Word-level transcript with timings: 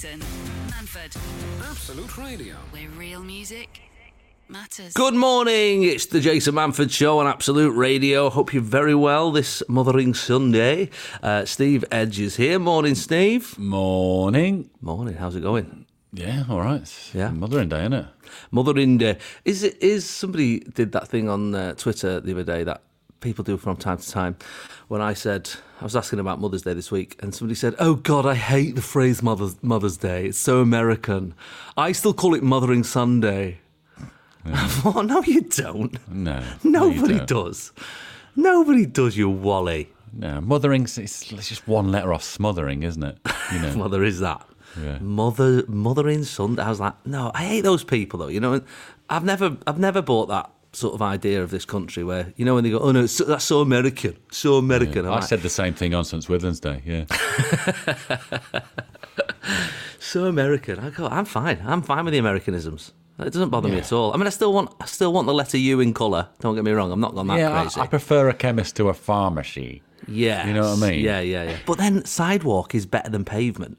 Jason 0.00 0.20
Manford, 0.68 1.14
Absolute 1.62 2.16
Radio. 2.16 2.54
where 2.70 2.88
real 2.96 3.22
music 3.22 3.82
matters. 4.48 4.94
Good 4.94 5.12
morning. 5.12 5.82
It's 5.82 6.06
the 6.06 6.20
Jason 6.20 6.54
Manford 6.54 6.90
Show 6.90 7.18
on 7.18 7.26
Absolute 7.26 7.72
Radio. 7.72 8.30
Hope 8.30 8.54
you're 8.54 8.62
very 8.62 8.94
well 8.94 9.30
this 9.30 9.62
Mothering 9.68 10.14
Sunday. 10.14 10.88
Uh, 11.22 11.44
Steve 11.44 11.84
Edge 11.90 12.18
is 12.18 12.36
here. 12.36 12.58
Morning, 12.58 12.94
Steve. 12.94 13.58
Morning. 13.58 14.70
Morning. 14.80 15.16
How's 15.16 15.36
it 15.36 15.42
going? 15.42 15.84
Yeah, 16.14 16.44
all 16.48 16.60
right. 16.60 16.80
It's 16.80 17.14
Yeah. 17.14 17.28
Mothering 17.32 17.68
Day, 17.68 17.80
isn't 17.80 17.92
it? 17.92 18.06
Mothering 18.50 18.96
Day. 18.96 19.18
Is 19.44 19.62
it? 19.64 19.76
Is 19.82 20.08
somebody 20.08 20.60
did 20.60 20.92
that 20.92 21.08
thing 21.08 21.28
on 21.28 21.54
uh, 21.54 21.74
Twitter 21.74 22.20
the 22.20 22.32
other 22.32 22.44
day 22.44 22.64
that 22.64 22.80
people 23.20 23.44
do 23.44 23.56
from 23.56 23.76
time 23.76 23.98
to 23.98 24.10
time? 24.10 24.36
When 24.88 25.00
I 25.00 25.14
said 25.14 25.50
I 25.80 25.84
was 25.84 25.96
asking 25.96 26.18
about 26.18 26.40
Mother's 26.40 26.62
Day 26.62 26.74
this 26.74 26.90
week, 26.90 27.16
and 27.20 27.34
somebody 27.34 27.54
said, 27.54 27.74
"Oh 27.78 27.94
God, 27.94 28.26
I 28.26 28.34
hate 28.34 28.74
the 28.74 28.82
phrase 28.82 29.22
Mother's 29.22 29.56
Mother's 29.62 29.96
Day. 29.96 30.26
It's 30.26 30.38
so 30.38 30.60
American. 30.60 31.34
I 31.76 31.92
still 31.92 32.14
call 32.14 32.34
it 32.34 32.42
Mothering 32.42 32.84
Sunday." 32.84 33.58
Thought, 34.46 35.02
no, 35.06 35.22
you 35.22 35.42
don't. 35.42 35.96
No. 36.08 36.42
Nobody 36.64 37.14
you 37.14 37.18
don't. 37.18 37.28
does. 37.28 37.72
Nobody 38.36 38.86
does, 38.86 39.16
you 39.16 39.28
Wally. 39.28 39.90
No, 40.12 40.40
mothering, 40.40 40.84
it's, 40.84 40.98
it's 40.98 41.48
just 41.48 41.68
one 41.68 41.92
letter 41.92 42.12
off 42.12 42.22
smothering, 42.24 42.82
isn't 42.82 43.02
it? 43.02 43.18
You 43.52 43.58
know. 43.62 43.76
Well, 43.76 43.88
there 43.88 44.02
is 44.02 44.20
that. 44.20 44.44
Yeah. 44.80 44.98
Mother, 45.00 45.64
mothering 45.68 46.24
Sunday. 46.24 46.62
I 46.62 46.68
was 46.70 46.80
like, 46.80 46.94
no, 47.06 47.30
I 47.34 47.44
hate 47.44 47.60
those 47.62 47.84
people 47.84 48.18
though. 48.20 48.28
You 48.28 48.40
know, 48.40 48.60
I've 49.08 49.24
never, 49.24 49.56
I've 49.66 49.78
never 49.78 50.00
bought 50.00 50.26
that 50.28 50.50
sort 50.72 50.94
of 50.94 51.02
idea 51.02 51.42
of 51.42 51.50
this 51.50 51.64
country 51.64 52.04
where 52.04 52.32
you 52.36 52.44
know 52.44 52.54
when 52.54 52.64
they 52.64 52.70
go, 52.70 52.78
oh 52.78 52.92
no, 52.92 53.06
so- 53.06 53.24
that's 53.24 53.44
so 53.44 53.60
American, 53.60 54.16
so 54.30 54.56
American. 54.56 55.04
I'm 55.06 55.12
I 55.12 55.14
like, 55.16 55.24
said 55.24 55.40
the 55.42 55.48
same 55.50 55.74
thing 55.74 55.94
on 55.94 56.04
St. 56.04 56.22
Swithin's 56.22 56.60
Day, 56.60 56.82
yeah. 56.84 57.04
so 59.98 60.26
American. 60.26 60.78
I 60.78 60.90
go, 60.90 61.06
I'm 61.08 61.24
fine. 61.24 61.60
I'm 61.64 61.82
fine 61.82 62.04
with 62.04 62.12
the 62.12 62.18
Americanisms. 62.18 62.92
It 63.18 63.32
doesn't 63.34 63.50
bother 63.50 63.68
me 63.68 63.78
at 63.78 63.92
all. 63.92 64.14
I 64.14 64.16
mean, 64.16 64.26
I 64.26 64.30
still 64.30 64.52
want, 64.54 64.72
I 64.80 64.86
still 64.86 65.12
want 65.12 65.26
the 65.26 65.34
letter 65.34 65.58
U 65.58 65.80
in 65.80 65.92
colour. 65.92 66.28
Don't 66.38 66.54
get 66.54 66.64
me 66.64 66.70
wrong. 66.72 66.90
I'm 66.90 67.00
not 67.00 67.14
gone 67.14 67.26
that 67.26 67.38
yeah, 67.38 67.54
I, 67.58 67.62
crazy. 67.62 67.80
I 67.80 67.86
prefer 67.86 68.30
a 68.30 68.34
chemist 68.34 68.76
to 68.76 68.88
a 68.88 68.94
pharmacy. 68.94 69.82
yeah, 70.08 70.46
you 70.46 70.54
know 70.54 70.62
what 70.70 70.82
I 70.82 70.90
mean? 70.90 71.04
Yeah, 71.04 71.20
yeah, 71.20 71.42
yeah. 71.42 71.56
But 71.66 71.76
then 71.76 72.04
sidewalk 72.06 72.74
is 72.74 72.86
better 72.86 73.10
than 73.10 73.26
pavement. 73.26 73.76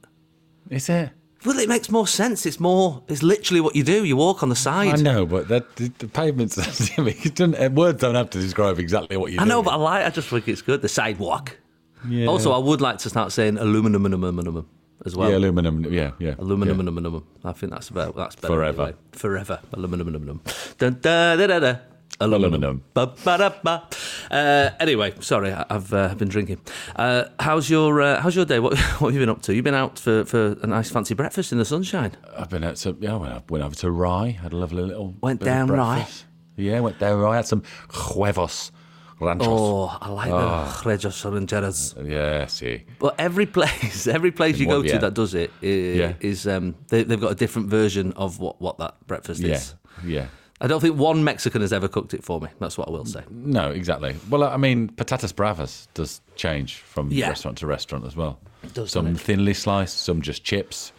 Is 0.69 0.89
it? 0.89 1.09
Well, 1.43 1.57
it 1.57 1.67
makes 1.67 1.89
more 1.89 2.05
sense. 2.07 2.45
It's 2.45 2.59
more. 2.59 3.01
It's 3.07 3.23
literally 3.23 3.61
what 3.61 3.75
you 3.75 3.83
do. 3.83 4.03
You 4.05 4.15
walk 4.15 4.43
on 4.43 4.49
the 4.49 4.55
side. 4.55 4.93
I 4.99 5.01
know, 5.01 5.25
but 5.25 5.47
that, 5.47 5.75
the, 5.75 5.87
the 5.97 6.07
pavements, 6.07 6.57
I 6.59 7.01
mean, 7.01 7.15
it 7.23 7.35
doesn't- 7.35 7.55
uh, 7.59 7.69
words 7.69 7.99
don't 8.01 8.15
have 8.15 8.29
to 8.31 8.39
describe 8.39 8.77
exactly 8.79 9.17
what 9.17 9.31
you 9.31 9.39
do. 9.39 9.43
I 9.43 9.47
know, 9.47 9.63
but 9.63 9.71
I 9.71 9.75
like. 9.77 10.05
I 10.05 10.09
just 10.11 10.27
think 10.29 10.47
it's 10.47 10.61
good. 10.61 10.81
The 10.81 10.89
sidewalk. 10.89 11.57
yeah. 12.07 12.27
Also, 12.27 12.51
I 12.51 12.59
would 12.59 12.79
like 12.81 12.99
to 12.99 13.09
start 13.09 13.31
saying 13.31 13.57
aluminum, 13.57 14.05
aluminum, 14.05 14.37
aluminum 14.39 14.69
as 15.05 15.15
well. 15.15 15.31
yeah, 15.31 15.37
aluminum, 15.37 15.83
yeah, 15.91 16.11
yeah. 16.19 16.35
aluminum, 16.37 16.77
yeah. 16.77 16.83
aluminum, 16.83 16.97
aluminum. 16.97 17.27
I 17.43 17.53
think 17.53 17.71
that's 17.73 17.89
about 17.89 18.15
that's 18.15 18.35
better. 18.35 18.53
Forever. 18.53 18.81
anyway. 18.83 18.97
Forever. 19.13 19.59
Aluminum, 19.73 20.07
aluminum. 20.09 20.41
Dun, 20.77 20.99
da, 21.01 21.35
da, 21.37 21.47
da, 21.47 21.59
da. 21.59 21.75
Aluminum. 22.19 22.53
Aluminum. 22.53 22.83
Ba, 22.93 23.07
ba, 23.23 23.37
da, 23.37 23.49
ba. 23.63 23.87
Uh, 24.29 24.69
anyway, 24.79 25.13
sorry, 25.21 25.51
I've 25.51 25.91
uh, 25.93 26.13
been 26.15 26.27
drinking. 26.27 26.59
Uh, 26.95 27.25
how's 27.39 27.69
your 27.69 28.01
uh, 28.01 28.21
How's 28.21 28.35
your 28.35 28.45
day? 28.45 28.59
What, 28.59 28.77
what 28.99 29.07
have 29.07 29.13
you 29.13 29.19
been 29.19 29.29
up 29.29 29.41
to? 29.43 29.55
You've 29.55 29.63
been 29.63 29.73
out 29.73 29.97
for, 29.97 30.25
for 30.25 30.55
a 30.61 30.67
nice 30.67 30.91
fancy 30.91 31.13
breakfast 31.15 31.51
in 31.51 31.57
the 31.57 31.65
sunshine. 31.65 32.11
I've 32.37 32.49
been 32.49 32.63
out 32.63 32.75
to, 32.77 32.95
yeah, 32.99 33.13
I 33.13 33.17
went, 33.17 33.51
went 33.51 33.63
over 33.63 33.75
to 33.75 33.89
Rye, 33.91 34.29
had 34.29 34.53
a 34.53 34.57
lovely 34.57 34.83
little. 34.83 35.15
Went 35.21 35.41
down 35.41 35.67
Rye? 35.71 36.07
Yeah, 36.57 36.79
went 36.81 36.99
down 36.99 37.19
Rye, 37.19 37.37
had 37.37 37.47
some 37.47 37.63
huevos 38.13 38.71
ranchos. 39.19 39.47
Oh, 39.49 39.97
I 40.01 40.09
like 40.09 40.29
the 40.29 40.89
Reyes 40.89 41.03
Rancheras. 41.03 42.09
Yeah, 42.09 42.45
see. 42.47 42.83
But 42.99 43.15
every 43.19 43.45
place, 43.45 44.07
every 44.17 44.31
place 44.31 44.57
you 44.57 44.65
go 44.67 44.81
to 44.81 44.87
yeah. 44.87 44.97
that 44.97 45.13
does 45.13 45.33
it, 45.33 45.51
is, 45.61 45.97
Yeah. 45.97 46.13
is 46.19 46.47
um, 46.47 46.75
they, 46.89 47.03
they've 47.03 47.21
got 47.21 47.31
a 47.31 47.35
different 47.35 47.69
version 47.69 48.11
of 48.13 48.39
what, 48.39 48.61
what 48.61 48.77
that 48.79 48.95
breakfast 49.07 49.41
Yeah, 49.41 49.55
is. 49.55 49.75
yeah. 50.05 50.25
I 50.63 50.67
don't 50.67 50.79
think 50.79 50.95
one 50.95 51.23
Mexican 51.23 51.61
has 51.61 51.73
ever 51.73 51.87
cooked 51.87 52.13
it 52.13 52.23
for 52.23 52.39
me. 52.39 52.47
That's 52.59 52.77
what 52.77 52.87
I 52.87 52.91
will 52.91 53.05
say. 53.05 53.23
No, 53.31 53.71
exactly. 53.71 54.15
Well, 54.29 54.43
I 54.43 54.57
mean, 54.57 54.89
patatas 54.89 55.35
bravas 55.35 55.87
does 55.95 56.21
change 56.35 56.75
from 56.77 57.09
Yeah. 57.11 57.29
restaurant 57.29 57.57
to 57.59 57.67
restaurant 57.67 58.05
as 58.05 58.15
well. 58.15 58.39
does, 58.73 58.91
some 58.91 59.07
it? 59.07 59.19
thinly 59.19 59.55
sliced, 59.55 59.97
some 60.03 60.21
just 60.21 60.43
chips, 60.43 60.91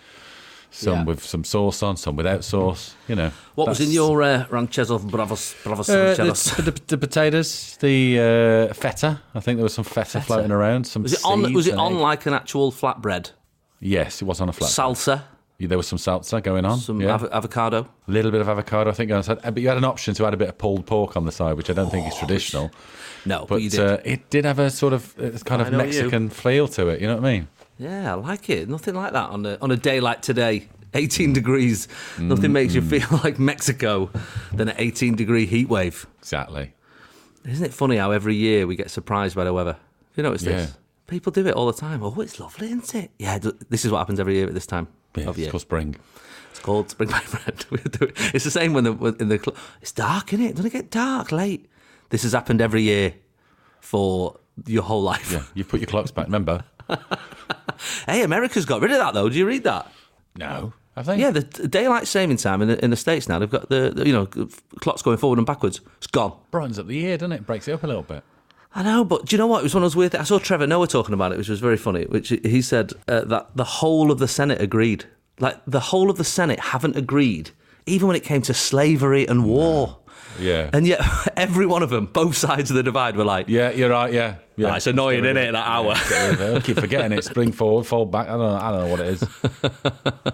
some 0.72 0.98
Yeah. 0.98 1.04
with 1.04 1.24
some 1.24 1.44
sauce 1.44 1.80
on, 1.82 1.96
some 1.96 2.16
without 2.16 2.42
sauce. 2.42 2.96
You 3.06 3.14
know. 3.14 3.30
What 3.54 3.68
was 3.68 3.78
in 3.80 3.92
your 3.92 4.20
uh, 4.22 4.46
rancheros 4.50 5.04
bravos 5.04 5.54
bravos 5.62 5.88
Uh, 5.88 6.14
the, 6.16 6.62
the, 6.62 6.80
the 6.88 6.98
potatoes, 6.98 7.76
the 7.80 8.68
uh, 8.70 8.74
feta. 8.74 9.20
I 9.32 9.38
think 9.40 9.58
there 9.58 9.64
was 9.64 9.74
some 9.74 9.84
feta, 9.84 10.20
floating 10.20 10.50
around. 10.50 10.88
Some 10.88 11.04
Was 11.04 11.12
it 11.12 11.24
on? 11.24 11.52
Was 11.52 11.68
it 11.68 11.74
on 11.74 11.92
egg. 11.92 11.98
like 12.00 12.26
an 12.26 12.34
actual 12.34 12.72
flatbread? 12.72 13.30
Yes, 13.78 14.22
it 14.22 14.24
was 14.24 14.40
on 14.40 14.48
a 14.48 14.52
flatbread. 14.52 14.94
Salsa, 14.94 15.22
There 15.68 15.78
was 15.78 15.86
some 15.88 15.98
salsa 15.98 16.42
going 16.42 16.64
on. 16.64 16.78
some 16.78 17.00
yeah. 17.00 17.18
avo- 17.18 17.30
avocado. 17.30 17.88
A 18.08 18.10
little 18.10 18.30
bit 18.30 18.40
of 18.40 18.48
avocado, 18.48 18.90
I 18.90 18.94
think, 18.94 19.10
on 19.10 19.18
the 19.18 19.22
side. 19.24 19.38
Uh, 19.44 19.50
But 19.50 19.62
you 19.62 19.68
had 19.68 19.76
an 19.78 19.84
option 19.84 20.14
to 20.14 20.26
add 20.26 20.34
a 20.34 20.36
bit 20.36 20.48
of 20.48 20.58
pulled 20.58 20.86
pork 20.86 21.16
on 21.16 21.24
the 21.24 21.32
side, 21.32 21.54
which 21.56 21.70
I 21.70 21.72
don't 21.72 21.90
think 21.90 22.06
is 22.08 22.14
traditional. 22.16 22.70
No, 23.24 23.40
but, 23.40 23.48
But 23.48 23.62
you 23.62 23.70
did. 23.70 23.80
uh, 23.80 23.98
it 24.04 24.30
did 24.30 24.44
have 24.44 24.58
a 24.58 24.70
sort 24.70 24.92
of 24.92 25.14
uh, 25.18 25.38
kind 25.44 25.62
I 25.62 25.66
of 25.66 25.72
you. 25.72 25.78
Mexican 25.78 26.28
feel 26.30 26.66
to 26.68 26.88
it. 26.88 27.00
You 27.00 27.06
know 27.06 27.16
what 27.16 27.24
I 27.24 27.32
mean? 27.32 27.48
yeah, 27.78 28.12
I 28.12 28.14
like 28.14 28.48
it. 28.50 28.68
Nothing 28.68 28.94
like 28.94 29.12
that 29.12 29.30
on 29.30 29.44
a 29.46 29.58
on 29.60 29.70
a 29.70 29.76
day 29.76 30.00
like 30.00 30.22
today. 30.22 30.68
18 30.94 31.32
degrees. 31.32 31.88
Nothing 32.18 32.52
makes 32.52 32.74
you 32.74 32.82
feel 32.82 33.06
like 33.24 33.38
Mexico 33.38 34.10
than 34.52 34.68
an 34.68 34.74
18 34.78 35.16
degree 35.16 35.46
heat 35.46 35.68
wave. 35.68 36.06
Exactly. 36.18 36.74
Isn't 37.46 37.64
it 37.64 37.72
funny 37.72 37.96
how 37.96 38.10
every 38.10 38.34
year 38.34 38.66
we 38.66 38.76
get 38.76 38.90
surprised 38.90 39.34
by 39.34 39.44
the 39.44 39.54
weather? 39.54 39.72
Have 39.72 40.16
you 40.16 40.22
noticed 40.22 40.44
this? 40.44 40.76
People 41.06 41.32
do 41.32 41.46
it 41.46 41.54
all 41.54 41.66
the 41.66 41.72
time. 41.72 42.02
Oh, 42.02 42.20
it's 42.20 42.38
lovely, 42.38 42.66
isn't 42.68 42.94
it? 42.94 43.10
Yeah, 43.18 43.38
this 43.70 43.84
is 43.86 43.90
what 43.90 43.98
happens 43.98 44.20
every 44.20 44.34
year 44.36 44.46
at 44.46 44.54
this 44.54 44.66
time 44.66 44.86
Yeah, 45.16 45.24
of 45.24 45.30
it's 45.30 45.38
year. 45.38 45.50
called 45.50 45.60
spring. 45.62 45.96
It's 46.50 46.60
called 46.60 46.90
Spring 46.90 47.10
by 47.10 47.22
Bread. 47.30 47.64
We 47.70 47.78
do 47.78 48.04
it. 48.06 48.34
It's 48.34 48.44
the 48.44 48.50
same 48.50 48.72
when 48.74 48.84
the 48.84 48.92
in 49.20 49.28
the 49.28 49.38
cl- 49.38 49.56
it's 49.80 49.92
dark, 49.92 50.32
isn't 50.32 50.44
it? 50.44 50.56
Doesn't 50.56 50.66
it 50.70 50.72
get 50.72 50.90
dark 50.90 51.32
late? 51.32 51.68
This 52.10 52.22
has 52.24 52.32
happened 52.32 52.60
every 52.60 52.82
year 52.82 53.14
for 53.80 54.38
your 54.66 54.82
whole 54.82 55.02
life. 55.02 55.32
Yeah, 55.32 55.42
you 55.54 55.64
put 55.64 55.80
your 55.80 55.86
clocks 55.86 56.10
back. 56.10 56.26
Remember? 56.26 56.64
Hey, 58.06 58.22
America's 58.22 58.64
got 58.64 58.80
rid 58.80 58.92
of 58.92 58.98
that 58.98 59.12
though. 59.14 59.28
Do 59.28 59.36
you 59.36 59.46
read 59.46 59.64
that? 59.64 59.90
No. 60.36 60.72
Have 60.94 61.06
they? 61.06 61.16
Yeah, 61.18 61.30
the 61.30 61.40
the 61.40 61.66
daylight 61.68 62.06
saving 62.06 62.36
time 62.36 62.62
in 62.62 62.68
the, 62.68 62.84
in 62.84 62.90
the 62.90 62.96
states 62.96 63.28
now. 63.28 63.38
They've 63.38 63.50
got 63.50 63.68
the, 63.70 63.90
the 63.94 64.06
you 64.06 64.12
know 64.12 64.26
clocks 64.80 65.02
going 65.02 65.16
forward 65.16 65.38
and 65.38 65.46
backwards. 65.46 65.80
It's 65.98 66.06
gone. 66.06 66.36
Brightens 66.50 66.78
up 66.78 66.86
the 66.86 66.94
year, 66.96 67.16
doesn't 67.18 67.32
it? 67.32 67.46
Breaks 67.46 67.66
it 67.66 67.72
up 67.72 67.82
a 67.82 67.86
little 67.86 68.02
bit. 68.02 68.22
I 68.74 68.82
know, 68.82 69.04
but 69.04 69.26
do 69.26 69.36
you 69.36 69.38
know 69.38 69.46
what? 69.46 69.60
It 69.60 69.64
was 69.64 69.74
one 69.74 69.82
of 69.82 69.90
those 69.90 69.96
weird. 69.96 70.12
Things. 70.12 70.22
I 70.22 70.24
saw 70.24 70.38
Trevor 70.38 70.66
Noah 70.66 70.86
talking 70.86 71.14
about 71.14 71.32
it, 71.32 71.38
which 71.38 71.48
was 71.48 71.60
very 71.60 71.76
funny. 71.76 72.04
Which 72.04 72.30
he 72.30 72.62
said 72.62 72.92
uh, 73.06 73.22
that 73.22 73.56
the 73.56 73.64
whole 73.64 74.10
of 74.10 74.18
the 74.18 74.28
Senate 74.28 74.60
agreed. 74.60 75.04
Like 75.38 75.60
the 75.66 75.80
whole 75.80 76.10
of 76.10 76.16
the 76.16 76.24
Senate 76.24 76.60
haven't 76.60 76.96
agreed, 76.96 77.50
even 77.86 78.06
when 78.06 78.16
it 78.16 78.24
came 78.24 78.42
to 78.42 78.54
slavery 78.54 79.26
and 79.26 79.44
war. 79.44 79.98
Yeah. 80.38 80.70
And 80.72 80.86
yet, 80.86 81.00
every 81.36 81.66
one 81.66 81.82
of 81.82 81.90
them, 81.90 82.06
both 82.06 82.36
sides 82.36 82.70
of 82.70 82.76
the 82.76 82.82
divide, 82.82 83.16
were 83.16 83.24
like, 83.24 83.48
yeah, 83.48 83.70
you're 83.70 83.90
right. 83.90 84.12
Yeah. 84.12 84.36
yeah. 84.56 84.72
"Oh, 84.72 84.74
"It's 84.76 84.86
annoying, 84.86 85.24
isn't 85.24 85.36
it? 85.36 85.52
That 85.52 85.66
hour." 85.66 85.94
Get 85.94 86.10
rid 86.10 86.34
of 86.34 86.40
it. 86.40 86.56
I 86.56 86.60
keep 86.60 86.78
forgetting 86.78 87.16
it. 87.16 87.24
Spring 87.24 87.52
forward, 87.52 87.86
fall 87.86 88.06
back. 88.06 88.28
I 88.28 88.30
don't 88.32 88.40
know. 88.40 88.54
I 88.56 88.70
don't 88.70 88.80
know 88.80 88.86
what 88.88 89.00
it 89.00 89.06
is. 89.08 89.24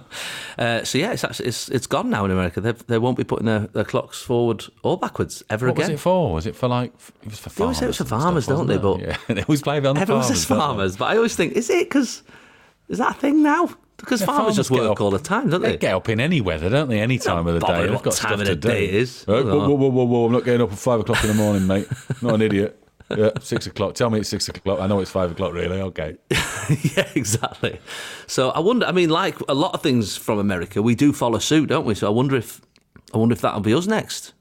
Uh, 0.58 0.82
so 0.82 0.98
yeah, 0.98 1.12
it's 1.12 1.22
actually 1.22 1.46
it's, 1.46 1.68
it's 1.68 1.86
gone 1.86 2.10
now 2.10 2.24
in 2.24 2.32
America. 2.32 2.60
They, 2.60 2.72
they 2.72 2.98
won't 2.98 3.16
be 3.16 3.22
putting 3.22 3.46
their, 3.46 3.60
their 3.68 3.84
clocks 3.84 4.20
forward 4.20 4.64
or 4.82 4.98
backwards 4.98 5.40
ever 5.50 5.68
What 5.68 5.76
was 5.76 5.84
again. 5.86 5.94
it 5.94 6.00
for? 6.00 6.34
Was 6.34 6.46
it 6.46 6.56
for 6.56 6.66
like? 6.66 6.92
It 7.22 7.30
was 7.30 7.38
for 7.38 7.48
They 7.50 7.54
farmers. 7.54 7.60
always 7.60 7.78
say 7.78 7.86
it's 7.86 7.96
for 7.98 8.02
and 8.02 8.08
stuff, 8.08 8.22
farmers, 8.22 8.46
don't 8.48 8.66
they? 8.66 8.74
it? 8.74 9.18
yeah, 9.28 9.34
they 9.36 9.42
always 9.42 9.62
blame 9.62 9.84
it 9.84 9.88
on 9.88 9.94
the 9.94 10.00
Everyone 10.00 10.22
farmers. 10.24 10.36
says 10.40 10.44
farmers, 10.48 10.96
but 10.96 11.04
I 11.04 11.16
always 11.16 11.36
think, 11.36 11.52
is 11.52 11.70
it 11.70 11.88
because 11.88 12.24
is 12.88 12.98
that 12.98 13.16
a 13.16 13.20
thing 13.20 13.40
now? 13.44 13.68
Because 13.98 14.20
Yeah, 14.20 14.26
farmers, 14.26 14.56
just 14.56 14.70
work 14.70 15.00
all 15.00 15.10
the 15.10 15.18
time, 15.18 15.50
don't 15.50 15.60
They 15.60 15.72
they? 15.72 15.76
get 15.76 15.94
up 15.94 16.08
in 16.08 16.20
any 16.20 16.40
weather, 16.40 16.70
don't 16.70 16.88
they? 16.88 17.00
Any 17.00 17.18
time 17.18 17.46
of 17.46 17.54
the 17.60 17.66
day. 17.66 17.82
They've 17.86 17.92
got 17.94 18.04
time 18.04 18.12
stuff 18.12 18.32
of 18.32 18.38
to 18.40 18.44
the 18.46 18.54
do. 18.54 18.68
day 18.68 18.84
it 18.88 18.94
is. 18.94 19.24
Whoa, 19.24 19.44
whoa, 19.44 19.74
whoa, 19.76 19.88
whoa, 19.90 20.04
whoa! 20.04 20.26
I'm 20.26 20.32
not 20.32 20.44
getting 20.44 20.62
up 20.62 20.72
at 20.72 20.78
five 20.78 21.00
o'clock 21.00 21.22
in 21.24 21.28
the 21.28 21.34
morning, 21.34 21.66
mate. 21.66 21.88
Not 22.22 22.34
an 22.34 22.42
idiot. 22.42 22.80
Yeah, 23.10 23.30
six 23.40 23.66
o'clock. 23.66 23.94
Tell 23.94 24.10
me 24.10 24.20
it's 24.20 24.28
six 24.28 24.48
o'clock. 24.48 24.80
I 24.80 24.86
know 24.86 25.00
it's 25.00 25.10
five 25.10 25.30
o'clock, 25.32 25.52
really. 25.54 25.80
Okay. 25.80 26.16
yeah, 26.30 27.08
exactly. 27.14 27.80
So 28.26 28.50
I 28.50 28.60
wonder. 28.60 28.86
I 28.86 28.92
mean, 28.92 29.08
like 29.10 29.36
a 29.48 29.54
lot 29.54 29.74
of 29.74 29.82
things 29.82 30.16
from 30.16 30.38
America, 30.38 30.80
we 30.82 30.94
do 30.94 31.12
follow 31.12 31.38
suit, 31.38 31.68
don't 31.70 31.84
we? 31.86 31.94
So 31.94 32.06
I 32.06 32.10
wonder 32.10 32.36
if 32.36 32.60
I 33.12 33.16
wonder 33.18 33.32
if 33.32 33.40
that'll 33.40 33.60
be 33.60 33.72
us 33.74 33.86
next. 33.86 34.34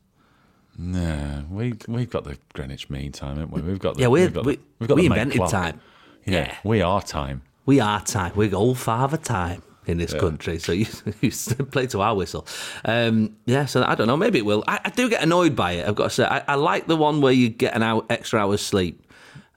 No, 0.78 1.46
we 1.50 1.74
we've 1.88 2.10
got 2.10 2.26
the 2.26 2.38
Greenwich 2.54 2.90
Mean 2.90 3.12
Time, 3.12 3.38
haven't 3.38 3.52
we? 3.52 3.62
We've 3.62 3.80
got 3.80 3.96
the, 3.96 4.02
Yeah, 4.02 4.08
we're, 4.08 4.26
we've 4.26 4.34
got 4.34 4.46
we 4.46 4.56
the, 4.58 4.62
we've 4.80 4.88
got 4.90 4.96
we 4.96 5.02
the 5.02 5.08
invented 5.08 5.42
time. 5.50 5.82
Yeah, 6.26 6.34
Yeah. 6.34 6.56
we 6.64 6.82
are 6.82 7.02
time. 7.02 7.42
We 7.68 7.80
are 7.82 8.02
time. 8.02 8.32
We're 8.36 8.56
old 8.56 8.80
father 8.80 9.18
time 9.18 9.62
in 9.86 9.98
this 10.00 10.14
country. 10.14 10.58
So 10.58 10.72
you, 10.72 10.88
you 11.22 11.30
play 11.32 11.86
to 11.88 12.02
our 12.02 12.16
whistle. 12.16 12.48
Um, 12.84 13.36
yeah, 13.46 13.66
so 13.66 13.84
I 13.84 13.94
don't 13.94 14.08
know. 14.08 14.18
Maybe 14.18 14.40
it 14.40 14.46
will. 14.46 14.64
I, 14.68 14.80
I 14.86 14.90
do 14.90 15.10
get 15.10 15.22
annoyed 15.22 15.56
by 15.56 15.74
it. 15.74 15.88
I've 15.88 15.96
got 15.96 16.06
to 16.06 16.10
say. 16.10 16.24
I, 16.26 16.40
I 16.48 16.56
like 16.56 16.88
the 16.88 16.96
one 16.96 17.22
where 17.22 17.34
you 17.34 17.50
get 17.50 17.76
an 17.76 17.84
hour, 17.84 18.04
extra 18.10 18.40
hour's 18.40 18.62
sleep. 18.62 19.04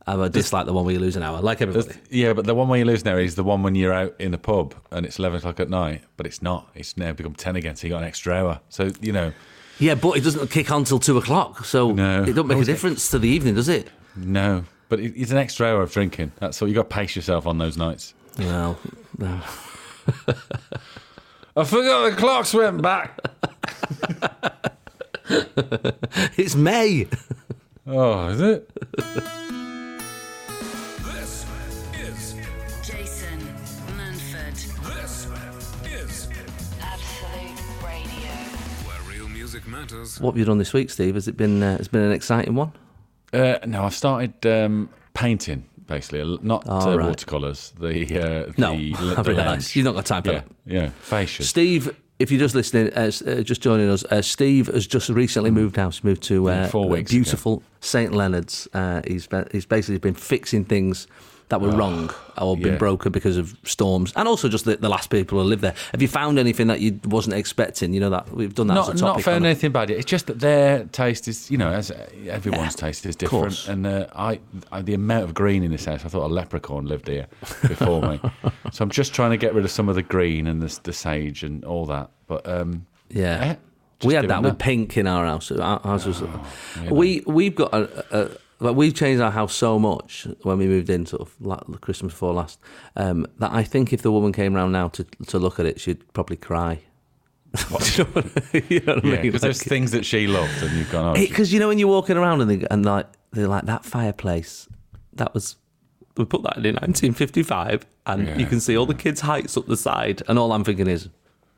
Um, 0.07 0.21
I 0.23 0.29
dislike 0.29 0.67
the 0.67 0.73
one 0.73 0.85
where 0.87 0.95
you 0.95 0.99
lose 0.99 1.15
an 1.15 1.23
hour. 1.23 1.41
Like 1.41 1.63
everybody. 1.63 1.95
Yeah, 2.11 2.33
but 2.33 2.45
the 2.47 2.55
one 2.55 2.69
where 2.69 2.79
you 2.81 2.85
lose 2.85 3.03
an 3.03 3.09
hour 3.09 3.21
is 3.21 3.37
the 3.37 3.45
one 3.45 3.63
when 3.63 3.75
you're 3.77 3.93
out 3.93 4.17
in 4.19 4.33
the 4.33 4.39
pub 4.39 4.75
and 4.91 5.07
it's 5.07 5.19
eleven 5.19 5.39
o'clock 5.39 5.61
at 5.61 5.69
night, 5.71 6.03
but 6.17 6.27
it's 6.27 6.43
not. 6.43 6.69
It's 6.75 6.97
now 6.97 7.13
become 7.13 7.35
ten 7.35 7.55
again, 7.55 7.77
so 7.77 7.87
you 7.87 7.93
got 7.93 8.03
an 8.03 8.09
extra 8.09 8.35
hour. 8.35 8.61
So 8.71 8.91
you 9.01 9.13
know, 9.13 9.33
Yeah, 9.79 9.95
but 9.95 10.17
it 10.17 10.25
doesn't 10.25 10.51
kick 10.51 10.73
on 10.73 10.83
till 10.85 10.99
two 10.99 11.17
o'clock. 11.19 11.65
So 11.65 11.93
No. 11.93 12.25
it 12.25 12.33
don't 12.33 12.49
make 12.49 12.59
a 12.59 12.61
is 12.63 12.69
it? 12.69 12.73
difference 12.73 13.09
to 13.11 13.21
the 13.21 13.29
evening, 13.29 13.55
does 13.55 13.69
it? 13.69 13.89
no, 14.17 14.65
but 14.91 15.01
it, 15.01 15.15
it's 15.17 15.31
an 15.31 15.39
extra 15.39 15.67
hour 15.69 15.81
of 15.83 15.91
drinking. 15.93 16.33
That's 16.39 16.61
all 16.61 16.69
you 16.69 16.75
got 16.75 16.91
to 16.91 16.95
pace 16.95 17.17
yourself 17.17 17.47
on 17.47 17.57
those 17.57 17.79
nights. 17.79 18.13
Well, 18.39 18.79
no. 19.17 19.41
I 21.57 21.65
forgot 21.65 22.11
the 22.11 22.17
clocks 22.19 22.53
went 22.53 22.83
back. 22.83 23.19
It's 26.37 26.57
May. 26.57 27.07
Oh, 27.87 28.29
is 28.29 28.41
it? 28.41 28.69
This 31.05 31.45
is 31.95 32.35
Jason 32.83 33.39
Manford. 33.97 34.57
this 34.93 35.29
is 35.87 36.29
Absolute 36.81 37.61
Radio. 37.85 38.33
where 38.87 39.01
real 39.09 39.29
music 39.29 39.69
matters. 39.69 40.21
What 40.21 40.33
have 40.33 40.39
you 40.39 40.45
done 40.45 40.59
this 40.59 40.73
week, 40.73 40.91
Steve? 40.91 41.15
Has 41.15 41.29
it 41.29 41.37
been? 41.37 41.63
Uh, 41.63 41.77
it's 41.79 41.87
been 41.89 42.03
an 42.03 42.13
exciting 42.13 42.57
one. 42.57 42.73
Uh, 43.33 43.59
no, 43.67 43.85
I've 43.85 43.95
started 43.95 44.45
um, 44.47 44.89
painting 45.15 45.67
basically, 45.87 46.39
not 46.43 46.63
Oh, 46.69 46.93
uh, 46.93 46.97
right. 46.97 47.09
watercolors. 47.09 47.73
The 47.79 48.47
uh, 48.49 48.53
No, 48.57 48.77
the, 48.77 48.95
I 49.19 49.23
realise 49.23 49.75
you've 49.75 49.85
not 49.85 49.97
got 49.97 50.07
time 50.07 50.23
for 50.23 50.33
Yeah, 50.33 50.39
that. 50.41 50.73
yeah, 50.73 50.91
fascias. 51.03 51.43
Steve, 51.43 51.95
if 52.21 52.31
you're 52.31 52.39
just 52.39 52.55
listening, 52.55 52.93
uh, 52.95 53.11
uh, 53.27 53.43
just 53.43 53.61
joining 53.61 53.91
us, 53.91 54.05
uh, 54.05 54.23
Steve 54.23 54.69
has 54.69 54.87
just 54.87 55.09
recently 55.09 55.51
moved 55.51 55.75
house, 55.77 56.05
moved 56.05 56.23
to 56.25 56.49
uh, 56.49 56.69
four 56.69 56.89
weeks 56.89 57.11
beautiful 57.11 57.63
St 57.81 58.13
Leonard's. 58.13 58.69
Uh, 58.73 59.03
he's 59.07 59.27
been, 59.27 59.49
he's 59.51 59.67
basically 59.67 59.99
been 59.99 60.15
fixing 60.15 60.65
things 60.65 61.09
that 61.51 61.61
were 61.61 61.71
wrong 61.71 62.11
or 62.39 62.57
been 62.57 62.79
broken 62.79 63.13
because 63.13 63.37
of 63.37 63.57
storms, 63.65 64.13
and 64.17 64.27
also 64.27 64.49
just 64.49 64.65
the, 64.65 64.77
the 64.77 64.89
last 64.89 65.11
people 65.11 65.39
who 65.39 65.45
live 65.45 65.61
there. 65.61 65.75
Have 65.93 66.01
you 66.01 66.09
found 66.09 66.39
anything 66.39 66.69
that 66.69 66.81
you 66.81 66.99
wasn't 67.05 67.35
expecting? 67.37 67.93
You 67.93 68.01
know 68.01 68.11
that 68.11 68.31
we've 68.33 68.55
done 68.55 68.69
that 68.69 68.75
not, 68.75 68.95
as 68.95 69.01
a 69.01 69.05
not 69.05 69.11
topic. 69.13 69.25
found 69.27 69.45
it. 69.45 69.49
anything 69.49 69.73
bad 69.73 69.91
yet. 69.91 69.99
It's 69.99 70.11
just 70.11 70.27
that 70.29 70.41
their 70.41 70.85
taste 70.87 71.29
is, 71.29 71.51
you 71.51 71.59
know, 71.59 71.71
as 71.71 71.91
everyone's 72.27 72.75
Yeah, 72.77 72.87
taste 72.87 73.05
is 73.05 73.15
different. 73.17 73.69
And 73.69 73.87
uh, 73.87 74.07
I, 74.15 74.41
I, 74.73 74.81
the 74.83 74.95
amount 74.95 75.25
of 75.25 75.35
green 75.35 75.63
in 75.63 75.71
this 75.71 75.85
house, 75.85 76.05
I 76.05 76.09
thought 76.09 76.25
a 76.25 76.33
leprechaun 76.33 76.87
lived 76.87 77.09
here 77.09 77.27
before 77.69 78.01
me. 78.03 78.21
So 78.73 78.85
I'm 78.85 78.91
just 78.91 79.13
trying 79.13 79.33
to 79.33 79.37
get 79.37 79.53
rid 79.53 79.65
of 79.65 79.71
some 79.73 79.89
of 79.89 79.97
the 79.97 80.03
green 80.03 80.47
and 80.47 80.63
the, 80.63 80.81
the 80.85 80.93
sage 80.93 81.43
and 81.43 81.65
all 81.65 81.87
that. 81.87 82.11
But 82.29 82.49
um, 82.49 82.87
Yeah. 83.09 83.57
we 84.05 84.15
had 84.15 84.21
doing 84.21 84.29
that 84.29 84.43
with 84.45 84.59
pink 84.61 84.97
in 84.97 85.09
our 85.09 85.27
house. 85.27 85.51
Our 85.51 85.81
house 85.81 86.07
was, 86.07 86.23
we 86.89 87.23
we've 87.27 87.57
got 87.57 87.75
a, 87.75 88.05
a 88.17 88.31
like 88.61 88.77
we've 88.77 88.95
changed 88.95 89.23
our 89.23 89.31
house 89.31 89.55
so 89.55 89.79
much 89.79 90.27
when 90.43 90.59
we 90.59 90.67
moved 90.67 90.91
in, 90.91 91.07
sort 91.07 91.23
of 91.23 91.35
like 91.41 91.61
the 91.69 91.79
Christmas 91.79 92.13
before 92.13 92.33
last, 92.35 92.59
um, 92.97 93.27
that 93.39 93.53
I 93.53 93.63
think 93.63 93.93
if 93.93 94.03
the 94.03 94.13
woman 94.13 94.33
came 94.33 94.55
round 94.55 94.73
now 94.73 94.89
to 94.89 95.05
to 95.29 95.39
look 95.39 95.59
at 95.59 95.67
it, 95.67 95.81
she'd 95.81 96.13
probably 96.13 96.37
cry. 96.37 96.81
You 97.53 98.05
know 98.05 98.05
what, 98.13 98.71
you 98.71 98.81
know 98.81 98.95
what 98.95 99.05
I 99.05 99.09
mean? 99.09 99.23
because 99.23 99.41
there's 99.41 99.63
things 99.63 99.91
that 99.91 100.05
she 100.07 100.27
loved, 100.29 100.63
and 100.63 100.77
you've 100.79 100.91
gone, 100.93 101.17
oh, 101.17 101.21
Because 101.21 101.53
you 101.53 101.59
know 101.59 101.67
when 101.69 101.79
you're 101.81 101.89
walking 101.89 102.17
around 102.17 102.41
and 102.43 102.51
they 102.51 102.67
and 102.71 102.85
like 102.87 103.07
they're 103.33 103.49
like 103.49 103.67
that 103.67 103.85
fireplace, 103.85 104.69
that 105.15 105.35
was 105.35 105.57
we 106.17 106.25
put 106.25 106.43
that 106.43 106.57
in 106.59 106.75
1955, 106.77 107.87
and 108.07 108.27
Yeah. 108.27 108.39
you 108.39 108.47
can 108.47 108.61
see 108.61 108.77
all 108.77 108.87
the 108.87 108.95
kids' 108.95 109.23
heights 109.23 109.57
up 109.57 109.67
the 109.67 109.77
side, 109.77 110.23
and 110.29 110.39
all 110.39 110.53
I'm 110.53 110.65
thinking 110.65 110.87
is. 110.87 111.09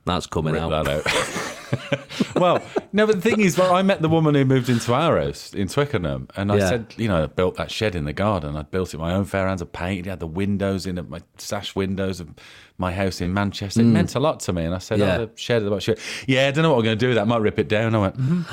That's 0.05 0.27
coming 0.27 0.55
rip 0.55 0.63
out. 0.65 0.85
that 0.85 1.07
out. 1.07 1.59
well, 2.37 2.63
no, 2.93 3.07
but 3.07 3.17
the 3.17 3.31
thing 3.31 3.41
is, 3.41 3.57
well, 3.59 3.75
I 3.75 3.83
met 3.83 4.03
the 4.03 4.09
woman 4.09 4.35
who 4.35 4.45
moved 4.45 4.69
into 4.69 4.93
our 4.95 5.19
house 5.21 5.53
in 5.55 5.69
Twickenham, 5.69 6.29
and 6.37 6.51
I 6.53 6.57
Yeah. 6.59 6.69
said, 6.69 6.95
you 6.97 7.09
know, 7.09 7.25
I 7.25 7.27
built 7.27 7.57
that 7.57 7.71
shed 7.71 7.95
in 7.95 8.05
the 8.05 8.13
garden. 8.13 8.57
I'd 8.57 8.71
built 8.71 8.95
it 8.95 8.99
my 8.99 9.15
own 9.15 9.25
fair 9.25 9.47
hands. 9.49 9.63
I 9.63 9.67
painted, 9.67 10.07
it 10.07 10.11
had 10.11 10.21
the 10.21 10.27
windows 10.27 10.87
in 10.87 10.99
it, 10.99 11.09
my 11.09 11.21
sash 11.39 11.75
windows 11.77 12.21
of 12.21 12.31
my 12.79 12.93
house 12.93 13.21
in 13.21 13.33
Manchester. 13.33 13.81
It 13.81 13.85
meant 13.85 14.15
a 14.15 14.21
lot 14.21 14.41
to 14.41 14.53
me. 14.53 14.65
And 14.65 14.75
I 14.75 14.79
said, 14.79 14.99
Mm. 14.99 15.03
Yeah. 15.07 15.17
oh, 15.19 15.27
the 15.27 15.31
shed, 15.37 15.63
the 15.65 15.81
shed. 15.81 15.99
Yeah, 16.27 16.49
I 16.49 16.51
don't 16.51 16.63
know 16.63 16.71
what 16.71 16.79
we're 16.79 16.85
going 16.85 16.99
to 16.99 17.05
do 17.05 17.09
with 17.09 17.17
that. 17.17 17.23
I 17.23 17.25
Might 17.25 17.41
rip 17.43 17.59
it 17.59 17.69
down. 17.69 17.95
I 17.95 17.99
went, 17.99 18.17
mm 18.19 18.45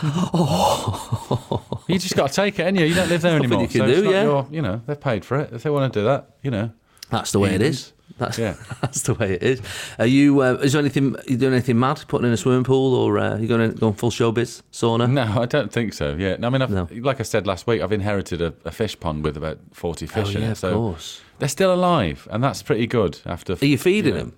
you 1.89 1.97
just 1.99 2.15
got 2.15 2.27
to 2.29 2.33
take 2.33 2.59
it, 2.59 2.67
and 2.67 2.77
you, 2.79 2.85
you 2.85 2.93
don't 2.95 3.09
live 3.09 3.21
there 3.21 3.35
anymore. 3.35 3.61
you 3.61 3.67
can 3.67 3.81
so 3.81 3.87
do, 3.87 4.09
yeah. 4.11 4.23
your, 4.23 4.47
you 4.51 4.61
know, 4.61 4.81
they've 4.85 4.99
paid 4.99 5.25
for 5.25 5.37
it. 5.39 5.51
If 5.53 5.63
they 5.63 5.69
want 5.69 5.91
to 5.93 5.99
do 5.99 6.05
that, 6.05 6.31
you 6.43 6.51
know. 6.51 6.71
That's 7.09 7.31
the 7.31 7.39
way 7.39 7.55
it. 7.55 7.61
Is. 7.61 7.93
That's 8.17 8.37
Yeah. 8.37 8.55
that's 8.81 9.03
the 9.03 9.13
way 9.13 9.33
it 9.33 9.43
is. 9.43 9.61
Are 9.97 10.05
you? 10.05 10.41
Uh, 10.41 10.53
is 10.55 10.73
there 10.73 10.81
anything? 10.81 11.15
you 11.27 11.37
doing 11.37 11.53
anything 11.53 11.79
mad? 11.79 12.03
Putting 12.07 12.27
in 12.27 12.33
a 12.33 12.37
swimming 12.37 12.63
pool, 12.65 12.93
or 12.95 13.17
uh, 13.17 13.37
you 13.37 13.47
going 13.47 13.71
going 13.75 13.93
full 13.93 14.11
showbiz 14.11 14.61
sauna? 14.71 15.09
No, 15.09 15.41
I 15.41 15.45
don't 15.45 15.71
think 15.71 15.93
so. 15.93 16.15
Yeah, 16.15 16.35
I 16.41 16.49
mean, 16.49 16.61
I've, 16.61 16.69
No. 16.71 16.87
like 17.01 17.19
I 17.19 17.23
said 17.23 17.47
last 17.47 17.67
week, 17.67 17.81
I've 17.81 17.91
inherited 17.93 18.41
a, 18.41 18.53
a 18.65 18.71
fish 18.71 18.99
pond 18.99 19.23
with 19.23 19.37
about 19.37 19.59
forty 19.73 20.05
fish 20.07 20.35
in 20.35 20.41
yeah, 20.41 20.49
it. 20.49 20.51
of 20.51 20.57
So 20.57 20.73
course. 20.73 21.21
they're 21.39 21.47
still 21.47 21.73
alive, 21.73 22.27
and 22.31 22.43
that's 22.43 22.61
pretty 22.61 22.87
good. 22.87 23.19
After 23.25 23.53
Are 23.53 23.65
you 23.65 23.77
feeding 23.77 24.13
know, 24.15 24.19
them? 24.19 24.35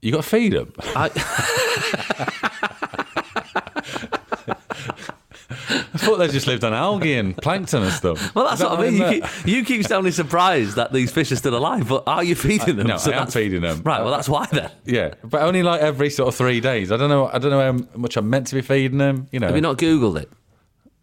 You 0.00 0.12
got 0.12 0.22
to 0.22 0.28
feed 0.30 0.54
them. 0.54 0.72
I, 0.96 1.10
I 5.89 5.89
thought 6.00 6.16
they 6.16 6.28
just 6.28 6.46
lived 6.46 6.64
on 6.64 6.74
algae 6.74 7.14
and 7.14 7.36
plankton 7.36 7.82
and 7.82 7.92
stuff. 7.92 8.34
well, 8.34 8.46
that's 8.46 8.62
what 8.62 8.78
I 8.78 8.90
mean. 8.90 8.94
You 8.94 9.08
keep, 9.08 9.46
you 9.46 9.64
keep 9.64 9.86
sounding 9.86 10.12
surprised 10.12 10.76
that 10.76 10.92
these 10.92 11.10
fish 11.10 11.30
are 11.32 11.36
still 11.36 11.56
alive, 11.56 11.88
but 11.88 12.04
are 12.06 12.24
you 12.24 12.34
feeding 12.34 12.76
them? 12.76 12.86
no, 12.86 12.96
I 12.96 13.10
am 13.10 13.26
feeding 13.28 13.60
them. 13.60 13.82
Right. 13.82 14.02
Well, 14.02 14.10
that's 14.10 14.28
why 14.28 14.46
then. 14.50 14.70
Yeah, 14.84 15.14
but 15.24 15.42
only 15.42 15.62
like 15.62 15.80
every 15.80 16.10
sort 16.10 16.28
of 16.28 16.34
three 16.34 16.60
days. 16.60 16.90
I 16.90 16.96
don't 16.96 17.08
know. 17.10 17.28
I 17.28 17.38
don't 17.38 17.50
know 17.50 17.72
how 17.72 17.98
much 17.98 18.16
I'm 18.16 18.28
meant 18.28 18.48
to 18.48 18.54
be 18.54 18.62
feeding 18.62 18.98
them. 18.98 19.28
You 19.30 19.40
know. 19.40 19.46
Have 19.46 19.56
you 19.56 19.62
not 19.62 19.78
googled 19.78 20.20
it? 20.20 20.30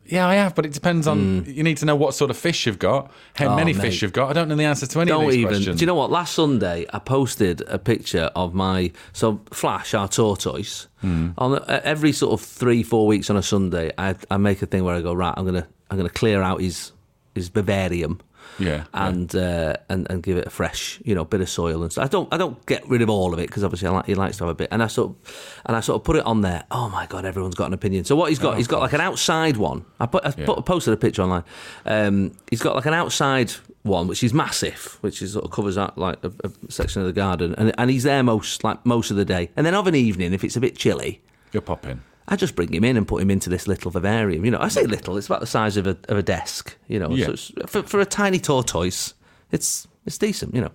Yeah, 0.10 0.28
I 0.28 0.36
have, 0.36 0.56
but 0.56 0.66
it 0.66 0.74
depends 0.74 1.08
on. 1.08 1.46
You 1.46 1.64
need 1.64 1.78
to 1.78 1.86
know 1.86 1.96
what 1.96 2.14
sort 2.14 2.32
of 2.32 2.38
fish 2.38 2.66
you've 2.66 2.80
got, 2.80 3.12
how 3.36 3.48
Hmm. 3.48 3.52
Oh, 3.54 3.56
many 3.56 3.74
mate. 3.74 3.82
fish 3.82 4.02
you've 4.02 4.14
got. 4.14 4.30
I 4.30 4.34
don't 4.34 4.48
know 4.48 4.56
the 4.56 4.64
answer 4.64 4.88
to 4.88 5.02
any 5.02 5.10
Don't 5.10 5.26
of 5.26 5.30
these 5.32 5.38
even. 5.40 5.50
questions. 5.54 5.78
Do 5.78 5.82
you 5.84 5.88
know 5.88 5.96
what? 5.96 6.12
Last 6.12 6.34
Sunday, 6.34 6.86
I 6.94 7.00
posted 7.00 7.62
a 7.68 7.78
picture 7.78 8.30
of 8.36 8.54
my 8.54 8.92
so 9.14 9.42
Flash, 9.52 9.94
our 9.94 10.08
tortoise. 10.08 10.88
Hmm. 11.02 11.30
On 11.38 11.56
uh, 11.60 11.82
every 11.84 12.12
sort 12.12 12.34
of 12.34 12.46
three, 12.46 12.84
four 12.84 13.06
weeks 13.08 13.30
on 13.30 13.38
a 13.38 13.44
Sunday, 13.44 13.92
I, 13.98 14.16
I 14.32 14.38
make 14.38 14.62
a 14.62 14.66
thing 14.66 14.84
where 14.84 14.96
I 14.96 15.02
go 15.02 15.14
right. 15.14 15.34
I'm 15.38 15.46
gonna 15.46 15.68
I'm 15.92 15.98
gonna 15.98 16.10
clear 16.10 16.42
out 16.42 16.62
his 16.62 16.92
his 17.36 17.50
vivarium. 17.50 18.20
Yeah, 18.60 18.86
and 18.94 19.34
uh, 19.36 19.76
and 19.90 20.08
and 20.10 20.24
give 20.24 20.38
it 20.38 20.48
a 20.48 20.50
fresh, 20.50 21.00
you 21.06 21.14
know, 21.16 21.26
bit 21.26 21.42
of 21.42 21.50
soil 21.50 21.84
and 21.84 21.92
stuff. 21.92 22.06
I 22.06 22.08
don't 22.08 22.34
I 22.34 22.38
don't 22.38 22.64
get 22.66 22.88
rid 22.90 23.02
of 23.02 23.10
all 23.10 23.34
of 23.34 23.40
it 23.40 23.48
because 23.48 23.64
obviously 23.64 23.88
I 23.88 23.92
like, 23.92 24.06
he 24.08 24.16
likes 24.16 24.38
to 24.38 24.46
have 24.46 24.52
a 24.52 24.56
bit. 24.56 24.70
And 24.72 24.82
I 24.82 24.88
sort 24.88 25.12
of, 25.12 25.62
and 25.66 25.76
I 25.78 25.80
sort 25.82 26.00
of 26.00 26.04
put 26.04 26.16
it 26.16 26.26
on 26.26 26.42
there. 26.42 26.64
Oh 26.72 26.90
my 26.90 27.06
god, 27.06 27.26
everyone's 27.26 27.56
got 27.56 27.68
an 27.68 27.74
opinion. 27.74 28.04
So 28.06 28.16
what 28.16 28.30
he's 28.30 28.40
got, 28.40 28.54
Oh, 28.54 28.58
he's 28.58 28.68
got 28.68 28.82
like 28.82 28.94
an 28.94 29.02
outside 29.02 29.58
one. 29.58 29.86
I 30.00 30.06
put 30.06 30.26
I 30.26 30.32
put, 30.32 30.66
posted 30.66 30.94
a 30.94 30.98
picture 30.98 31.22
online. 31.22 31.44
Um, 31.86 32.32
he's 32.50 32.62
got 32.62 32.76
like 32.76 32.86
an 32.86 32.94
outside 32.94 33.52
one 33.84 34.08
which 34.08 34.24
is 34.24 34.34
massive, 34.34 34.98
which 35.02 35.22
is 35.22 35.34
sort 35.34 35.46
of 35.46 35.52
covers 35.52 35.78
out 35.78 35.98
like 35.98 36.18
a, 36.24 36.32
a 36.44 36.52
section 36.70 37.02
of 37.02 37.08
the 37.08 37.14
garden, 37.14 37.56
and 37.58 37.74
and 37.78 37.90
he's 37.90 38.04
there 38.04 38.24
most 38.24 38.64
like 38.64 38.86
most 38.86 39.12
of 39.12 39.18
the 39.18 39.26
day. 39.26 39.50
And 39.56 39.66
then 39.66 39.74
of 39.76 39.88
an 39.88 39.96
evening, 39.96 40.34
if 40.34 40.44
it's 40.44 40.56
a 40.56 40.60
bit 40.62 40.76
chilly. 40.76 41.22
You're 41.54 41.62
popping. 41.62 42.02
I 42.28 42.36
just 42.36 42.56
bring 42.56 42.74
him 42.74 42.84
in 42.84 42.98
and 42.98 43.08
put 43.08 43.22
him 43.22 43.32
into 43.32 43.50
this 43.50 43.68
little 43.68 43.90
vivarium. 43.92 44.44
You 44.46 44.52
know, 44.52 44.60
I 44.60 44.68
say 44.68 44.86
little; 44.86 45.18
it's 45.18 45.28
about 45.28 45.40
the 45.40 45.48
size 45.48 45.78
of 45.78 45.88
a 45.88 45.98
of 46.10 46.18
a 46.18 46.24
desk. 46.24 46.76
You 46.88 47.00
know, 47.00 47.10
Yeah. 47.12 47.28
so 47.28 47.32
it's, 47.34 47.52
for 47.68 47.84
for 47.84 48.00
a 48.00 48.06
tiny 48.06 48.40
tortoise, 48.40 49.14
it's 49.52 49.88
it's 50.06 50.18
decent. 50.18 50.54
You 50.56 50.62
know, 50.62 50.72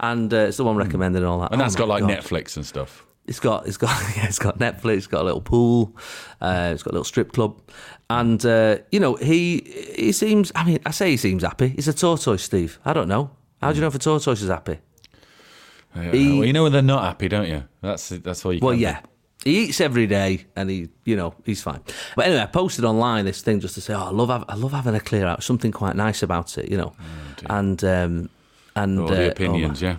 and 0.00 0.32
uh, 0.34 0.38
it's 0.48 0.56
the 0.56 0.64
one 0.64 0.76
recommended 0.76 1.18
and 1.18 1.26
all 1.26 1.40
that. 1.40 1.52
And 1.52 1.60
Oh 1.60 1.64
that's 1.64 1.76
got 1.76 1.88
like 1.88 2.00
God. 2.02 2.10
Netflix 2.10 2.56
and 2.56 2.66
stuff. 2.66 3.04
It's 3.26 3.40
got 3.40 3.66
it's 3.66 3.76
got 3.76 3.90
yeah, 4.16 4.26
it's 4.26 4.38
got 4.38 4.58
Netflix. 4.58 4.96
It's 4.98 5.06
got 5.06 5.22
a 5.22 5.24
little 5.24 5.40
pool. 5.40 5.96
Uh, 6.40 6.70
it's 6.74 6.82
got 6.82 6.90
a 6.90 6.94
little 6.94 7.04
strip 7.04 7.32
club, 7.32 7.60
and 8.10 8.44
uh, 8.46 8.78
you 8.90 8.98
know 9.00 9.14
he 9.14 9.58
he 9.96 10.12
seems. 10.12 10.50
I 10.54 10.64
mean, 10.64 10.78
I 10.86 10.90
say 10.92 11.10
he 11.10 11.16
seems 11.16 11.42
happy. 11.42 11.68
He's 11.68 11.88
a 11.88 11.92
tortoise, 11.94 12.42
Steve. 12.42 12.78
I 12.84 12.92
don't 12.92 13.08
know. 13.08 13.30
How 13.62 13.70
do 13.70 13.76
you 13.76 13.80
know 13.80 13.88
if 13.88 13.94
a 13.94 13.98
tortoise 13.98 14.42
is 14.42 14.48
happy? 14.48 14.78
Yeah. 15.94 16.10
He- 16.12 16.38
well, 16.38 16.46
you 16.46 16.52
know 16.52 16.64
when 16.64 16.72
they're 16.72 16.82
not 16.82 17.04
happy, 17.04 17.28
don't 17.28 17.48
you? 17.48 17.64
That's 17.80 18.08
that's 18.10 18.44
all 18.44 18.52
you. 18.52 18.60
Well, 18.60 18.72
can 18.76 18.80
do. 18.80 19.08
He 19.46 19.60
eats 19.66 19.80
every 19.80 20.08
day, 20.08 20.44
and 20.56 20.68
he, 20.68 20.88
you 21.04 21.14
know, 21.14 21.34
he's 21.44 21.62
fine. 21.62 21.80
But 22.16 22.26
anyway, 22.26 22.42
I 22.42 22.46
posted 22.46 22.84
online 22.84 23.24
this 23.26 23.42
thing 23.42 23.60
just 23.60 23.74
to 23.76 23.80
say, 23.80 23.94
oh, 23.94 24.06
I 24.06 24.10
love, 24.10 24.30
I 24.48 24.54
love 24.56 24.72
having 24.72 24.96
a 24.96 25.00
clear 25.00 25.24
out, 25.24 25.44
something 25.44 25.70
quite 25.70 25.94
nice 25.94 26.20
about 26.22 26.58
it, 26.58 26.68
you 26.68 26.76
know, 26.76 26.92
and 27.48 27.82
um, 27.84 28.28
and 28.74 28.98
All 28.98 29.06
uh, 29.06 29.14
the 29.14 29.26
oh 29.28 29.30
opinions, 29.30 29.82
my- 29.82 29.96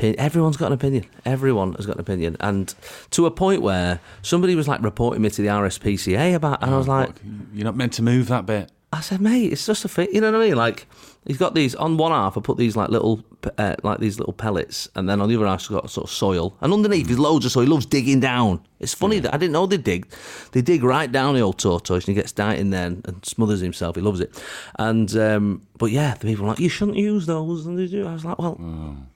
yeah. 0.00 0.14
everyone's 0.18 0.58
got 0.58 0.66
an 0.66 0.72
opinion. 0.74 1.06
Everyone 1.24 1.72
has 1.74 1.86
got 1.86 1.96
an 1.96 2.00
opinion, 2.00 2.36
and 2.40 2.74
to 3.12 3.24
a 3.24 3.30
point 3.30 3.62
where 3.62 4.00
somebody 4.20 4.54
was 4.54 4.68
like 4.68 4.82
reporting 4.82 5.22
me 5.22 5.30
to 5.30 5.40
the 5.42 5.48
RSPCA 5.48 6.34
about, 6.34 6.62
and 6.62 6.74
I 6.74 6.76
was 6.76 6.86
like, 6.88 7.10
you're 7.54 7.64
not 7.64 7.76
meant 7.76 7.94
to 7.94 8.02
move 8.02 8.28
that 8.28 8.44
bit. 8.44 8.70
I 8.92 9.00
said, 9.00 9.20
mate, 9.20 9.50
it's 9.52 9.66
just 9.66 9.84
a 9.84 9.88
thing. 9.88 10.08
You 10.12 10.20
know 10.20 10.30
what 10.30 10.40
I 10.42 10.44
mean? 10.48 10.56
Like, 10.56 10.86
he's 11.26 11.38
got 11.38 11.54
these 11.54 11.74
on 11.74 11.96
one 11.96 12.12
half. 12.12 12.36
I 12.36 12.40
put 12.40 12.56
these 12.56 12.76
like 12.76 12.90
little, 12.90 13.24
uh, 13.58 13.76
like 13.82 13.98
these 14.00 14.18
little 14.18 14.32
pellets, 14.32 14.88
and 14.94 15.08
then 15.08 15.20
on 15.20 15.28
the 15.28 15.36
other 15.36 15.46
half, 15.46 15.60
he's 15.60 15.68
got 15.68 15.88
sort 15.90 16.08
of 16.08 16.10
soil, 16.10 16.56
and 16.60 16.72
underneath 16.72 17.10
is 17.10 17.18
loads 17.18 17.44
of 17.44 17.52
soil. 17.52 17.64
He 17.64 17.70
loves 17.70 17.86
digging 17.86 18.20
down. 18.20 18.60
It's 18.80 18.94
funny 18.94 19.18
that 19.20 19.34
I 19.34 19.38
didn't 19.38 19.52
know 19.52 19.66
they 19.66 19.76
dig. 19.76 20.06
They 20.52 20.62
dig 20.62 20.82
right 20.82 21.10
down 21.10 21.34
the 21.34 21.40
old 21.40 21.58
tortoise, 21.58 22.06
and 22.06 22.14
he 22.16 22.20
gets 22.20 22.32
down 22.32 22.56
in 22.56 22.70
there 22.70 22.86
and, 22.86 23.06
and 23.06 23.24
smothers 23.24 23.60
himself. 23.60 23.96
He 23.96 24.02
loves 24.02 24.20
it. 24.20 24.42
And 24.78 25.16
um, 25.16 25.66
but 25.78 25.90
yeah, 25.90 26.14
the 26.14 26.26
people 26.26 26.44
were 26.44 26.50
like, 26.50 26.60
you 26.60 26.68
shouldn't 26.68 26.98
use 26.98 27.26
those. 27.26 27.66
And 27.66 27.78
they 27.78 27.86
do. 27.86 28.06
I 28.06 28.12
was 28.12 28.24
like, 28.24 28.38
well, 28.38 28.58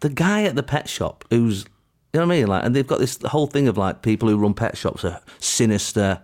the 0.00 0.08
guy 0.08 0.44
at 0.44 0.54
the 0.54 0.62
pet 0.62 0.88
shop 0.88 1.24
who's 1.30 1.64
you 2.12 2.20
know 2.20 2.26
what 2.26 2.34
I 2.34 2.38
mean? 2.38 2.46
Like, 2.46 2.64
and 2.64 2.74
they've 2.74 2.86
got 2.86 3.00
this 3.00 3.18
whole 3.26 3.46
thing 3.46 3.68
of 3.68 3.76
like 3.76 4.00
people 4.00 4.28
who 4.28 4.38
run 4.38 4.54
pet 4.54 4.78
shops 4.78 5.04
are 5.04 5.20
sinister, 5.40 6.20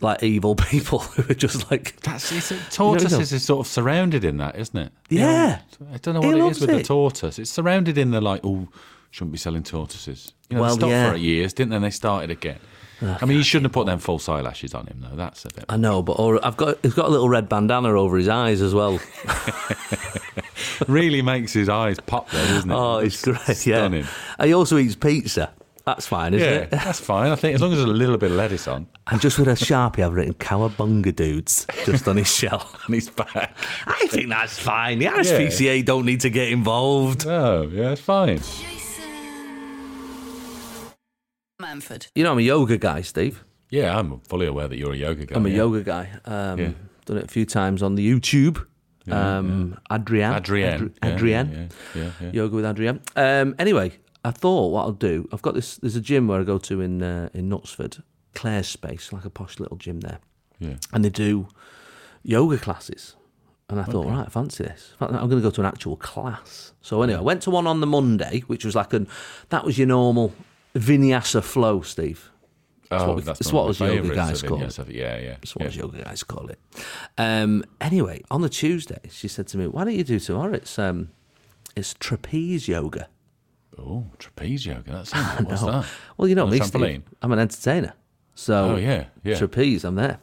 like 0.00 0.22
evil 0.22 0.54
people 0.70 0.98
who 1.00 1.30
are 1.30 1.34
just 1.34 1.70
like 1.70 2.00
That's 2.02 2.30
it's, 2.32 2.74
tortoises 2.74 3.12
know. 3.32 3.36
is 3.36 3.44
sort 3.44 3.66
of 3.66 3.70
surrounded 3.70 4.24
in 4.24 4.36
that, 4.38 4.56
isn't 4.58 4.76
it? 4.78 4.92
You 5.08 5.20
Yeah. 5.20 5.60
know, 5.80 5.86
I 5.94 5.98
don't 5.98 6.14
know 6.14 6.20
what 6.20 6.34
it 6.36 6.42
loves 6.42 6.56
is 6.60 6.66
with 6.66 6.76
the 6.76 6.82
tortoise. 6.82 7.38
It's 7.38 7.50
surrounded 7.50 7.96
in 7.98 8.10
the 8.10 8.20
like, 8.20 8.40
oh, 8.44 8.68
shouldn't 9.10 9.32
be 9.32 9.38
selling 9.38 9.62
tortoises. 9.62 10.32
You 10.50 10.56
know, 10.56 10.62
Well, 10.62 10.70
they 10.74 10.80
stopped 10.80 10.90
yeah. 10.90 11.10
for 11.12 11.16
years, 11.16 11.52
didn't 11.52 11.70
they? 11.70 11.76
And 11.76 11.84
they 11.84 11.90
started 11.90 12.30
again. 12.30 12.58
I 13.02 13.26
mean, 13.26 13.36
you 13.36 13.42
shouldn't 13.44 13.66
have 13.66 13.72
put 13.72 13.84
them 13.86 13.98
false 13.98 14.28
eyelashes 14.30 14.72
on 14.72 14.86
him, 14.86 15.00
though. 15.02 15.14
That's 15.16 15.44
a 15.44 15.48
bit. 15.48 15.64
I 15.68 15.76
know, 15.76 16.00
but 16.00 16.12
or 16.18 16.44
I've 16.46 16.56
got 16.56 16.78
he's 16.82 16.94
got 16.94 17.06
a 17.06 17.10
little 17.10 17.28
red 17.28 17.50
bandana 17.50 17.90
over 18.00 18.16
his 18.16 18.28
eyes 18.28 18.62
as 18.62 18.72
well. 18.72 18.98
really 20.88 21.20
makes 21.22 21.52
his 21.52 21.68
eyes 21.68 21.98
pop, 22.00 22.30
though, 22.30 22.38
doesn't 22.46 22.70
it? 22.70 22.74
Oh, 22.78 22.98
it's 22.98 23.22
great. 23.22 23.38
Yeah, 23.66 23.78
Stunning. 23.78 24.06
and 24.38 24.48
he 24.48 24.54
also 24.54 24.78
eats 24.78 24.94
pizza. 24.96 25.52
That's 25.86 26.06
fine, 26.06 26.32
isn't 26.32 26.48
Yeah, 26.48 26.60
it? 26.60 26.70
that's 26.70 26.98
fine. 26.98 27.30
I 27.30 27.36
think 27.36 27.54
as 27.56 27.60
long 27.60 27.70
as 27.72 27.76
there's 27.78 27.90
a 27.90 27.92
little 27.92 28.16
bit 28.16 28.30
of 28.30 28.38
lettuce 28.38 28.66
on, 28.66 28.86
And 29.08 29.20
just 29.20 29.38
with 29.38 29.48
a 29.48 29.52
sharpie, 29.52 30.02
I've 30.02 30.14
written 30.14 30.32
"Cowabunga 30.34 31.14
dudes" 31.14 31.66
just 31.84 32.08
on 32.08 32.16
his 32.16 32.34
shell. 32.34 32.70
and 32.86 32.94
his 32.94 33.10
back. 33.10 33.54
I 33.86 34.06
think 34.08 34.30
that's 34.30 34.58
fine. 34.58 34.98
The 34.98 35.06
RSPCA 35.06 35.84
don't 35.84 36.06
need 36.06 36.20
to 36.20 36.30
get 36.30 36.48
involved. 36.50 37.26
Oh, 37.26 37.68
yeah, 37.70 37.90
it's 37.90 38.00
fine. 38.00 38.38
Manford. 41.60 42.08
You 42.14 42.24
know, 42.24 42.32
I'm 42.32 42.38
a 42.38 42.42
yoga 42.42 42.78
guy, 42.78 43.02
Steve. 43.02 43.44
Yeah, 43.70 43.98
I'm 43.98 44.20
fully 44.20 44.46
aware 44.46 44.68
that 44.68 44.76
you're 44.76 44.92
a 44.92 44.96
yoga 44.96 45.26
guy. 45.26 45.36
I'm 45.36 45.46
a 45.46 45.48
yeah. 45.48 45.56
yoga 45.56 45.82
guy. 45.82 46.10
Um, 46.24 46.58
Yeah. 46.58 46.70
Done 47.06 47.18
it 47.18 47.24
a 47.24 47.28
few 47.28 47.44
times 47.44 47.82
on 47.82 47.96
the 47.96 48.10
YouTube. 48.20 48.64
Um, 49.10 49.76
Adrienne. 49.90 50.32
Adrienne. 50.32 50.88
Adri- 50.88 51.12
Adrienne. 51.12 51.50
Yeah, 51.52 51.60
yeah, 51.94 52.02
yeah, 52.02 52.10
yeah. 52.22 52.30
Yoga 52.32 52.56
with 52.56 52.64
Adrienne. 52.64 53.00
Um, 53.14 53.54
anyway, 53.58 53.92
I 54.24 54.30
thought 54.30 54.68
what 54.72 54.82
I'll 54.82 54.92
do. 54.92 55.28
I've 55.32 55.42
got 55.42 55.54
this. 55.54 55.76
There's 55.76 55.96
a 55.96 56.00
gym 56.00 56.28
where 56.28 56.40
I 56.40 56.44
go 56.44 56.58
to 56.58 56.80
in 56.80 57.02
uh, 57.02 57.28
in 57.34 57.48
Knutsford, 57.50 58.02
Claire's 58.34 58.68
Space, 58.68 59.12
like 59.12 59.24
a 59.24 59.30
posh 59.30 59.60
little 59.60 59.76
gym 59.76 60.00
there, 60.00 60.18
Yeah. 60.58 60.76
and 60.92 61.04
they 61.04 61.10
do 61.10 61.48
yoga 62.22 62.58
classes. 62.58 63.16
And 63.70 63.80
I 63.80 63.84
thought, 63.84 64.06
right, 64.06 64.26
I 64.26 64.28
fancy 64.30 64.62
this. 64.64 64.92
I'm 65.00 65.10
going 65.10 65.30
to 65.30 65.40
go 65.40 65.50
to 65.50 65.60
an 65.62 65.66
actual 65.66 65.96
class. 65.96 66.72
So 66.82 67.00
anyway, 67.02 67.18
I 67.18 67.22
went 67.22 67.40
to 67.42 67.50
one 67.50 67.66
on 67.66 67.80
the 67.80 67.86
Monday, 67.86 68.40
which 68.46 68.62
was 68.64 68.74
like 68.74 68.92
an 68.92 69.08
that 69.48 69.64
was 69.64 69.78
your 69.78 69.86
normal 69.88 70.32
vinyasa 70.74 71.42
flow, 71.42 71.80
Steve. 71.80 72.30
Oh, 72.90 73.06
what 73.08 73.16
we- 73.16 73.22
that's 73.22 73.40
it's 73.40 73.52
what 73.52 73.68
us 73.70 73.80
yoga 73.80 74.14
guys 74.14 74.42
call 74.42 74.62
it. 74.62 74.78
Yeah, 74.90 75.18
yeah. 75.18 75.28
That's 75.40 75.56
what 75.56 75.62
yeah. 75.62 75.68
us 75.68 75.76
yoga 75.76 76.02
guys 76.04 76.22
call 76.22 76.48
it. 76.48 76.58
Um, 77.16 77.64
anyway, 77.80 78.22
on 78.30 78.42
the 78.42 78.50
Tuesday, 78.50 79.00
she 79.10 79.28
said 79.28 79.46
to 79.48 79.56
me, 79.58 79.66
"Why 79.66 79.84
don't 79.84 79.94
you 79.94 80.04
do 80.04 80.20
tomorrow? 80.20 80.52
It's 80.52 80.78
um, 80.78 81.08
it's 81.74 81.94
trapeze 81.98 82.68
yoga." 82.68 83.08
Oh, 83.78 84.06
trapeze 84.18 84.64
yoga. 84.66 84.90
That 84.92 85.06
sounds. 85.06 85.46
What's 85.46 85.62
that? 85.62 85.86
Well, 86.16 86.28
you 86.28 86.34
know 86.34 86.46
me. 86.46 86.60
Steve. 86.60 87.02
I'm 87.22 87.32
an 87.32 87.38
entertainer, 87.38 87.92
so 88.34 88.72
Oh, 88.72 88.76
yeah, 88.76 89.06
yeah. 89.22 89.36
trapeze. 89.36 89.84
I'm 89.84 89.94
there. 89.96 90.18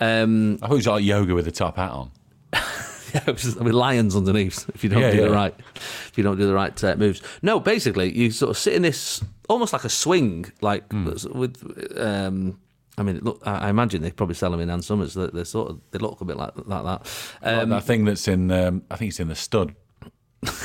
Um, 0.00 0.58
I 0.62 0.66
thought 0.68 0.76
was 0.76 0.86
like 0.86 1.04
yoga 1.04 1.34
with 1.34 1.46
a 1.48 1.52
top 1.52 1.76
hat 1.76 1.90
on. 1.90 2.10
yeah, 2.52 3.24
with 3.26 3.58
lions 3.72 4.16
underneath. 4.16 4.68
If 4.74 4.82
you 4.84 4.90
don't 4.90 5.00
Yeah, 5.02 5.12
do 5.12 5.20
the 5.22 5.30
right, 5.30 5.54
if 5.76 6.12
you 6.16 6.24
don't 6.24 6.38
do 6.38 6.46
the 6.46 6.54
right 6.54 6.84
uh, 6.84 6.96
moves. 6.96 7.22
No, 7.42 7.60
basically, 7.60 8.16
you 8.16 8.30
sort 8.30 8.50
of 8.50 8.58
sit 8.58 8.74
in 8.74 8.82
this 8.82 9.22
almost 9.48 9.72
like 9.72 9.84
a 9.84 9.88
swing, 9.88 10.46
like 10.60 10.90
Hmm. 10.90 11.10
with. 11.38 11.96
Um, 11.98 12.58
I 12.96 13.04
mean, 13.04 13.20
look. 13.22 13.40
I 13.46 13.70
imagine 13.70 14.02
they 14.02 14.10
probably 14.10 14.34
sell 14.34 14.50
them 14.50 14.58
in 14.60 14.70
Ann 14.70 14.82
Summers. 14.82 15.14
They're 15.14 15.44
sort 15.44 15.70
of 15.70 15.80
they 15.92 15.98
look 16.00 16.20
a 16.20 16.24
bit 16.24 16.36
like 16.36 16.50
like 16.56 16.66
that. 16.66 16.82
Like 16.84 17.00
Um, 17.42 17.68
that 17.70 17.84
thing 17.84 18.04
that's 18.04 18.26
in, 18.26 18.50
um, 18.50 18.82
I 18.90 18.96
think 18.96 19.10
it's 19.10 19.20
in 19.20 19.28
the 19.28 19.36
stud. 19.36 19.74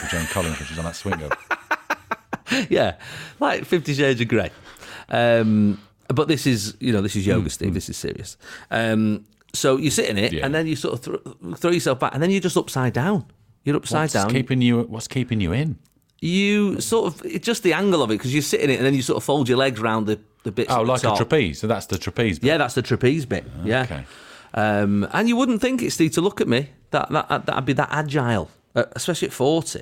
Joan 0.10 0.26
Collins 0.32 0.58
when 0.60 0.68
she's 0.68 0.78
on 0.80 0.86
that 0.86 0.96
swing 0.96 1.22
up. 1.24 1.38
yeah, 2.70 2.96
like 3.40 3.66
Fifty 3.66 3.94
Shades 3.94 4.22
of 4.22 4.28
Grey. 4.28 4.52
Um, 5.10 5.80
but 6.08 6.28
this 6.28 6.46
is, 6.48 6.76
you 6.80 6.92
know, 6.94 7.02
this 7.02 7.16
is 7.16 7.26
yoga, 7.26 7.50
Steve. 7.50 7.74
This 7.74 7.90
is 7.90 7.98
serious. 7.98 8.38
Um, 8.72 9.26
so 9.54 9.78
you 9.78 9.90
sit 9.92 10.10
in 10.10 10.18
it, 10.18 10.34
Yeah. 10.34 10.46
and 10.46 10.54
then 10.54 10.68
you 10.68 10.76
sort 10.76 10.94
of 10.96 11.00
thro- 11.02 11.56
throw 11.56 11.72
yourself 11.72 12.00
back, 12.00 12.14
and 12.14 12.22
then 12.22 12.32
you're 12.32 12.42
just 12.42 12.58
upside 12.58 12.94
down. 12.94 13.26
You're 13.64 13.76
upside 13.78 14.04
What's 14.06 14.14
down. 14.14 14.30
keeping 14.32 14.62
you? 14.62 14.82
What's 14.82 15.08
keeping 15.08 15.40
you 15.42 15.52
in? 15.54 15.78
you 16.22 16.80
sort 16.80 17.14
of 17.14 17.26
it's 17.26 17.46
just 17.46 17.64
the 17.64 17.74
angle 17.74 18.02
of 18.02 18.10
it 18.10 18.14
because 18.14 18.34
you 18.34 18.42
sit 18.42 18.62
in 18.62 18.70
it, 18.70 18.78
and 18.78 18.86
then 18.86 18.94
you 18.94 19.02
sort 19.02 19.18
of 19.18 19.24
fold 19.26 19.50
your 19.50 19.58
legs 19.58 19.80
around 19.82 20.06
the 20.08 20.18
the 20.44 20.52
bits. 20.52 20.72
Oh, 20.72 20.82
like 20.82 21.04
a 21.04 21.16
trapeze. 21.16 21.60
So 21.60 21.68
that's 21.68 21.86
the 21.88 21.98
trapeze. 21.98 22.40
Bit. 22.40 22.48
Yeah, 22.48 22.58
that's 22.58 22.76
the 22.76 22.82
trapeze 22.82 23.26
bit. 23.26 23.46
Yeah. 23.64 24.04
Um, 24.54 25.08
and 25.12 25.28
you 25.28 25.36
wouldn't 25.36 25.62
think 25.62 25.82
it, 25.82 25.92
Steve, 25.92 26.12
to 26.14 26.22
look 26.22 26.40
at 26.40 26.48
me 26.48 26.70
that 26.92 27.10
that 27.12 27.46
that'd 27.46 27.66
be 27.66 27.74
that 27.74 27.90
agile, 27.92 28.50
uh, 28.76 28.86
especially 28.94 29.28
at 29.30 29.34
forty. 29.34 29.82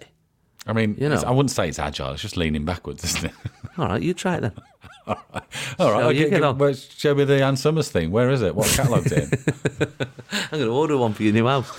I 0.68 0.74
mean, 0.74 0.96
You 1.00 1.10
know. 1.10 1.22
I 1.26 1.32
wouldn't 1.32 1.52
say 1.52 1.68
it's 1.68 1.80
agile. 1.80 2.14
It's 2.14 2.22
just 2.22 2.38
leaning 2.38 2.66
backwards, 2.66 3.04
isn't 3.04 3.26
it? 3.26 3.34
All 3.78 3.88
right, 3.88 4.02
you 4.02 4.14
try 4.14 4.36
it 4.36 4.42
then. 4.42 4.52
All 5.08 5.16
right. 5.92 6.04
I'll 6.04 6.12
you 6.12 6.30
get, 6.30 6.42
get 6.42 6.58
get, 6.58 6.78
show 6.96 7.16
me 7.16 7.24
the 7.26 7.44
Ann 7.44 7.58
Summers 7.58 7.90
thing. 7.90 8.12
Where 8.12 8.30
is 8.30 8.42
it? 8.42 8.56
What 8.56 8.68
catalogue's 8.76 9.12
it 9.12 9.34
in? 9.34 9.88
I'm 10.32 10.60
going 10.60 10.64
to 10.66 10.70
order 10.72 10.98
one 10.98 11.14
for 11.14 11.24
your 11.24 11.34
new 11.34 11.48
house. 11.48 11.70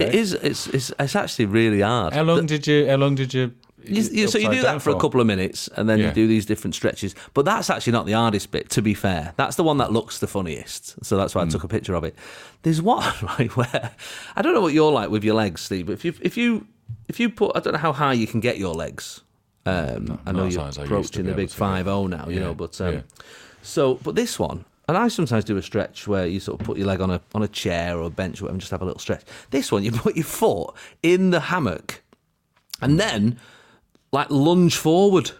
It 0.00 0.14
is. 0.14 0.32
It's, 0.32 0.66
it's. 0.68 0.92
It's 0.98 1.14
actually 1.14 1.46
really 1.46 1.82
hard. 1.82 2.14
How 2.14 2.22
long 2.22 2.46
did 2.46 2.66
you? 2.66 2.88
How 2.88 2.96
long 2.96 3.14
did 3.14 3.34
you? 3.34 3.52
You, 3.84 4.00
you, 4.12 4.28
so 4.28 4.38
you 4.38 4.48
do 4.48 4.62
that 4.62 4.80
for 4.80 4.90
a 4.90 4.98
couple 4.98 5.20
of 5.20 5.26
minutes, 5.26 5.68
and 5.76 5.88
then 5.88 5.98
Yeah. 5.98 6.08
you 6.08 6.12
do 6.14 6.26
these 6.28 6.46
different 6.46 6.74
stretches. 6.76 7.16
But 7.34 7.44
that's 7.44 7.68
actually 7.68 7.92
not 7.94 8.06
the 8.06 8.12
hardest 8.12 8.52
bit. 8.52 8.70
To 8.70 8.82
be 8.82 8.94
fair, 8.94 9.34
that's 9.36 9.56
the 9.56 9.64
one 9.64 9.78
that 9.78 9.92
looks 9.92 10.20
the 10.20 10.28
funniest. 10.28 11.04
So 11.04 11.16
that's 11.16 11.34
why 11.34 11.42
I 11.42 11.44
Hmm. 11.44 11.50
took 11.50 11.64
a 11.64 11.68
picture 11.68 11.94
of 11.94 12.04
it. 12.04 12.14
There's 12.62 12.80
one 12.80 13.12
right 13.38 13.54
where 13.56 13.90
I 14.36 14.42
don't 14.42 14.54
know 14.54 14.60
what 14.60 14.72
you're 14.72 14.92
like 14.92 15.10
with 15.10 15.24
your 15.24 15.34
legs, 15.34 15.60
Steve. 15.62 15.86
But 15.86 15.92
if 15.94 16.04
you 16.04 16.14
if 16.20 16.36
you 16.36 16.66
if 17.12 17.20
you 17.20 17.28
put, 17.30 17.52
I 17.56 17.60
don't 17.60 17.72
know 17.74 17.78
how 17.78 17.92
high 17.92 18.14
you 18.14 18.26
can 18.26 18.40
get 18.40 18.58
your 18.58 18.74
legs. 18.74 19.20
Um, 19.64 20.18
I 20.26 20.32
know 20.32 20.46
you're 20.46 20.60
high 20.60 20.68
as 20.68 20.76
to 20.76 20.82
approaching 20.84 21.24
the 21.26 21.34
big 21.34 21.50
five 21.50 21.84
zero 21.86 22.06
now, 22.06 22.26
you 22.28 22.36
Yeah, 22.36 22.40
know. 22.46 22.54
But 22.54 22.80
um, 22.80 22.94
yeah. 22.94 23.00
so, 23.62 23.94
but 24.02 24.14
this 24.16 24.38
one, 24.38 24.64
and 24.88 24.96
I 24.96 25.08
sometimes 25.08 25.44
do 25.44 25.56
a 25.56 25.62
stretch 25.62 26.08
where 26.08 26.26
you 26.26 26.40
sort 26.40 26.60
of 26.60 26.66
put 26.66 26.78
your 26.78 26.86
leg 26.88 27.00
on 27.00 27.10
a 27.10 27.20
on 27.34 27.42
a 27.42 27.48
chair 27.48 27.98
or 27.98 28.02
a 28.04 28.10
bench 28.10 28.40
or 28.40 28.44
whatever, 28.44 28.54
and 28.54 28.60
just 28.60 28.70
have 28.72 28.82
a 28.82 28.84
little 28.84 28.98
stretch. 28.98 29.22
This 29.50 29.70
one, 29.70 29.84
you 29.84 29.92
put 29.92 30.16
your 30.16 30.24
foot 30.24 30.74
in 31.02 31.30
the 31.30 31.40
hammock, 31.40 32.02
and 32.80 32.98
then 32.98 33.38
like 34.10 34.28
lunge 34.30 34.76
forward. 34.76 35.30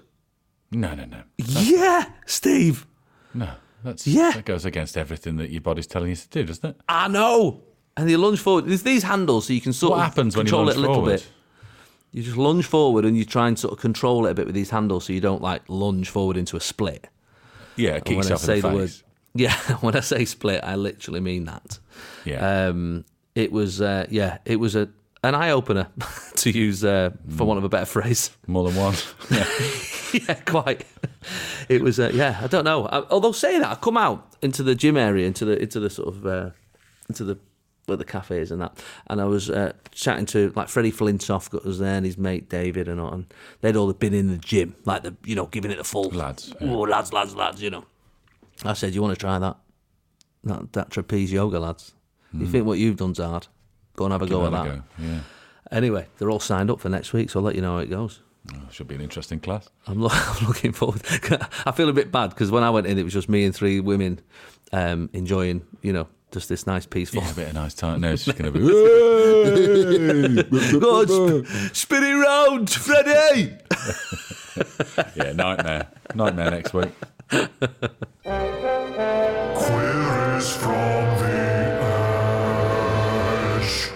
No, 0.70 0.94
no, 0.94 1.04
no, 1.04 1.22
Yeah, 1.38 2.04
Steve. 2.26 2.86
no. 3.34 3.48
That's 3.84 4.06
Yeah. 4.06 4.30
That 4.30 4.44
goes 4.44 4.64
against 4.64 4.96
everything 4.96 5.36
that 5.38 5.50
your 5.50 5.60
body's 5.60 5.88
telling 5.88 6.10
you 6.10 6.16
to 6.16 6.28
do, 6.28 6.44
doesn't 6.44 6.64
it? 6.70 6.76
I 6.88 7.08
know. 7.08 7.62
And 7.96 8.08
you 8.08 8.16
lunge 8.16 8.38
forward. 8.40 8.66
There's 8.66 8.84
these 8.84 9.02
handles, 9.02 9.48
so 9.48 9.52
you 9.52 9.60
can 9.60 9.72
sort 9.72 9.90
What 9.90 9.96
of 9.98 10.04
happens 10.04 10.36
when 10.36 10.46
you 10.46 10.50
control 10.52 10.66
lunge 10.66 10.76
it 10.76 10.78
a 10.78 10.80
little 10.80 10.94
forward? 10.94 11.10
bit. 11.16 11.28
You 12.12 12.22
just 12.22 12.36
lunge 12.36 12.66
forward 12.66 13.04
and 13.04 13.16
you 13.16 13.24
try 13.24 13.48
and 13.48 13.58
sort 13.58 13.72
of 13.72 13.80
control 13.80 14.26
it 14.26 14.30
a 14.30 14.34
bit 14.34 14.46
with 14.46 14.54
these 14.54 14.70
handles, 14.70 15.06
so 15.06 15.12
you 15.12 15.20
don't 15.20 15.42
like 15.42 15.62
lunge 15.68 16.10
forward 16.10 16.36
into 16.36 16.56
a 16.56 16.60
split. 16.60 17.08
Yeah, 17.76 18.00
kick 18.00 18.08
And 18.08 18.16
when 18.18 18.32
I 18.32 18.36
say 18.36 18.56
in 18.56 18.60
the 18.60 18.68
the 18.68 18.74
word, 18.74 18.92
yeah, 19.34 19.54
when 19.80 19.96
I 19.96 20.00
say 20.00 20.24
split, 20.26 20.60
I 20.62 20.76
literally 20.76 21.20
mean 21.20 21.44
that. 21.46 21.78
Yeah. 22.24 22.66
Um, 22.66 23.04
it 23.34 23.50
was, 23.50 23.80
uh, 23.80 24.06
yeah, 24.10 24.38
it 24.44 24.56
was 24.56 24.76
a 24.76 24.90
an 25.24 25.34
eye 25.34 25.50
opener 25.50 25.88
to 26.34 26.50
use, 26.50 26.84
uh, 26.84 27.10
for 27.30 27.44
want 27.44 27.58
of 27.58 27.64
a 27.64 27.68
better 27.68 27.86
phrase. 27.86 28.30
More 28.46 28.68
than 28.68 28.76
one. 28.76 28.94
Yeah. 29.30 30.28
yeah, 30.28 30.34
quite. 30.34 30.84
It 31.70 31.80
was, 31.80 31.98
uh, 31.98 32.10
yeah, 32.12 32.38
I 32.42 32.46
don't 32.46 32.64
know. 32.64 32.86
I, 32.86 33.02
although 33.08 33.32
saying 33.32 33.62
that, 33.62 33.70
I 33.70 33.74
come 33.76 33.96
out 33.96 34.34
into 34.42 34.62
the 34.62 34.74
gym 34.74 34.98
area, 34.98 35.26
into 35.26 35.46
the 35.46 35.62
into 35.62 35.80
the 35.80 35.88
sort 35.88 36.08
of 36.08 36.26
uh, 36.26 36.50
into 37.08 37.24
the 37.24 37.38
where 37.86 37.96
the 37.96 38.04
cafes 38.04 38.50
and 38.50 38.62
that, 38.62 38.78
and 39.08 39.20
I 39.20 39.24
was 39.24 39.50
uh, 39.50 39.72
chatting 39.90 40.26
to 40.26 40.52
like 40.54 40.68
Freddie 40.68 40.92
Flintoff 40.92 41.52
was 41.64 41.78
there 41.78 41.96
and 41.96 42.06
his 42.06 42.16
mate 42.16 42.48
David 42.48 42.88
and 42.88 43.00
all, 43.00 43.12
and 43.12 43.26
they'd 43.60 43.76
all 43.76 43.92
been 43.92 44.14
in 44.14 44.28
the 44.28 44.38
gym, 44.38 44.76
like 44.84 45.02
the 45.02 45.14
you 45.24 45.34
know 45.34 45.46
giving 45.46 45.70
it 45.70 45.78
a 45.78 45.84
full 45.84 46.10
Lads, 46.10 46.54
yeah. 46.60 46.70
oh 46.72 46.80
lads, 46.80 47.12
lads, 47.12 47.34
lads, 47.34 47.60
you 47.62 47.70
know. 47.70 47.84
I 48.64 48.74
said, 48.74 48.94
you 48.94 49.02
want 49.02 49.14
to 49.14 49.20
try 49.20 49.38
that 49.38 49.56
that, 50.44 50.72
that 50.72 50.90
trapeze 50.90 51.32
yoga, 51.32 51.58
lads? 51.58 51.92
You 52.34 52.46
think 52.46 52.66
what 52.66 52.78
you've 52.78 52.96
done's 52.96 53.18
hard? 53.18 53.46
Go 53.94 54.04
and 54.06 54.12
have 54.12 54.22
a 54.22 54.26
go 54.26 54.46
at 54.46 54.52
that 54.52 54.64
that. 54.64 54.76
go. 54.76 54.82
Yeah. 54.98 55.18
Anyway, 55.70 56.06
they're 56.18 56.30
all 56.30 56.40
signed 56.40 56.70
up 56.70 56.80
for 56.80 56.88
next 56.88 57.12
week, 57.12 57.28
so 57.28 57.40
I'll 57.40 57.44
let 57.44 57.54
you 57.54 57.60
know 57.60 57.72
how 57.72 57.78
it 57.78 57.90
goes. 57.90 58.20
Oh, 58.54 58.58
should 58.70 58.88
be 58.88 58.94
an 58.94 59.00
interesting 59.02 59.38
class. 59.38 59.68
I'm, 59.86 60.00
lo- 60.00 60.08
I'm 60.12 60.46
looking 60.46 60.72
forward. 60.72 61.02
I 61.66 61.72
feel 61.72 61.88
a 61.88 61.92
bit 61.92 62.10
bad 62.10 62.30
because 62.30 62.50
when 62.50 62.62
I 62.62 62.70
went 62.70 62.86
in, 62.86 62.98
it 62.98 63.02
was 63.04 63.12
just 63.12 63.28
me 63.28 63.44
and 63.44 63.54
three 63.54 63.80
women 63.80 64.20
um, 64.72 65.10
enjoying, 65.12 65.62
you 65.82 65.92
know, 65.92 66.08
just 66.32 66.48
this 66.48 66.66
nice 66.66 66.86
peaceful. 66.86 67.22
Yeah, 67.22 67.30
a 67.30 67.34
bit 67.34 67.48
of 67.48 67.54
nice 67.54 67.74
time. 67.74 68.00
No, 68.00 68.12
it's 68.12 68.24
just 68.24 68.36
going 68.38 68.50
to 68.52 68.58
be. 68.58 68.64
Go 70.80 71.00
on, 71.00 71.06
sp- 71.06 71.44
spin 71.74 72.02
it 72.04 72.14
round, 72.14 72.70
Freddie. 72.70 73.52
yeah, 75.14 75.32
nightmare. 75.32 75.86
Nightmare 76.14 76.50
next 76.50 76.72
week. 76.74 76.90
Queries 79.54 80.56
from 80.56 81.04
the 81.20 81.32
ash. 83.60 83.90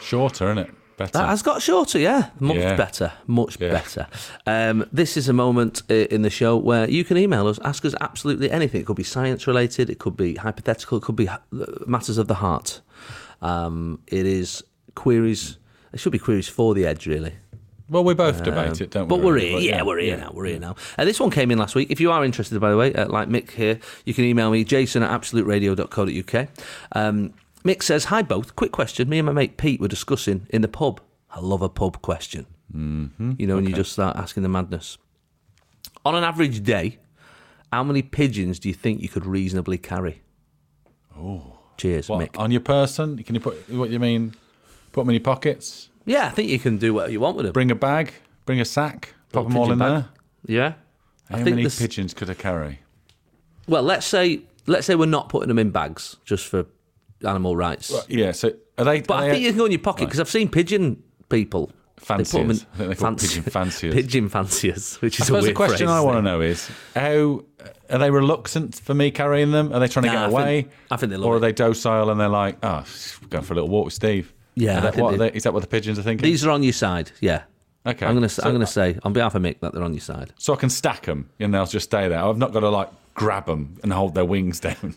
Shorter, 0.00 0.46
isn't 0.52 0.58
it? 0.58 0.70
Better. 0.98 1.12
That 1.12 1.28
has 1.28 1.42
got 1.42 1.62
shorter, 1.62 1.98
yeah. 1.98 2.30
Much 2.40 2.56
Yeah. 2.56 2.74
better, 2.76 3.12
much 3.26 3.58
Yeah. 3.60 3.70
better. 3.70 4.06
Um, 4.46 4.84
this 4.92 5.16
is 5.16 5.28
a 5.28 5.32
moment 5.32 5.82
in 5.88 6.22
the 6.22 6.30
show 6.30 6.56
where 6.56 6.90
you 6.90 7.04
can 7.04 7.16
email 7.16 7.46
us, 7.46 7.58
ask 7.64 7.84
us 7.84 7.94
absolutely 8.00 8.50
anything. 8.50 8.80
It 8.80 8.86
could 8.86 8.96
be 8.96 9.04
science 9.04 9.46
related, 9.46 9.88
it 9.88 9.98
could 9.98 10.16
be 10.16 10.34
hypothetical, 10.34 10.98
it 10.98 11.04
could 11.04 11.16
be 11.16 11.28
uh, 11.28 11.38
matters 11.86 12.18
of 12.18 12.26
the 12.26 12.34
heart. 12.34 12.80
Um, 13.40 14.00
it 14.08 14.26
is 14.26 14.62
queries. 14.96 15.56
It 15.92 16.00
should 16.00 16.12
be 16.12 16.18
queries 16.18 16.48
for 16.48 16.74
the 16.74 16.84
edge, 16.84 17.06
really. 17.06 17.34
well, 17.90 18.04
we 18.04 18.12
both 18.12 18.42
debate 18.44 18.80
it, 18.82 18.90
don't 18.90 19.04
we? 19.08 19.16
But 19.16 19.24
we're 19.24 19.38
here, 19.38 19.58
yeah, 19.60 19.82
we're 19.82 19.98
here 20.00 20.18
now. 20.18 20.30
We're 20.34 20.44
here 20.46 20.58
now. 20.58 20.74
Uh, 20.98 21.06
this 21.06 21.18
one 21.18 21.30
came 21.30 21.50
in 21.50 21.56
last 21.58 21.74
week. 21.74 21.90
If 21.90 22.00
you 22.00 22.10
are 22.10 22.22
interested, 22.24 22.60
by 22.60 22.70
the 22.70 22.76
way, 22.76 22.92
uh, 22.92 23.08
like 23.08 23.28
Mick 23.30 23.52
here, 23.52 23.78
you 24.04 24.12
can 24.12 24.24
email 24.24 24.50
me, 24.50 24.62
jason 24.64 25.02
at 25.02 25.10
absoluteradio.co.uk. 25.18 26.48
Um, 26.92 27.32
Mick 27.68 27.82
says, 27.82 28.06
Hi 28.06 28.22
both. 28.22 28.56
Quick 28.56 28.72
question. 28.72 29.08
Me 29.10 29.18
and 29.18 29.26
my 29.26 29.32
mate 29.32 29.58
Pete 29.58 29.78
were 29.78 29.88
discussing 29.88 30.46
in 30.48 30.62
the 30.62 30.68
pub. 30.68 31.02
I 31.30 31.40
love 31.40 31.60
a 31.60 31.68
pub 31.68 32.00
question. 32.00 32.46
Mm-hmm. 32.74 33.32
You 33.38 33.46
know, 33.46 33.56
when 33.56 33.66
you 33.66 33.74
just 33.74 33.92
start 33.92 34.16
asking 34.16 34.42
the 34.42 34.48
madness. 34.48 34.96
On 36.06 36.14
an 36.14 36.24
average 36.24 36.62
day, 36.62 36.98
how 37.70 37.84
many 37.84 38.00
pigeons 38.00 38.58
do 38.58 38.68
you 38.68 38.74
think 38.74 39.02
you 39.02 39.08
could 39.10 39.26
reasonably 39.26 39.76
carry? 39.76 40.22
Oh. 41.14 41.58
Cheers, 41.76 42.08
What, 42.08 42.32
Mick. 42.32 42.38
on 42.40 42.50
your 42.50 42.62
person? 42.62 43.22
Can 43.22 43.34
you 43.34 43.40
put 43.40 43.68
what 43.70 43.86
do 43.86 43.92
you 43.92 44.00
mean? 44.00 44.34
Put 44.92 45.02
them 45.02 45.10
in 45.10 45.14
your 45.14 45.22
pockets. 45.22 45.90
Yeah, 46.06 46.26
I 46.26 46.30
think 46.30 46.48
you 46.48 46.58
can 46.58 46.78
do 46.78 46.94
whatever 46.94 47.12
you 47.12 47.20
want 47.20 47.36
with 47.36 47.44
them. 47.44 47.52
Bring 47.52 47.70
a 47.70 47.74
bag. 47.76 48.14
Bring 48.46 48.60
a 48.60 48.64
sack. 48.64 49.14
Pop 49.32 49.46
them 49.46 49.56
all 49.56 49.70
in 49.70 49.78
bag. 49.78 49.88
there. 49.90 50.08
Yeah. 50.46 50.72
How 51.28 51.36
I 51.36 51.42
think 51.42 51.50
many 51.56 51.64
this- 51.64 51.78
pigeons 51.78 52.14
could 52.14 52.30
I 52.30 52.34
carry? 52.34 52.80
Well, 53.68 53.82
let's 53.82 54.06
say 54.06 54.40
let's 54.66 54.86
say 54.86 54.94
we're 54.94 55.06
not 55.06 55.28
putting 55.28 55.48
them 55.48 55.58
in 55.58 55.70
bags 55.70 56.16
just 56.24 56.46
for 56.46 56.64
animal 57.24 57.56
rights. 57.56 57.92
Yeah. 58.08 58.32
So 58.32 58.52
are 58.76 58.84
they? 58.84 59.00
But 59.02 59.14
are 59.14 59.16
I 59.22 59.26
they 59.26 59.30
think 59.32 59.44
you 59.44 59.50
can 59.50 59.58
go 59.58 59.64
in 59.66 59.72
your 59.72 59.80
pocket 59.80 60.04
because 60.06 60.20
I've 60.20 60.28
seen 60.28 60.48
pigeon 60.48 61.02
people. 61.28 61.72
They 61.96 62.04
Fanciers. 62.04 62.64
I 62.74 62.84
they're 62.86 62.94
called 62.94 63.18
pigeon 63.18 63.42
fanciers. 63.42 63.92
Pigeon 63.94 64.28
fanciers, 64.28 64.96
which 65.02 65.14
I 65.14 65.16
is 65.16 65.20
a 65.22 65.24
suppose 65.26 65.42
weird 65.42 65.54
the 65.54 65.56
question 65.56 65.86
phrase, 65.88 65.96
I 65.96 66.00
want 66.00 66.18
to 66.18 66.22
know 66.22 66.40
is 66.40 66.70
how 66.94 67.42
are 67.90 67.98
they 67.98 68.10
reluctant 68.12 68.76
for 68.76 68.94
me 68.94 69.10
carrying 69.10 69.50
them? 69.50 69.72
Are 69.72 69.80
they 69.80 69.88
trying 69.88 70.04
to 70.04 70.08
Nah, 70.10 70.14
get 70.14 70.22
I 70.22 70.26
away? 70.28 70.62
think- 70.62 70.72
I 70.92 70.96
think 70.96 71.10
they 71.10 71.16
love 71.16 71.26
or 71.26 71.36
are 71.36 71.40
they 71.40 71.50
docile 71.52 72.08
and 72.10 72.20
they're 72.20 72.28
like, 72.28 72.56
oh, 72.62 72.84
we're 73.20 73.28
going 73.28 73.42
for 73.44 73.54
a 73.54 73.56
little 73.56 73.68
walk 73.68 73.86
with 73.86 73.94
Steve? 73.94 74.32
Yeah, 74.54 74.78
I 74.78 74.80
that, 74.82 74.96
what 74.96 75.10
they- 75.18 75.30
they, 75.30 75.36
is 75.36 75.42
that 75.42 75.52
what 75.52 75.60
the 75.62 75.66
pigeons 75.68 75.98
are 75.98 76.02
thinking? 76.02 76.22
These 76.22 76.46
are 76.46 76.50
on 76.52 76.62
your 76.62 76.72
side. 76.72 77.10
Yeah. 77.20 77.42
okay, 77.84 78.06
I'm 78.06 78.14
gonna 78.14 78.28
so, 78.28 78.44
I'm 78.44 78.52
gonna 78.52 78.64
say 78.66 78.96
on 79.02 79.12
behalf 79.12 79.34
of 79.34 79.42
Mick 79.42 79.58
that 79.58 79.72
they're 79.74 79.82
on 79.82 79.92
your 79.92 80.00
side. 80.00 80.32
so 80.38 80.52
I 80.52 80.56
can 80.56 80.70
stack 80.70 81.06
them 81.06 81.28
and 81.40 81.52
they'll 81.52 81.66
just 81.66 81.86
stay 81.86 82.06
there. 82.06 82.20
I've 82.22 82.38
not 82.38 82.52
got 82.52 82.60
to 82.60 82.68
like 82.68 82.90
grab 83.18 83.46
them 83.46 83.76
and 83.82 83.92
hold 83.92 84.14
their 84.14 84.24
wings 84.24 84.60
down. 84.60 84.94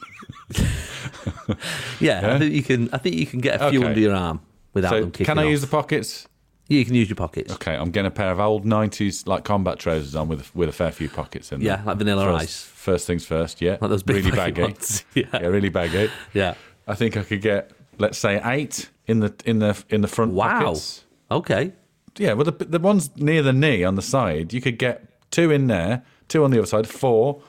Yeah, 1.99 2.33
I 2.35 2.39
think 2.39 2.53
you 2.53 2.63
can. 2.63 2.89
I 2.93 2.97
think 2.97 3.15
you 3.15 3.25
can 3.25 3.39
get 3.39 3.61
a 3.61 3.69
few 3.69 3.79
Okay. 3.79 3.87
under 3.89 3.99
your 3.99 4.15
arm 4.15 4.41
without 4.73 4.89
so 4.91 5.01
them 5.01 5.11
kicking 5.11 5.25
can 5.25 5.37
I 5.39 5.43
off. 5.43 5.49
use 5.51 5.61
the 5.61 5.67
pockets? 5.67 6.27
Yeah, 6.67 6.79
you 6.79 6.85
can 6.85 6.95
use 6.95 7.09
your 7.09 7.15
pockets. 7.15 7.53
Okay, 7.53 7.75
I'm 7.75 7.91
getting 7.91 8.07
a 8.07 8.11
pair 8.11 8.31
of 8.31 8.39
old 8.39 8.65
'90s 8.65 9.27
like 9.27 9.43
combat 9.43 9.77
trousers 9.79 10.15
on 10.15 10.27
with 10.27 10.53
with 10.55 10.69
a 10.69 10.71
fair 10.71 10.91
few 10.91 11.09
pockets 11.09 11.51
in 11.51 11.59
them. 11.59 11.65
Yeah, 11.67 11.81
like 11.85 11.97
Vanilla 11.97 12.25
first, 12.25 12.43
Ice. 12.43 12.63
First 12.63 13.07
things 13.07 13.25
first, 13.25 13.61
yeah. 13.61 13.77
Like 13.81 13.89
those 13.89 14.03
big 14.03 14.17
really 14.17 14.31
baggy. 14.31 14.61
ones. 14.61 15.03
Yeah. 15.13 15.25
yeah, 15.33 15.47
really 15.47 15.69
baggy. 15.69 16.09
Yeah. 16.33 16.55
I 16.87 16.95
think 16.95 17.15
I 17.17 17.23
could 17.23 17.41
get, 17.41 17.71
let's 17.99 18.17
say, 18.17 18.41
eight 18.43 18.89
in 19.05 19.19
the 19.19 19.33
in 19.45 19.59
the 19.59 19.83
in 19.89 20.01
the 20.01 20.07
front 20.07 20.31
Wow. 20.33 20.59
pockets. 20.63 21.05
Okay. 21.29 21.73
Yeah, 22.17 22.33
well, 22.33 22.45
the 22.45 22.65
the 22.65 22.79
ones 22.79 23.09
near 23.17 23.41
the 23.43 23.53
knee 23.53 23.83
on 23.83 23.95
the 23.95 24.01
side, 24.01 24.51
you 24.53 24.61
could 24.61 24.77
get 24.79 25.05
two 25.31 25.51
in 25.51 25.67
there, 25.67 26.03
two 26.27 26.43
on 26.43 26.51
the 26.51 26.57
other 26.57 26.67
side, 26.67 26.87
four, 26.87 27.41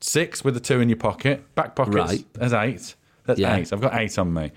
six 0.00 0.44
with 0.44 0.54
the 0.54 0.60
two 0.60 0.80
in 0.80 0.88
your 0.88 0.96
pocket, 0.98 1.54
back 1.54 1.74
pockets. 1.76 1.94
Right. 1.96 2.24
There's 2.34 2.52
eight. 2.52 2.94
That's 3.26 3.38
Yeah. 3.40 3.56
eight. 3.56 3.72
I've 3.72 3.80
got 3.80 3.94
eight 3.94 4.18
on 4.18 4.32
me. 4.32 4.50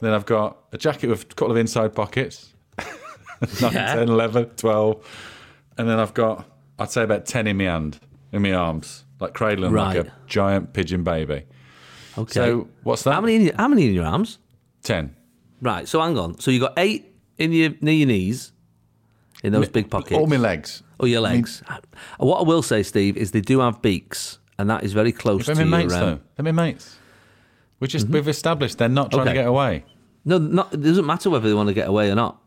Then 0.00 0.12
I've 0.12 0.26
got 0.26 0.56
a 0.72 0.78
jacket 0.78 1.08
with 1.08 1.22
a 1.22 1.26
couple 1.26 1.50
of 1.50 1.56
inside 1.56 1.94
pockets. 1.94 2.54
9, 3.60 3.72
Yeah. 3.72 3.94
10, 3.94 4.08
11, 4.08 4.44
12. 4.56 5.04
And 5.78 5.88
then 5.88 5.98
I've 5.98 6.14
got, 6.14 6.46
I'd 6.78 6.90
say 6.90 7.02
about 7.02 7.26
10 7.26 7.46
in 7.46 7.56
my 7.56 7.64
hand, 7.64 7.98
in 8.32 8.42
my 8.42 8.52
arms, 8.52 9.04
like 9.18 9.34
cradling 9.34 9.72
like 9.72 9.96
a 9.96 10.12
giant 10.26 10.72
pigeon 10.72 11.04
baby. 11.04 11.44
Okay. 12.18 12.32
So 12.32 12.68
what's 12.82 13.02
that? 13.04 13.12
how 13.12 13.20
many? 13.20 13.36
In 13.36 13.42
your, 13.42 13.54
how 13.56 13.68
many 13.68 13.86
in 13.88 13.94
your 13.94 14.04
arms? 14.04 14.38
10. 14.82 15.14
Right. 15.62 15.86
So 15.86 16.00
hang 16.00 16.18
on. 16.18 16.38
So 16.40 16.50
you 16.50 16.60
got 16.60 16.74
eight 16.76 17.14
in 17.38 17.52
your 17.52 17.70
near 17.80 17.94
your 17.94 18.08
knees, 18.08 18.52
in 19.42 19.52
those 19.52 19.68
big 19.68 19.90
pockets. 19.90 20.16
All 20.18 20.26
my 20.26 20.36
legs. 20.36 20.82
or 20.98 21.06
your 21.08 21.20
legs. 21.20 21.62
Uh, 21.68 21.78
what 22.18 22.40
I 22.40 22.42
will 22.42 22.62
say, 22.62 22.82
Steve, 22.82 23.16
is 23.16 23.30
they 23.30 23.40
do 23.40 23.60
have 23.60 23.80
beaks, 23.80 24.38
and 24.60 24.70
that 24.70 24.84
is 24.84 24.92
very 24.92 25.12
close 25.12 25.46
to 25.46 25.54
your. 25.54 25.64
mates, 25.66 25.94
um, 25.94 26.00
though. 26.00 26.20
They're 26.36 26.52
my 26.52 26.64
mates. 26.66 26.96
We 27.80 27.88
just, 27.88 28.08
We've 28.08 28.28
established 28.28 28.78
they're 28.78 28.88
not 28.88 29.10
trying 29.10 29.22
Okay. 29.22 29.30
to 29.34 29.40
get 29.40 29.46
away. 29.48 29.84
No, 30.24 30.36
not, 30.38 30.74
it 30.74 30.82
doesn't 30.82 31.06
matter 31.06 31.30
whether 31.30 31.48
they 31.48 31.54
want 31.54 31.68
to 31.68 31.74
get 31.74 31.88
away 31.88 32.10
or 32.10 32.14
not. 32.14 32.40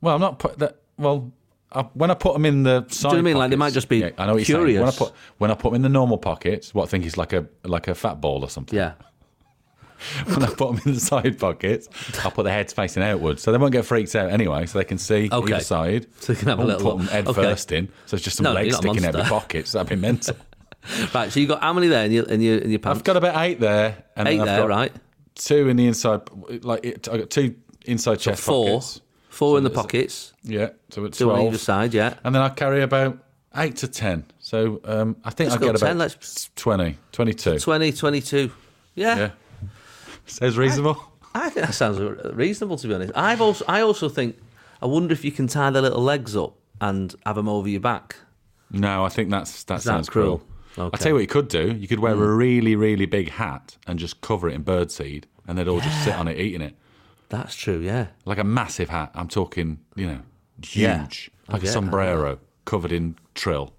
Well, 0.00 0.14
I'm 0.14 0.20
not 0.20 0.38
put 0.38 0.58
that. 0.58 0.76
Well, 0.96 1.32
I, 1.70 1.82
when 1.94 2.10
I 2.10 2.14
put 2.14 2.32
them 2.32 2.46
in 2.46 2.62
the 2.62 2.86
side 2.88 3.10
what 3.10 3.18
I 3.18 3.22
mean? 3.22 3.36
Like, 3.36 3.50
they 3.50 3.56
might 3.56 3.74
just 3.74 3.88
be 3.88 3.98
Yeah, 3.98 4.10
I 4.18 4.26
know 4.26 4.32
what 4.32 4.48
you're 4.48 4.66
saying. 4.66 4.78
When 4.80 4.88
I 4.88 4.90
put 4.92 5.12
when 5.38 5.50
I 5.50 5.54
put 5.54 5.68
them 5.70 5.74
in 5.76 5.82
the 5.82 5.88
normal 5.90 6.16
pockets, 6.18 6.74
what 6.74 6.84
I 6.84 6.86
think 6.86 7.04
is 7.04 7.16
like 7.18 7.32
a 7.34 7.46
like 7.64 7.88
a 7.88 7.94
fat 7.94 8.20
ball 8.20 8.42
or 8.42 8.48
something. 8.48 8.76
Yeah. 8.76 8.94
When 10.24 10.42
I 10.42 10.46
put 10.46 10.70
them 10.76 10.80
in 10.86 10.94
the 10.94 11.00
side 11.00 11.38
pockets, 11.38 11.86
I'll 12.24 12.30
put 12.30 12.44
their 12.44 12.54
heads 12.54 12.72
facing 12.72 13.02
outwards, 13.02 13.42
so 13.42 13.52
they 13.52 13.58
won't 13.58 13.72
get 13.72 13.84
freaked 13.84 14.16
out 14.16 14.30
anyway. 14.30 14.64
So 14.64 14.78
they 14.78 14.84
can 14.86 14.96
see 14.96 15.28
Okay. 15.30 15.52
either 15.54 15.62
side. 15.62 16.06
So 16.20 16.32
they 16.32 16.38
can 16.38 16.48
have 16.48 16.58
a 16.58 16.62
I 16.62 16.64
little- 16.64 16.90
put 16.92 16.98
them 16.98 17.06
head 17.08 17.28
okay. 17.28 17.42
first 17.42 17.70
in. 17.70 17.90
So 18.06 18.14
it's 18.14 18.24
just 18.24 18.38
some 18.38 18.44
No, 18.44 18.52
legs 18.54 18.68
you're 18.68 18.72
not 18.82 18.84
a 18.84 18.88
sticking 18.98 19.04
out 19.06 19.14
of 19.14 19.24
the 19.26 19.28
pockets. 19.28 19.72
That'd 19.72 19.90
be 19.90 19.96
mental. 19.96 20.36
Right. 21.14 21.30
So 21.30 21.40
you 21.40 21.46
got 21.46 21.62
how 21.62 21.72
many 21.72 21.88
there 21.88 22.04
in 22.06 22.12
your 22.12 22.24
in 22.24 22.40
your, 22.40 22.58
in 22.58 22.70
your 22.70 22.78
pants? 22.78 22.98
I've 22.98 23.04
got 23.04 23.16
about 23.16 23.36
eight 23.44 23.60
there, 23.60 24.04
and 24.16 24.26
eight 24.28 24.38
there, 24.44 24.66
right? 24.66 24.92
two 25.34 25.68
in 25.68 25.76
the 25.76 25.86
inside. 25.86 26.22
Like 26.64 26.84
it, 26.84 27.08
I 27.08 27.18
got 27.18 27.30
two 27.30 27.54
inside 27.86 28.16
chest 28.16 28.42
Four. 28.42 28.66
pockets. 28.80 29.00
Four 29.28 29.58
in 29.58 29.64
the 29.64 29.70
pockets. 29.70 30.32
Yeah, 30.42 30.70
so 30.90 31.04
it's 31.04 31.18
Two 31.18 31.30
on 31.30 31.40
either 31.46 31.58
side. 31.58 31.94
Yeah. 31.94 32.14
and 32.24 32.34
then 32.34 32.42
I 32.42 32.48
carry 32.48 32.82
about 32.82 33.18
eight 33.56 33.76
to 33.76 33.88
ten. 33.88 34.24
So 34.40 34.80
um, 34.84 35.16
I 35.24 35.30
think 35.30 35.52
I 35.52 35.56
get 35.56 35.76
10, 35.76 35.90
about 35.92 35.96
let's- 35.96 36.50
20, 36.56 36.96
22. 37.12 37.58
20, 37.60 37.92
22. 37.92 38.50
Yeah. 38.96 39.16
Yeah, 39.18 39.30
sounds 40.26 40.58
reasonable. 40.58 41.00
I 41.34 41.48
think 41.48 41.66
that 41.66 41.72
sounds 41.74 42.00
reasonable 42.34 42.76
to 42.78 42.88
be 42.88 42.94
honest. 42.94 43.12
I've 43.14 43.40
also 43.40 43.64
I 43.68 43.82
also 43.82 44.08
think 44.08 44.36
I 44.82 44.86
wonder 44.86 45.12
if 45.12 45.24
you 45.24 45.30
can 45.32 45.46
tie 45.46 45.70
their 45.70 45.82
little 45.82 46.02
legs 46.02 46.34
up 46.36 46.56
and 46.80 47.14
have 47.24 47.36
them 47.36 47.48
over 47.48 47.68
your 47.68 47.80
back. 47.80 48.16
no, 48.70 49.04
I 49.04 49.08
think 49.10 49.30
that's 49.30 49.62
that 49.64 49.76
that 49.76 49.82
sounds 49.82 50.08
cruel? 50.08 50.38
cruel. 50.38 50.49
Okay. 50.78 50.90
I 50.92 50.96
tell 50.98 51.08
you 51.08 51.14
what 51.14 51.20
you 51.20 51.26
could 51.26 51.48
do. 51.48 51.72
You 51.72 51.88
could 51.88 51.98
wear 52.00 52.12
a 52.12 52.34
really, 52.34 52.76
really 52.76 53.06
big 53.06 53.30
hat 53.30 53.76
and 53.86 53.98
just 53.98 54.20
cover 54.20 54.48
it 54.48 54.54
in 54.54 54.64
birdseed, 54.64 55.24
and 55.46 55.58
they'd 55.58 55.68
all 55.68 55.80
just 55.80 56.04
sit 56.04 56.14
on 56.14 56.28
it 56.28 56.38
eating 56.38 56.60
it 56.62 56.76
That's 57.28 57.54
true. 57.54 57.80
Yeah. 57.80 58.08
like 58.24 58.38
a 58.38 58.44
massive 58.44 58.88
hat. 58.88 59.10
I'm 59.14 59.28
talking, 59.28 59.80
you 59.96 60.06
know, 60.06 60.20
huge, 60.64 61.30
I 61.48 61.54
like 61.54 61.62
a 61.64 61.66
sombrero 61.66 62.38
covered 62.64 62.92
in 62.92 63.16
trill. 63.34 63.72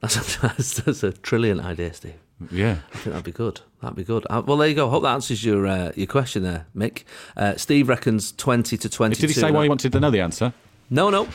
That's, 0.00 0.36
that's, 0.40 0.74
that's 0.82 1.02
a 1.02 1.12
trillion 1.12 1.60
idea, 1.60 1.92
Steve. 1.94 2.14
Yeah. 2.50 2.76
I 2.92 2.96
think 2.98 3.04
that'd 3.04 3.24
be 3.24 3.32
good. 3.32 3.60
That'd 3.80 3.96
be 3.96 4.04
good. 4.04 4.26
Uh, 4.28 4.42
well, 4.44 4.58
there 4.58 4.68
you 4.68 4.74
go. 4.74 4.88
Hope 4.90 5.02
that 5.04 5.14
answers 5.14 5.42
your 5.44 5.66
uh, 5.66 5.92
your 5.96 6.06
question 6.06 6.42
there, 6.42 6.66
Mick. 6.76 7.04
Uh, 7.36 7.56
Steve 7.56 7.88
reckons 7.88 8.32
twenty 8.32 8.76
to 8.76 8.88
twenty. 8.90 9.16
Did 9.16 9.30
he 9.30 9.34
say 9.34 9.50
why 9.50 9.62
he 9.62 9.68
wanted 9.68 9.92
to 9.92 10.00
know 10.00 10.10
the 10.10 10.20
answer? 10.20 10.52
No, 10.90 11.08
no, 11.08 11.28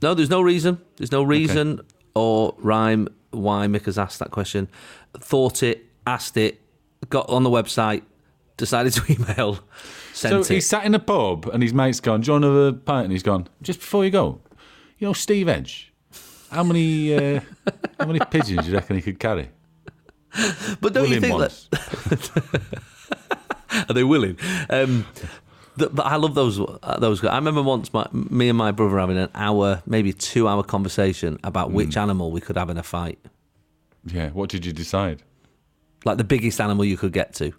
no. 0.00 0.14
There's 0.14 0.30
no 0.30 0.40
reason. 0.40 0.80
There's 0.96 1.10
no 1.10 1.24
reason 1.24 1.80
or 2.14 2.54
rhyme 2.58 3.08
why 3.30 3.66
Mick 3.66 3.84
has 3.84 3.98
asked 3.98 4.18
that 4.20 4.30
question. 4.30 4.68
Thought 5.18 5.62
it, 5.62 5.84
asked 6.06 6.36
it, 6.36 6.60
got 7.10 7.28
on 7.28 7.42
the 7.42 7.50
website, 7.50 8.02
decided 8.56 8.92
to 8.94 9.12
email, 9.12 9.56
So 10.12 10.28
sent 10.42 10.46
he 10.48 10.56
it. 10.56 10.62
sat 10.62 10.84
in 10.84 10.94
a 10.94 10.98
pub 10.98 11.46
and 11.52 11.62
his 11.62 11.72
mate's 11.74 12.00
gone, 12.00 12.20
Do 12.22 12.28
you 12.28 12.32
want 12.34 12.44
another 12.44 12.72
pint? 12.72 13.04
And 13.04 13.12
he's 13.12 13.22
gone, 13.22 13.48
Just 13.62 13.80
before 13.80 14.04
you 14.04 14.10
go, 14.10 14.40
you 14.98 15.06
know, 15.06 15.12
Steve 15.12 15.48
Edge, 15.48 15.92
how 16.50 16.64
many 16.64 17.14
uh, 17.14 17.40
how 18.00 18.06
many 18.06 18.18
pigeons 18.30 18.64
do 18.64 18.70
you 18.70 18.74
reckon 18.76 18.96
he 18.96 19.02
could 19.02 19.18
carry? 19.18 19.50
But 20.80 20.92
don't 20.92 21.08
you 21.08 21.20
think 21.20 21.38
ones. 21.38 21.68
that 21.70 22.72
are 23.88 23.94
they 23.94 24.04
willing? 24.04 24.38
Um, 24.70 25.06
but 25.78 26.04
I 26.06 26.16
love 26.16 26.34
those. 26.34 26.58
uh, 26.60 26.98
Those. 26.98 27.20
guys. 27.20 27.30
I 27.32 27.36
remember 27.36 27.62
once 27.62 27.92
my, 27.92 28.06
me 28.12 28.48
and 28.48 28.58
my 28.58 28.70
brother 28.72 28.98
having 28.98 29.16
an 29.18 29.30
hour, 29.34 29.82
maybe 29.86 30.12
two 30.12 30.46
hour 30.48 30.62
conversation 30.62 31.38
about 31.44 31.70
which 31.72 31.94
Hmm. 31.94 32.00
animal 32.00 32.30
we 32.30 32.40
could 32.40 32.56
have 32.56 32.70
in 32.70 32.78
a 32.78 32.82
fight, 32.82 33.18
Yeah, 34.04 34.30
what 34.30 34.48
did 34.50 34.64
you 34.66 34.72
decide? 34.72 35.22
like 36.04 36.16
the 36.16 36.24
biggest 36.24 36.60
animal 36.60 36.84
you 36.84 36.96
could 36.96 37.12
get 37.12 37.34
to. 37.34 37.52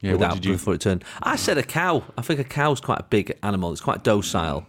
Yeah, 0.00 0.10
what 0.12 0.20
without 0.20 0.34
did 0.34 0.44
you- 0.46 0.52
before 0.52 0.74
it 0.74 0.80
turned. 0.80 1.04
I 1.22 1.36
said 1.36 1.56
a 1.58 1.62
cow. 1.62 2.02
I 2.18 2.22
think 2.22 2.40
a 2.40 2.44
cow's 2.44 2.80
quite 2.80 3.00
a 3.00 3.04
big 3.04 3.36
animal. 3.42 3.72
It's 3.72 3.80
quite 3.80 4.02
docile, 4.04 4.66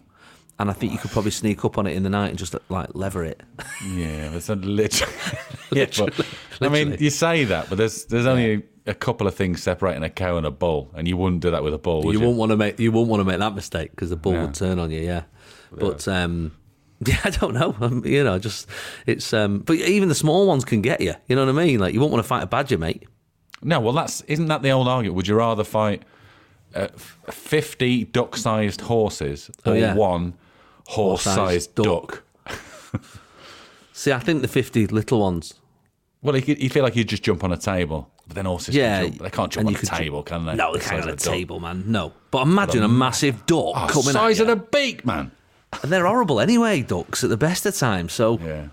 and 0.59 0.69
I 0.69 0.73
think 0.73 0.93
you 0.93 0.97
could 0.99 1.11
probably 1.11 1.31
sneak 1.31 1.65
up 1.65 1.77
on 1.77 1.87
it 1.87 1.95
in 1.95 2.03
the 2.03 2.09
night 2.09 2.29
and 2.29 2.37
just 2.39 2.55
like 2.69 2.89
lever 2.93 3.25
it. 3.25 3.41
Yeah, 3.85 4.29
that's 4.29 4.47
a 4.49 4.55
literally. 4.55 5.13
yeah, 5.73 5.85
but, 5.97 5.97
Literally. 6.17 6.25
I 6.61 6.69
mean, 6.69 6.97
you 6.99 7.09
say 7.09 7.43
that, 7.45 7.67
but 7.69 7.77
there's 7.77 8.05
there's 8.05 8.25
only 8.27 8.63
a 8.87 8.93
couple 8.93 9.25
of 9.27 9.33
things 9.35 9.63
separating 9.63 10.03
a 10.03 10.09
cow 10.09 10.37
and 10.37 10.45
a 10.45 10.51
bull, 10.51 10.91
and 10.95 11.07
you 11.07 11.17
wouldn't 11.17 11.41
do 11.41 11.51
that 11.51 11.63
with 11.63 11.73
a 11.73 11.77
bull, 11.77 12.03
would 12.03 12.13
you 12.13 12.19
you? 12.19 12.25
won't 12.25 12.37
want 12.37 12.51
to 12.51 12.57
make 12.57 12.79
you 12.79 12.91
won't 12.91 13.09
want 13.09 13.19
to 13.21 13.23
make 13.25 13.39
that 13.39 13.55
mistake 13.55 13.91
because 13.91 14.09
the 14.09 14.15
bull 14.15 14.33
Yeah. 14.33 14.45
would 14.45 14.53
turn 14.55 14.79
on 14.79 14.91
you. 14.91 15.01
Yeah, 15.01 15.23
but 15.71 16.07
um, 16.07 16.51
yeah, 17.05 17.17
I 17.23 17.29
don't 17.31 17.53
know. 17.53 17.75
Um, 17.81 18.05
you 18.05 18.23
know, 18.23 18.37
just 18.39 18.67
it's 19.05 19.33
um, 19.33 19.59
but 19.59 19.77
even 19.77 20.09
the 20.09 20.15
small 20.15 20.47
ones 20.47 20.63
can 20.65 20.81
get 20.81 21.01
you. 21.01 21.13
You 21.27 21.35
know 21.35 21.45
what 21.45 21.55
I 21.61 21.65
mean? 21.65 21.79
Like 21.79 21.93
you 21.93 21.99
won't 21.99 22.11
want 22.11 22.23
to 22.23 22.27
fight 22.27 22.43
a 22.43 22.47
badger, 22.47 22.77
mate. 22.77 23.03
No, 23.61 23.79
well, 23.79 23.93
that's 23.93 24.21
isn't 24.21 24.47
that 24.47 24.61
the 24.61 24.69
old 24.71 24.87
argument? 24.87 25.15
Would 25.15 25.27
you 25.27 25.35
rather 25.35 25.63
fight 25.63 26.03
uh, 26.75 26.89
fifty 27.29 28.03
duck-sized 28.03 28.81
horses 28.81 29.49
or 29.65 29.71
Oh, 29.73 29.75
yeah. 29.75 29.95
one 29.95 30.33
horse-sized 30.87 31.73
duck. 31.73 32.23
duck? 32.45 32.55
See, 33.93 34.11
I 34.11 34.19
think 34.19 34.41
the 34.41 34.47
fifty 34.47 34.85
little 34.87 35.21
ones. 35.21 35.55
Well, 36.21 36.35
you, 36.37 36.55
you 36.59 36.69
feel 36.69 36.83
like 36.83 36.95
you 36.95 37.03
just 37.03 37.23
jump 37.23 37.43
on 37.43 37.51
a 37.51 37.57
table, 37.57 38.11
but 38.27 38.35
then 38.35 38.45
horses, 38.45 38.75
Yeah, 38.75 39.01
can 39.03 39.09
jump. 39.11 39.21
they 39.23 39.29
can't 39.29 39.51
jump 39.51 39.59
and 39.61 39.67
on 39.67 39.71
you 39.73 39.77
a 39.77 39.79
could 39.79 39.89
ju- 39.89 39.95
table, 39.97 40.23
can 40.23 40.45
they? 40.45 40.55
No, 40.55 40.73
they 40.73 40.79
The 40.79 40.85
can't 40.85 41.03
size 41.03 41.07
on 41.11 41.13
a 41.13 41.17
table, 41.37 41.59
man. 41.59 41.83
No, 41.87 42.13
but 42.31 42.41
imagine 42.43 42.83
a 42.83 42.87
massive 42.87 43.45
duck 43.45 43.73
Oh, 43.75 43.87
coming 43.89 44.13
size 44.13 44.39
at 44.39 44.43
of 44.43 44.49
you. 44.49 44.55
the 44.55 44.61
beak, 44.71 45.05
man. 45.05 45.31
And 45.83 45.91
they're 45.91 46.05
horrible 46.05 46.39
anyway, 46.39 46.81
ducks 46.81 47.23
at 47.23 47.29
the 47.29 47.37
best 47.37 47.65
of 47.65 47.75
times. 47.75 48.13
So 48.13 48.39
Yeah. 48.43 48.67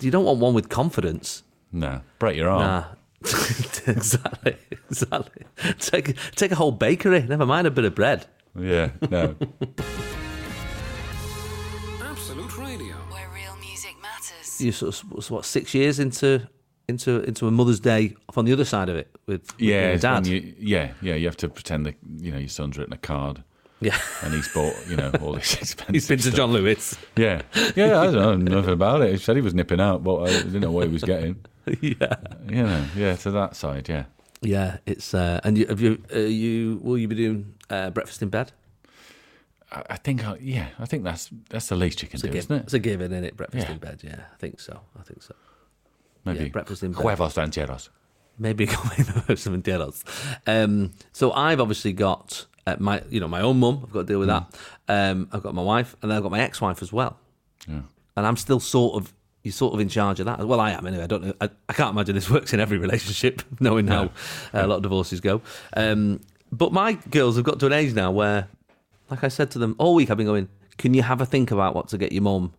you 0.00 0.10
don't 0.10 0.24
want 0.24 0.38
one 0.40 0.54
with 0.54 0.68
confidence. 0.68 1.42
No, 1.72 2.00
break 2.18 2.36
your 2.36 2.48
arm. 2.48 2.60
Nah. 2.62 2.84
exactly, 3.86 4.56
exactly. 4.88 5.44
Take 5.78 6.16
take 6.36 6.50
a 6.52 6.54
whole 6.54 6.72
bakery. 6.72 7.22
Never 7.22 7.44
mind 7.46 7.66
a 7.66 7.70
bit 7.70 7.84
of 7.84 7.94
bread. 7.94 8.26
Yeah, 8.58 8.90
no. 9.10 9.36
Absolute 12.02 12.56
Radio. 12.58 12.94
Where 13.10 13.28
real 13.34 13.56
music 13.60 13.94
matters. 14.02 14.32
Matters. 14.32 14.60
you 14.60 14.72
sort 14.72 15.02
of 15.02 15.30
what 15.30 15.44
six 15.44 15.74
years 15.74 15.98
into 15.98 16.48
into 16.90 17.22
into 17.22 17.46
a 17.48 17.50
Mother's 17.50 17.80
Day 17.80 18.14
on 18.36 18.44
the 18.44 18.52
other 18.52 18.64
side 18.66 18.88
of 18.90 18.96
it 18.96 19.08
with, 19.26 19.40
with 19.52 19.60
Yeah, 19.60 19.88
your 19.90 19.98
dad. 19.98 20.26
you, 20.26 20.54
yeah, 20.58 20.92
yeah. 21.00 21.14
You 21.14 21.26
have 21.26 21.36
to 21.38 21.48
pretend 21.48 21.86
that 21.86 21.96
you 22.18 22.30
know 22.32 22.38
your 22.38 22.48
son's 22.48 22.76
written 22.76 22.92
a 22.92 22.98
card 22.98 23.42
yeah, 23.80 23.96
and 24.22 24.34
he's 24.34 24.52
bought 24.52 24.74
you 24.88 24.96
know 24.96 25.10
all 25.22 25.32
this 25.32 25.54
expensive. 25.62 25.94
he's 25.94 26.06
been 26.08 26.18
to 26.18 26.24
stuff. 26.24 26.34
John 26.34 26.52
Lewis. 26.52 26.98
Yeah, 27.16 27.40
yeah. 27.74 27.98
I 28.00 28.04
don't 28.10 28.44
know 28.44 28.56
nothing 28.60 28.74
about 28.80 29.00
it. 29.00 29.12
He 29.12 29.16
said 29.16 29.36
he 29.36 29.42
was 29.42 29.54
nipping 29.54 29.80
out, 29.80 30.04
but 30.04 30.16
I 30.24 30.26
didn't 30.42 30.60
know 30.60 30.70
what 30.70 30.86
he 30.86 30.92
was 30.92 31.02
getting. 31.02 31.36
yeah, 31.80 32.16
You 32.48 32.62
know, 32.64 32.84
yeah. 32.96 33.16
To 33.16 33.30
that 33.30 33.56
side, 33.56 33.88
yeah. 33.88 34.04
yeah. 34.42 34.78
It's 34.84 35.14
uh, 35.14 35.40
and 35.44 35.56
you 35.56 35.66
have 35.68 35.80
you 35.80 36.02
uh, 36.14 36.18
you 36.18 36.78
will 36.82 36.98
you 36.98 37.08
be 37.08 37.14
doing 37.16 37.54
uh, 37.70 37.88
breakfast 37.90 38.20
in 38.22 38.28
bed? 38.28 38.52
I, 39.72 39.82
I 39.90 39.96
think, 39.96 40.26
I, 40.26 40.36
yeah, 40.40 40.68
I 40.78 40.84
think 40.86 41.04
that's 41.04 41.30
that's 41.48 41.68
the 41.68 41.76
least 41.76 42.02
you 42.02 42.08
can 42.08 42.16
It's 42.16 42.22
do, 42.22 42.28
given, 42.28 42.38
isn't 42.38 42.56
it? 42.56 42.62
it's 42.64 42.74
a 42.74 42.78
given, 42.80 43.12
isn't 43.12 43.24
it? 43.24 43.36
Breakfast 43.36 43.66
Yeah. 43.68 43.72
in 43.72 43.78
bed. 43.78 44.00
Yeah, 44.02 44.20
I 44.32 44.36
think 44.38 44.58
so. 44.60 44.80
I 44.98 45.02
think 45.04 45.22
so. 45.22 45.34
Maybe 46.24 46.44
yeah, 46.44 46.50
breakfast 46.50 46.82
in 46.82 46.92
bed. 46.92 47.02
huevos 47.02 47.36
rancheros. 47.36 47.90
maybe 48.38 48.66
going 48.66 49.36
some 49.36 49.60
enteros. 49.60 50.02
Um, 50.46 50.92
so 51.12 51.32
I've 51.32 51.60
obviously 51.60 51.92
got 51.92 52.46
uh, 52.66 52.76
my, 52.78 53.02
you 53.10 53.20
know, 53.20 53.28
my 53.28 53.40
own 53.40 53.58
mum. 53.60 53.80
I've 53.84 53.92
got 53.92 54.00
to 54.00 54.06
deal 54.06 54.18
with 54.18 54.28
that. 54.28 54.54
Um, 54.88 55.28
I've 55.32 55.42
got 55.42 55.54
my 55.54 55.62
wife, 55.62 55.96
and 56.02 56.10
then 56.10 56.16
I've 56.16 56.22
got 56.22 56.30
my 56.32 56.40
ex-wife 56.40 56.82
as 56.82 56.92
well. 56.92 57.18
Yeah. 57.68 57.82
And 58.16 58.26
I'm 58.26 58.36
still 58.36 58.60
sort 58.60 58.96
of, 59.02 59.12
you're 59.42 59.52
sort 59.52 59.72
of 59.74 59.80
in 59.80 59.88
charge 59.88 60.20
of 60.20 60.26
that. 60.26 60.46
Well, 60.46 60.60
I 60.60 60.72
am 60.72 60.86
anyway. 60.86 61.04
I 61.04 61.06
don't 61.06 61.24
know. 61.24 61.34
I, 61.40 61.48
I 61.68 61.72
can't 61.72 61.90
imagine 61.94 62.14
this 62.14 62.28
works 62.36 62.52
in 62.52 62.60
every 62.60 62.76
relationship, 62.78 63.42
knowing 63.60 63.86
how 63.86 64.04
uh, 64.04 64.08
a 64.54 64.66
lot 64.66 64.76
of 64.76 64.82
divorces 64.82 65.20
go. 65.20 65.40
Um, 65.74 66.20
but 66.52 66.72
my 66.72 66.94
girls 67.10 67.36
have 67.36 67.44
got 67.44 67.60
to 67.60 67.66
an 67.66 67.72
age 67.72 67.94
now 67.94 68.10
where, 68.10 68.48
like 69.08 69.24
I 69.24 69.28
said 69.28 69.50
to 69.52 69.58
them 69.58 69.74
all 69.78 69.94
week, 69.94 70.10
I've 70.10 70.16
been 70.16 70.26
going, 70.26 70.48
"Can 70.78 70.94
you 70.94 71.02
have 71.02 71.20
a 71.20 71.26
think 71.26 71.50
about 71.50 71.74
what 71.74 71.88
to 71.88 71.98
get 71.98 72.12
your 72.12 72.22
mum 72.22 72.52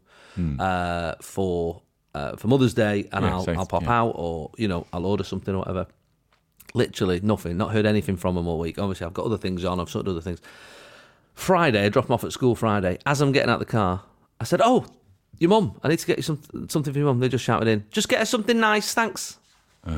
uh, 0.59 1.15
for 1.21 1.81
uh, 2.13 2.35
for 2.35 2.47
Mother's 2.47 2.73
Day?" 2.73 3.07
And 3.11 3.25
Yeah, 3.25 3.33
I'll 3.33 3.43
so- 3.43 3.53
I'll 3.53 3.65
pop 3.65 3.83
yeah. 3.83 3.99
out, 4.01 4.13
or 4.15 4.51
you 4.57 4.67
know, 4.67 4.85
I'll 4.93 5.05
order 5.05 5.23
something 5.23 5.53
or 5.53 5.59
whatever. 5.59 5.87
Literally 6.73 7.19
nothing. 7.21 7.57
Not 7.57 7.71
heard 7.71 7.85
anything 7.85 8.15
from 8.17 8.35
them 8.35 8.47
all 8.47 8.57
week. 8.59 8.79
Obviously, 8.79 9.05
I've 9.05 9.13
got 9.13 9.25
other 9.25 9.37
things 9.37 9.65
on. 9.65 9.79
I've 9.79 9.89
sorted 9.89 10.09
other 10.11 10.21
things. 10.21 10.39
Friday, 11.33 11.85
I 11.85 11.89
drop 11.89 12.07
them 12.07 12.13
off 12.13 12.23
at 12.23 12.31
school. 12.31 12.55
Friday, 12.55 12.97
as 13.05 13.19
I'm 13.21 13.31
getting 13.31 13.49
out 13.49 13.59
the 13.59 13.65
car, 13.65 14.03
I 14.39 14.43
said, 14.45 14.61
"Oh, 14.63 14.85
your 15.37 15.49
mum. 15.49 15.79
I 15.83 15.89
need 15.89 15.99
to 15.99 16.07
get 16.07 16.17
you 16.17 16.23
some, 16.23 16.41
something 16.69 16.93
for 16.93 16.99
your 16.99 17.07
mum." 17.07 17.19
They 17.19 17.29
just 17.29 17.43
shouted 17.43 17.67
in, 17.67 17.85
"Just 17.91 18.07
get 18.09 18.19
her 18.19 18.25
something 18.25 18.59
nice, 18.59 18.93
thanks." 18.93 19.37
I 19.85 19.91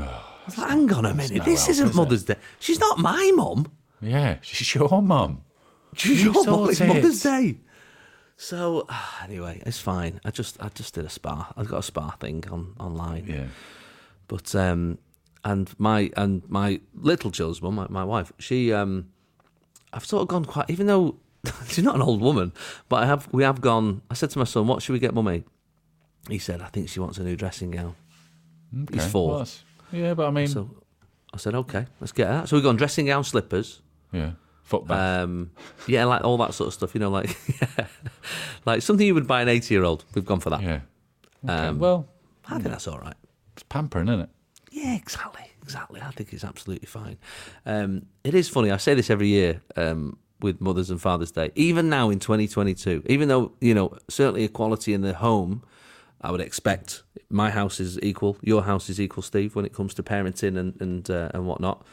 was 0.46 0.58
like, 0.58 0.70
"Hang 0.70 0.92
on 0.94 1.06
a 1.06 1.14
minute. 1.14 1.44
This 1.46 1.68
isn't 1.70 1.88
is 1.88 1.92
it? 1.94 1.96
Mother's 1.96 2.24
Day. 2.24 2.36
She's 2.60 2.80
not 2.80 2.98
my 3.00 3.32
mum. 3.36 3.68
Yeah, 4.02 4.38
she's 4.42 4.74
your 4.76 5.02
mum. 5.02 5.42
She's 5.96 6.24
your 6.24 6.34
mum. 6.46 6.70
It's. 6.70 6.80
Mother's 6.80 7.22
Day." 7.22 7.58
So 8.44 8.86
anyway, 9.24 9.62
it's 9.66 9.80
fine. 9.80 10.20
I 10.26 10.32
just 10.32 10.62
I 10.62 10.70
just 10.70 10.94
did 10.94 11.06
a 11.06 11.10
spa. 11.10 11.54
I've 11.56 11.68
got 11.68 11.80
a 11.80 11.84
spa 11.84 12.12
thing 12.20 12.44
on 12.52 12.76
online. 12.80 13.26
Yeah. 13.28 13.48
But 14.28 14.54
um, 14.56 14.98
and 15.46 15.74
my 15.80 16.12
and 16.18 16.44
my 16.50 16.82
little 16.94 17.32
child's 17.32 17.62
mum, 17.62 17.76
my, 17.76 17.88
my 17.90 18.04
wife, 18.04 18.34
she 18.40 18.74
um, 18.74 19.10
I've 19.94 20.06
sort 20.06 20.24
of 20.24 20.28
gone 20.28 20.46
quite. 20.46 20.70
Even 20.70 20.88
though 20.88 21.16
she's 21.68 21.84
not 21.86 21.96
an 21.96 22.02
old 22.02 22.22
woman, 22.22 22.52
but 22.90 22.98
I 23.04 23.06
have 23.06 23.30
we 23.32 23.44
have 23.44 23.62
gone. 23.62 24.02
I 24.10 24.14
said 24.14 24.30
to 24.32 24.40
my 24.40 24.46
son, 24.46 24.68
"What 24.68 24.82
should 24.82 24.94
we 24.94 25.00
get, 25.00 25.14
mummy?" 25.14 25.46
He 26.30 26.38
said, 26.40 26.62
"I 26.62 26.68
think 26.68 26.90
she 26.90 27.00
wants 27.00 27.18
a 27.18 27.24
new 27.24 27.36
dressing 27.38 27.72
gown." 27.72 27.96
He's 28.92 29.02
Okay, 29.02 29.10
four. 29.10 29.36
well, 29.36 29.48
yeah, 29.92 30.14
but 30.16 30.28
I 30.28 30.32
mean, 30.32 30.48
So 30.48 30.70
I 31.34 31.38
said, 31.38 31.56
"Okay, 31.56 31.86
let's 32.02 32.12
get 32.12 32.28
that." 32.28 32.50
So 32.50 32.58
we've 32.58 32.64
gone 32.64 32.76
dressing 32.78 33.06
gown, 33.06 33.24
slippers. 33.24 33.82
yeah, 34.12 34.32
foot 34.64 34.88
bath. 34.88 35.24
Um, 35.24 35.52
yeah, 35.88 36.06
like 36.06 36.24
all 36.24 36.38
that 36.38 36.54
sort 36.54 36.68
of 36.68 36.74
stuff. 36.74 36.94
You 36.94 37.00
know, 37.02 37.10
like 37.10 37.38
like 38.66 38.82
something 38.82 39.06
you 39.06 39.14
would 39.14 39.28
buy 39.28 39.42
an 39.42 39.50
eighty-year-old. 39.50 40.06
We've 40.16 40.26
gone 40.26 40.40
for 40.40 40.50
that. 40.50 40.62
yeah. 40.62 40.80
Okay, 41.46 41.54
um, 41.54 41.80
well, 41.80 42.08
I 42.48 42.54
think 42.54 42.66
that's 42.66 42.88
all 42.88 43.00
right. 43.00 43.16
it's 43.54 43.64
pampering, 43.64 44.08
isn't 44.08 44.22
it? 44.22 44.30
Yeah, 44.72 44.96
exactly, 44.96 45.46
exactly. 45.62 46.02
I 46.02 46.12
think 46.12 46.34
it's 46.34 46.44
absolutely 46.44 46.88
fine. 46.88 47.18
Um, 47.66 48.06
it 48.24 48.34
is 48.34 48.50
funny. 48.50 48.72
I 48.72 48.78
say 48.78 48.94
this 48.94 49.10
every 49.10 49.28
year 49.28 49.62
um, 49.76 50.18
with 50.40 50.62
Mother's 50.62 50.90
and 50.90 51.02
Father's 51.02 51.32
Day. 51.32 51.52
Even 51.56 51.90
now 51.90 52.10
in 52.10 52.20
2022, 52.20 53.04
even 53.08 53.28
though 53.28 53.52
you 53.62 53.74
know 53.74 53.98
certainly 54.10 54.44
equality 54.44 54.94
in 54.94 55.02
the 55.02 55.14
home, 55.14 55.64
I 56.22 56.32
would 56.32 56.42
expect 56.42 57.04
my 57.30 57.50
house 57.50 57.80
is 57.80 58.00
equal, 58.02 58.38
your 58.42 58.64
house 58.64 58.90
is 58.90 59.00
equal, 59.00 59.24
Steve, 59.24 59.56
when 59.56 59.66
it 59.66 59.74
comes 59.74 59.94
to 59.96 60.04
parenting 60.04 60.58
and 60.58 60.80
and 60.82 61.10
uh, 61.10 61.30
and 61.34 61.46
whatnot. 61.46 61.86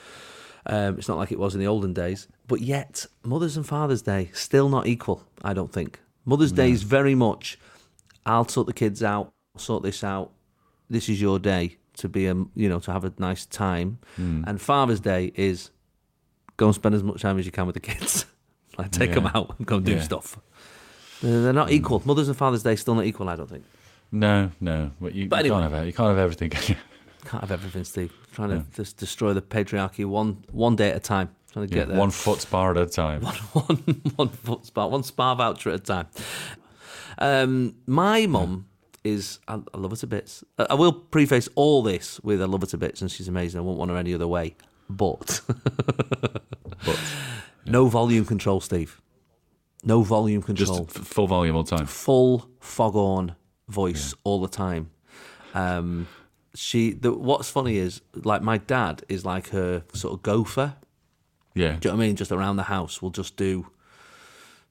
Um, 0.67 0.99
it's 0.99 1.09
not 1.09 1.17
like 1.17 1.33
it 1.33 1.39
was 1.39 1.55
in 1.55 1.61
the 1.61 1.67
olden 1.67 1.93
days, 1.95 2.29
but 2.47 2.61
yet 2.61 3.07
Mother's 3.25 3.57
and 3.57 3.67
Father's 3.67 4.03
Day 4.03 4.31
still 4.35 4.69
not 4.69 4.87
equal. 4.87 5.25
I 5.43 5.55
don't 5.55 5.73
think 5.73 6.01
Mother's 6.25 6.53
Day 6.53 6.71
is 6.71 6.83
very 6.83 7.15
much. 7.15 7.59
I'll 8.27 8.47
sort 8.47 8.67
the 8.67 8.73
kids 8.75 9.03
out, 9.03 9.33
sort 9.57 9.83
this 9.83 10.05
out. 10.05 10.33
This 10.91 11.09
is 11.09 11.21
your 11.21 11.39
day 11.39 11.77
to 11.95 12.09
be 12.09 12.27
a 12.27 12.35
you 12.55 12.69
know 12.69 12.81
to 12.81 12.93
have 12.93 13.05
a 13.05 13.13
nice 13.19 13.47
time, 13.47 13.99
and 14.17 14.61
Father's 14.61 15.01
Day 15.01 15.33
is 15.35 15.71
go 16.59 16.67
and 16.67 16.75
spend 16.75 16.95
as 16.95 17.03
much 17.03 17.23
time 17.23 17.39
as 17.39 17.47
you 17.47 17.53
can 17.53 17.65
with 17.67 17.75
the 17.75 17.81
kids. 17.81 18.27
like 18.79 18.91
take 18.91 19.13
them 19.15 19.27
out 19.35 19.55
and 19.59 19.67
go 19.67 19.77
and 19.77 19.87
do 19.87 19.93
Yeah. 19.93 20.03
stuff. 20.03 20.39
They're 21.23 21.53
not 21.53 21.71
equal. 21.71 22.03
Mother's 22.05 22.29
and 22.29 22.37
Father's 22.37 22.63
Day 22.63 22.77
still 22.77 22.95
not 22.95 23.05
equal. 23.07 23.29
I 23.29 23.37
don't 23.37 23.49
think. 23.49 23.65
No, 24.13 24.51
no. 24.61 24.91
But 25.01 25.15
you, 25.15 25.29
But 25.29 25.45
you 25.45 25.51
can't 25.53 25.73
have. 25.73 25.87
You 25.87 25.93
can't 25.93 26.09
have 26.09 26.19
everything. 26.19 26.53
Can't 27.25 27.43
have 27.43 27.51
everything, 27.53 27.85
Steve. 27.85 28.13
Trying 28.33 28.51
to 28.51 28.65
just 28.75 28.97
destroy 28.97 29.33
the 29.33 29.43
patriarchy 29.43 30.05
one 30.07 30.45
one 30.51 30.77
day 30.77 30.91
at 30.91 30.97
a 30.97 31.01
time. 31.01 31.31
Trying 31.53 31.69
to 31.69 31.75
Yeah, 31.75 31.81
get 31.83 31.89
there. 31.89 31.99
one 31.99 32.11
foot 32.11 32.41
spar 32.41 32.71
at 32.73 32.77
a 32.77 32.87
time. 32.87 33.23
one 33.53 33.77
one 34.17 34.29
foot 34.29 34.67
spa, 34.67 34.87
one 34.87 35.03
spa 35.03 35.35
voucher 35.35 35.71
at 35.71 35.77
a 35.77 35.79
time. 35.83 36.07
Um, 37.19 37.75
my 37.87 38.27
mum 38.27 38.67
is 39.05 39.39
I, 39.49 39.55
I 39.75 39.79
love 39.79 39.91
her 39.91 39.97
to 39.99 40.07
bits. 40.07 40.45
I, 40.59 40.67
I 40.71 40.75
will 40.75 40.93
preface 40.93 41.49
all 41.55 41.83
this 41.83 42.21
with 42.21 42.41
I 42.41 42.47
love 42.47 42.61
her 42.63 42.67
to 42.69 42.79
bits, 42.79 43.01
and 43.03 43.11
she's 43.11 43.29
amazing. 43.29 43.59
I 43.59 43.63
won't 43.63 43.79
want 43.79 43.91
her 43.91 43.97
any 43.97 44.15
other 44.15 44.29
way. 44.29 44.55
But 44.89 45.41
But 46.85 46.99
no 47.67 47.87
volume 47.87 48.25
control, 48.25 48.61
Steve. 48.61 49.01
No 49.83 50.03
volume 50.03 50.43
just 50.55 50.71
control. 50.73 50.87
f- 50.95 51.07
full 51.07 51.27
volume 51.27 51.57
all 51.57 51.63
the 51.63 51.77
time. 51.77 51.87
Full 51.87 52.49
foghorn 52.61 53.35
voice 53.69 54.15
all 54.25 54.41
the 54.41 54.49
time. 54.49 54.91
Um, 55.55 56.07
she. 56.55 56.93
The, 56.93 57.13
what's 57.13 57.51
funny 57.51 57.77
is 57.77 58.01
like 58.15 58.43
my 58.43 58.59
dad 58.59 59.03
is 59.09 59.25
like 59.25 59.49
her 59.51 59.85
sort 59.93 60.15
of 60.15 60.23
gopher. 60.23 60.77
Yeah. 61.55 61.77
Do 61.81 61.89
you 61.89 61.93
know 61.93 61.97
what 61.97 62.05
I 62.05 62.07
mean? 62.07 62.17
Just 62.17 62.33
around 62.33 62.57
the 62.57 62.65
house, 62.65 63.03
we'll 63.03 63.11
just 63.11 63.37
do 63.37 63.67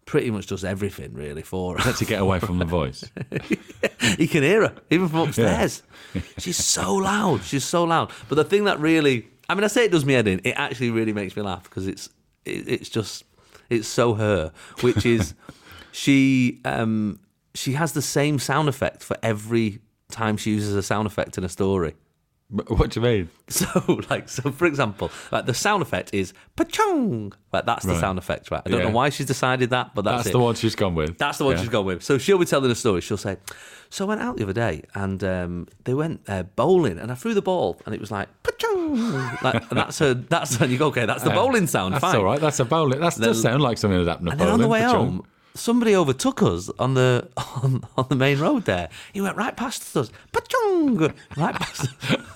pretty 0.09 0.31
much 0.31 0.47
does 0.47 0.65
everything 0.65 1.13
really 1.13 1.43
for 1.43 1.77
her. 1.77 1.93
to 1.93 2.03
get 2.03 2.19
away 2.19 2.39
from 2.39 2.57
the 2.57 2.65
voice. 2.65 3.03
he 4.17 4.25
can 4.25 4.41
hear 4.41 4.61
her 4.63 4.75
even 4.89 5.07
from 5.07 5.19
upstairs. 5.29 5.83
She's 6.39 6.57
so 6.57 6.95
loud. 6.95 7.43
She's 7.43 7.63
so 7.63 7.83
loud. 7.83 8.11
But 8.27 8.35
the 8.35 8.43
thing 8.43 8.63
that 8.63 8.79
really, 8.79 9.27
I 9.47 9.53
mean, 9.53 9.63
I 9.63 9.67
say 9.67 9.85
it 9.85 9.91
does 9.91 10.05
me 10.05 10.13
head 10.13 10.27
in. 10.27 10.41
It 10.43 10.53
actually 10.57 10.89
really 10.89 11.13
makes 11.13 11.35
me 11.35 11.43
laugh 11.43 11.63
because 11.63 11.85
it's 11.85 12.09
it, 12.43 12.67
it's 12.67 12.89
just 12.89 13.23
it's 13.69 13.87
so 13.87 14.15
her, 14.15 14.51
which 14.81 15.05
is 15.05 15.35
she 15.91 16.59
um 16.65 17.19
she 17.53 17.73
has 17.73 17.93
the 17.93 18.01
same 18.01 18.39
sound 18.39 18.67
effect 18.67 19.03
for 19.03 19.15
every 19.21 19.77
time 20.11 20.37
she 20.37 20.51
uses 20.51 20.75
a 20.75 20.83
sound 20.83 21.07
effect 21.07 21.37
in 21.37 21.43
a 21.43 21.49
story. 21.49 21.95
What 22.51 22.89
do 22.89 22.99
you 22.99 23.05
mean? 23.05 23.29
So, 23.49 24.01
like, 24.09 24.27
so 24.29 24.51
for 24.51 24.65
example, 24.65 25.11
like 25.31 25.45
the 25.45 25.53
sound 25.53 25.81
effect 25.83 26.13
is 26.15 26.33
pachang. 26.57 27.33
Like 27.53 27.65
that's 27.65 27.85
the 27.85 27.91
Right. 27.93 27.99
sound 28.01 28.17
effect, 28.17 28.49
right? 28.51 28.61
I 28.65 28.69
don't 28.69 28.79
Yeah. 28.79 28.85
know 28.87 28.91
why 28.95 29.09
she's 29.09 29.27
decided 29.27 29.69
that, 29.71 29.93
but 29.93 30.03
that's, 30.03 30.23
That's 30.23 30.33
the 30.33 30.39
one 30.39 30.55
she's 30.55 30.75
gone 30.75 30.95
with. 30.95 31.17
That's 31.19 31.37
the 31.37 31.45
one 31.45 31.55
Yeah. 31.55 31.61
she's 31.61 31.69
gone 31.69 31.85
with. 31.85 32.03
So 32.03 32.17
she'll 32.17 32.39
be 32.39 32.45
telling 32.45 32.69
a 32.71 32.75
story. 32.75 33.01
She'll 33.01 33.17
say, 33.17 33.37
"So 33.91 34.05
I 34.05 34.07
went 34.07 34.21
out 34.21 34.37
the 34.37 34.43
other 34.43 34.53
day 34.53 34.81
and 34.95 35.23
um, 35.23 35.67
they 35.83 35.93
went 35.93 36.21
uh, 36.27 36.43
bowling 36.55 36.97
and 36.99 37.11
I 37.11 37.15
threw 37.15 37.33
the 37.35 37.41
ball 37.43 37.79
and 37.85 37.93
it 37.93 38.01
was 38.01 38.09
like, 38.11 38.29
Pachang! 38.43 39.41
like 39.43 39.69
and 39.69 39.77
that's 39.79 39.99
her. 39.99 40.13
That's 40.15 40.59
and 40.59 40.71
you 40.71 40.77
go, 40.79 40.87
okay, 40.87 41.05
that's 41.05 41.23
the 41.23 41.29
bowling 41.31 41.67
sound. 41.67 41.93
That's 41.93 42.01
fine. 42.03 42.15
all 42.15 42.23
right. 42.23 42.41
That's 42.41 42.59
a 42.59 42.65
bowling. 42.65 42.99
That 42.99 43.15
does 43.15 43.41
sound 43.43 43.61
like 43.61 43.77
something 43.77 44.03
that 44.05 44.09
happened. 44.09 44.29
And 44.29 44.39
then 44.39 44.47
on 44.49 44.59
the 44.59 44.67
way 44.67 44.81
home, 44.81 45.23
somebody 45.55 45.95
overtook 45.95 46.41
us 46.43 46.69
on 46.79 46.93
the 46.93 47.27
on, 47.37 47.83
on 47.97 48.05
the 48.09 48.15
main 48.15 48.39
road. 48.39 48.65
There, 48.65 48.89
he 49.13 49.21
went 49.21 49.35
right 49.37 49.55
past 49.55 49.95
us. 49.97 50.11
Right 51.37 51.55
past. 51.55 51.87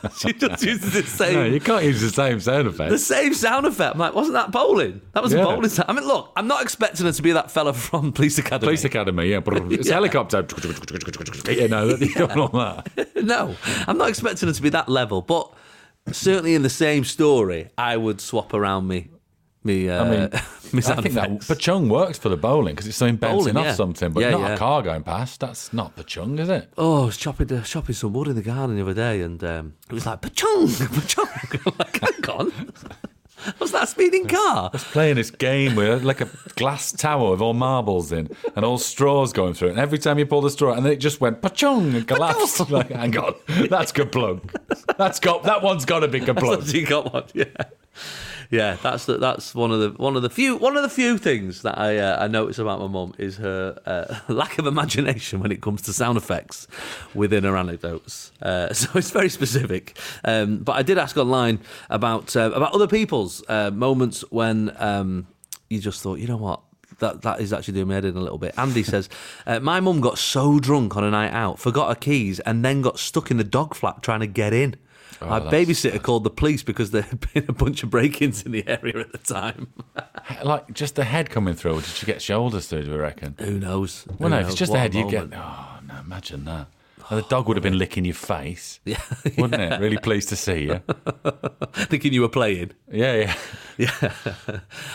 us. 0.03 0.19
she 0.19 0.33
just 0.33 0.63
uses 0.63 0.93
the 0.93 1.03
same. 1.03 1.33
No, 1.35 1.43
you 1.45 1.59
can't 1.59 1.83
use 1.83 2.01
the 2.01 2.09
same 2.09 2.39
sound 2.39 2.67
effect. 2.67 2.89
the 2.91 2.97
same 2.97 3.33
sound 3.33 3.65
effect. 3.65 3.95
I'm 3.95 3.99
like, 3.99 4.13
wasn't 4.13 4.33
that 4.33 4.51
bowling? 4.51 5.01
That 5.13 5.23
was 5.23 5.33
a 5.33 5.37
bowling 5.37 5.69
sound. 5.69 5.89
I 5.89 5.93
mean, 5.93 6.05
look, 6.07 6.31
I'm 6.35 6.47
not 6.47 6.61
expecting 6.61 7.05
her 7.05 7.11
to 7.11 7.21
be 7.21 7.31
that 7.31 7.51
fella 7.51 7.73
from 7.73 8.11
Police 8.11 8.37
Academy. 8.37 8.67
Police 8.67 8.85
Academy, 8.85 9.27
yeah. 9.29 9.39
It's 9.71 9.87
Yeah. 9.87 9.93
helicopter. 9.95 10.45
you 11.51 11.67
know, 11.67 11.95
you 11.95 12.27
want 12.35 12.53
that. 12.53 13.09
no, 13.23 13.55
I'm 13.87 13.97
not 13.97 14.09
expecting 14.09 14.47
her 14.47 14.53
to 14.53 14.61
be 14.61 14.69
that 14.69 14.89
level, 14.89 15.21
but 15.21 15.51
certainly 16.11 16.55
in 16.55 16.63
the 16.63 16.69
same 16.69 17.03
story, 17.03 17.69
I 17.77 17.97
would 17.97 18.19
swap 18.21 18.53
around 18.53 18.87
me, 18.87 19.09
me, 19.65 19.89
uh, 19.89 20.03
I 20.03 20.09
mean, 20.09 20.19
me 20.73 20.79
I 20.85 21.01
think 21.01 21.15
that. 21.15 21.29
Pachang 21.41 21.89
works 21.89 22.17
for 22.17 22.29
the 22.29 22.37
bowling 22.37 22.75
because 22.75 22.87
it's 22.87 22.97
something 22.97 23.17
bouncing 23.17 23.53
Bowling, 23.53 23.57
off 23.57 23.65
yeah. 23.65 23.73
something, 23.75 24.11
but 24.11 24.21
Yeah, 24.21 24.31
not 24.31 24.39
yeah. 24.41 24.53
a 24.55 24.57
car 24.57 24.81
going 24.81 25.03
past. 25.03 25.39
That's 25.39 25.71
not 25.73 25.95
Pachang, 25.95 26.39
is 26.39 26.49
it? 26.49 26.71
Oh, 26.77 27.03
I 27.03 27.05
was 27.05 27.17
chopping, 27.17 27.51
uh, 27.51 27.63
chopping 27.63 27.95
some 27.95 28.13
wood 28.13 28.27
in 28.27 28.35
the 28.35 28.41
garden 28.41 28.75
the 28.75 28.81
other 28.81 28.93
day, 28.93 29.21
and 29.21 29.43
um, 29.43 29.73
it 29.89 29.93
was 29.93 30.05
like 30.05 30.21
pachang, 30.21 30.67
pachang. 30.67 31.79
Like, 31.79 31.99
hang 31.99 32.29
on. 32.37 32.51
What's 33.57 33.73
that 33.73 33.89
speeding 33.89 34.25
car? 34.27 34.67
I 34.67 34.69
was 34.71 34.85
playing 34.85 35.15
this 35.15 35.29
game 35.29 35.75
with 35.75 36.03
like 36.03 36.21
a 36.21 36.29
glass 36.55 36.93
tower 36.93 37.31
with 37.31 37.41
all 37.41 37.53
marbles 37.53 38.13
in 38.13 38.29
and 38.55 38.63
all 38.63 38.77
straws 38.77 39.33
going 39.33 39.53
through 39.53 39.69
it. 39.69 39.71
And 39.71 39.79
every 39.81 39.97
time 39.97 40.17
you 40.17 40.25
pull 40.25 40.39
the 40.39 40.49
straw, 40.49 40.73
and 40.73 40.85
then 40.85 40.93
it 40.93 40.97
just 40.97 41.19
went 41.19 41.41
pachang 41.41 41.93
and 41.93 42.07
collapsed. 42.07 42.69
like, 42.69 42.89
hang 42.91 43.17
on, 43.17 43.33
that's 43.69 43.91
good 43.91 44.13
plug. 44.13 44.49
That's 44.97 45.19
got 45.19 45.43
that 45.43 45.61
one's 45.61 45.83
got 45.83 45.99
to 45.99 46.07
be 46.07 46.21
plug. 46.21 46.67
you 46.69 46.85
got 46.85 47.13
one, 47.13 47.25
yeah. 47.33 47.45
Yeah, 48.53 48.77
that's 48.83 49.05
the, 49.05 49.17
that's 49.17 49.55
one 49.55 49.71
of 49.71 49.79
the 49.79 49.89
one 49.99 50.15
of 50.15 50.21
the 50.21 50.29
few 50.29 50.57
one 50.57 50.77
of 50.77 50.83
the 50.83 50.89
few 50.89 51.17
things 51.17 51.63
that 51.63 51.75
I 51.75 51.97
uh, 51.97 52.23
I 52.23 52.27
notice 52.27 52.59
about 52.59 52.79
my 52.79 52.85
mum 52.87 53.15
is 53.17 53.37
her 53.37 53.79
uh, 53.83 54.19
lack 54.31 54.59
of 54.59 54.67
imagination 54.67 55.39
when 55.39 55.51
it 55.51 55.59
comes 55.59 55.81
to 55.83 55.93
sound 55.93 56.19
effects 56.19 56.67
within 57.15 57.45
her 57.45 57.57
anecdotes. 57.57 58.31
Uh, 58.43 58.71
so 58.73 58.91
it's 58.95 59.09
very 59.09 59.29
specific. 59.29 59.97
Um, 60.23 60.59
but 60.59 60.73
I 60.73 60.83
did 60.83 60.99
ask 60.99 61.17
online 61.17 61.61
about 61.89 62.35
uh, 62.35 62.51
about 62.53 62.73
other 62.73 62.87
people's 62.87 63.43
uh, 63.49 63.71
moments 63.71 64.23
when 64.29 64.71
um, 64.77 65.25
you 65.71 65.79
just 65.79 66.03
thought, 66.03 66.19
you 66.19 66.27
know 66.27 66.37
what, 66.37 66.61
that 66.99 67.23
that 67.23 67.41
is 67.41 67.53
actually 67.53 67.73
doing 67.73 67.87
my 67.87 67.95
head 67.95 68.05
in 68.05 68.15
a 68.15 68.21
little 68.21 68.37
bit. 68.37 68.53
Andy 68.55 68.83
says, 68.93 69.09
uh, 69.47 69.61
my 69.61 69.79
mum 69.79 69.99
got 69.99 70.19
so 70.19 70.59
drunk 70.59 70.95
on 70.95 71.03
a 71.03 71.09
night 71.09 71.33
out, 71.33 71.57
forgot 71.57 71.89
her 71.89 71.95
keys, 71.95 72.39
and 72.41 72.63
then 72.63 72.83
got 72.83 72.99
stuck 72.99 73.31
in 73.31 73.37
the 73.37 73.43
dog 73.43 73.73
flap 73.73 74.03
trying 74.03 74.19
to 74.19 74.27
get 74.27 74.53
in. 74.53 74.75
My 75.21 75.39
that's- 75.39 75.53
babysitter 75.53 76.01
called 76.01 76.23
the 76.23 76.29
police 76.29 76.63
because 76.63 76.91
there 76.91 77.03
had 77.03 77.19
been 77.33 77.45
a 77.47 77.53
bunch 77.53 77.83
of 77.83 77.89
break-ins 77.89 78.43
in 78.43 78.51
the 78.51 78.67
area 78.67 78.99
at 78.99 79.11
the 79.11 79.17
time. 79.17 79.67
Like 80.43 80.73
just 80.73 80.95
the 80.95 81.03
head 81.03 81.29
coming 81.29 81.53
through. 81.55 81.73
Or 81.73 81.81
did 81.81 81.89
she 81.89 82.05
get 82.05 82.21
shoulders 82.21 82.67
through? 82.67 82.83
Do 82.83 82.91
you 82.91 82.97
reckon? 82.97 83.35
Who 83.39 83.59
knows? 83.59 84.05
Well, 84.07 84.29
Who 84.29 84.35
no, 84.35 84.39
if 84.41 84.47
it's 84.47 84.55
just 84.55 84.71
What 84.71 84.75
the 84.77 84.81
head, 84.81 84.95
you 84.95 85.09
get. 85.09 85.29
Oh 85.33 85.79
no, 85.87 85.95
imagine 85.99 86.45
that. 86.45 86.67
The 87.09 87.21
dog 87.23 87.47
would 87.49 87.57
have 87.57 87.63
been 87.63 87.77
licking 87.77 88.05
your 88.05 88.15
face, 88.15 88.79
Yeah, 88.85 88.97
wouldn't 89.37 89.61
it? 89.61 89.79
Really 89.81 89.97
pleased 90.09 90.29
to 90.29 90.35
see 90.37 90.63
you. 90.63 90.81
thinking 91.73 92.13
you 92.13 92.21
were 92.21 92.29
playing. 92.29 92.71
Yeah, 92.89 93.13
yeah. 93.15 93.35
Yeah, 93.77 94.09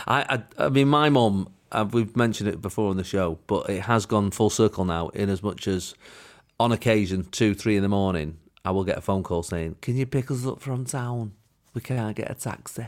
I, 0.07 0.43
I, 0.59 0.65
I 0.65 0.69
mean, 0.71 0.89
my 0.89 1.11
mum. 1.11 1.49
Uh, 1.71 1.87
we've 1.93 2.17
mentioned 2.17 2.49
it 2.49 2.63
before 2.63 2.89
on 2.89 2.97
the 2.97 3.05
show, 3.05 3.39
but 3.47 3.69
it 3.69 3.83
has 3.83 4.07
gone 4.07 4.31
full 4.31 4.49
circle 4.51 4.87
now. 4.87 5.09
In 5.09 5.29
as 5.29 5.43
much 5.43 5.69
as, 5.69 5.95
on 6.59 6.73
occasion, 6.73 7.25
two, 7.31 7.55
three 7.55 7.77
in 7.77 7.83
the 7.83 7.89
morning, 7.91 8.39
I 8.69 8.71
will 8.71 8.85
get 8.85 8.99
a 8.99 9.01
phone 9.01 9.23
call 9.23 9.43
saying, 9.43 9.77
"Can 9.81 9.97
you 9.97 10.05
pick 10.05 10.31
us 10.31 10.45
up 10.47 10.61
from 10.61 10.85
town? 10.85 11.33
We 11.73 11.81
can't 11.81 12.15
get 12.15 12.31
a 12.31 12.35
taxi." 12.35 12.87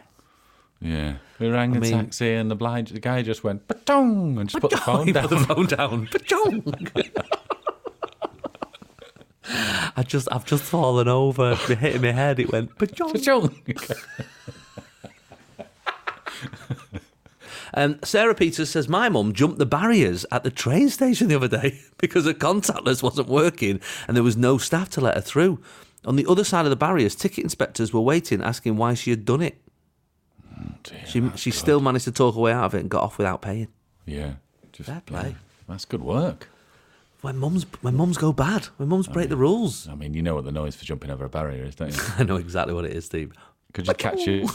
Yeah. 0.79 1.15
We 1.39 1.49
rang 1.49 1.75
a 1.75 1.81
mean- 1.81 1.91
taxi 1.93 2.35
and 2.35 2.51
the 2.51 2.55
blind 2.55 2.89
the 2.89 3.01
guy 3.01 3.23
just 3.23 3.43
went 3.45 3.67
patong 3.67 4.39
and 4.39 4.47
just 4.51 4.61
put 4.61 4.73
the 4.73 4.77
phone 4.77 5.11
down. 5.17 5.29
Put 5.29 5.39
the 5.39 5.45
phone 5.47 5.67
down. 5.67 6.07
Pachang. 6.13 7.17
I 9.97 10.03
just, 10.03 10.29
I've 10.31 10.45
just 10.45 10.63
fallen 10.65 11.09
over. 11.09 11.53
It 11.71 11.79
hit 11.79 12.01
my 12.03 12.13
head. 12.13 12.39
It 12.41 12.53
went 12.53 12.77
pachang. 12.77 13.13
Patong. 13.15 14.55
Um, 17.81 17.99
Sarah 18.05 18.35
Peters 18.35 18.69
says, 18.69 18.91
My 18.91 19.09
mum 19.09 19.33
jumped 19.33 19.59
the 19.59 19.65
barriers 19.65 20.27
at 20.31 20.45
the 20.45 20.51
train 20.51 20.91
station 20.91 21.29
the 21.29 21.35
other 21.35 21.49
day 21.49 21.81
because 21.99 22.27
her 22.27 22.35
contactless 22.35 23.03
wasn't 23.03 23.29
working 23.29 23.81
and 24.07 24.15
there 24.15 24.23
was 24.23 24.37
no 24.37 24.59
staff 24.59 24.91
to 24.91 25.01
let 25.01 25.15
her 25.15 25.23
through. 25.23 25.61
On 26.05 26.17
the 26.17 26.27
other 26.27 26.45
side 26.45 26.67
of 26.67 26.71
the 26.71 26.77
barriers, 26.77 27.15
ticket 27.15 27.43
inspectors 27.43 27.91
were 27.91 28.01
waiting, 28.01 28.43
asking 28.43 28.77
why 28.77 28.93
she 28.93 29.09
had 29.09 29.25
done 29.25 29.41
it. 29.41 29.59
She, 31.07 31.31
she 31.37 31.51
still 31.51 31.81
managed 31.81 32.05
to 32.05 32.13
talk 32.13 32.35
her 32.35 32.41
way 32.41 32.53
out 32.53 32.65
of 32.65 32.75
it 32.75 32.81
and 32.81 32.91
got 32.91 33.03
off 33.03 33.17
without 33.17 33.41
paying. 33.41 33.69
Yeah. 34.05 34.35
Just, 34.73 34.91
Fair 34.91 35.03
play. 35.07 35.29
yeah. 35.31 35.35
That's 35.67 35.87
good 35.87 36.03
work. 36.03 36.49
When 37.23 37.39
mums, 37.39 37.65
when 37.81 37.97
mums 37.97 38.19
go 38.19 38.33
bad, 38.33 38.67
when 38.77 38.91
mums 38.91 39.09
break 39.09 39.31
the 39.31 39.37
rules. 39.37 39.89
I 39.89 39.95
mean, 39.95 40.13
you 40.13 40.23
know 40.23 40.35
what 40.35 40.45
the 40.45 40.53
noise 40.53 40.77
for 40.77 40.85
jumping 40.85 41.11
over 41.11 41.25
a 41.25 41.29
barrier 41.31 41.65
is, 41.65 41.77
don't 41.77 41.95
you? 41.95 42.03
I 42.19 42.25
know 42.25 42.37
exactly 42.37 42.75
what 42.75 42.85
it 42.85 42.93
is, 42.93 43.07
Steve. 43.07 43.33
Could 43.73 43.87
you 43.87 43.95
catch 43.95 44.27
you? 44.27 44.49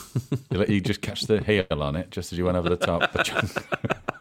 You, 0.51 0.57
let, 0.59 0.69
you 0.69 0.81
just 0.81 1.01
catch 1.01 1.21
the 1.23 1.41
heel 1.41 1.65
on 1.71 1.95
it 1.95 2.11
just 2.11 2.31
as 2.33 2.37
you 2.37 2.45
went 2.45 2.57
over 2.57 2.69
the 2.69 2.75
top. 2.77 3.09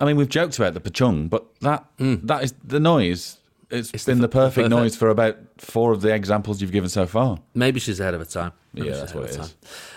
I 0.00 0.04
mean, 0.04 0.16
we've 0.16 0.28
joked 0.28 0.58
about 0.58 0.74
the 0.74 0.80
pachang, 0.80 1.28
but 1.30 1.46
that 1.60 1.84
that 1.98 2.44
is 2.44 2.54
the 2.62 2.80
noise. 2.80 3.38
it's 3.70 3.90
been 4.04 4.20
the, 4.20 4.28
perfect, 4.28 4.56
perfect- 4.56 4.70
noise 4.70 4.96
for 4.96 5.08
about 5.08 5.36
four 5.58 5.92
of 5.92 6.00
the 6.02 6.12
examples 6.14 6.60
you've 6.60 6.72
given 6.72 6.88
so 6.88 7.06
far. 7.06 7.38
Maybe 7.54 7.80
she's 7.80 8.00
ahead 8.00 8.14
of 8.14 8.20
her 8.20 8.26
time. 8.26 8.52
Maybe 8.72 8.88
Yeah, 8.88 8.96
that's 8.96 9.14
what 9.14 9.24
of 9.24 9.30
it 9.30 9.36
her 9.36 9.42
is. 9.42 9.48
time. 9.48 9.56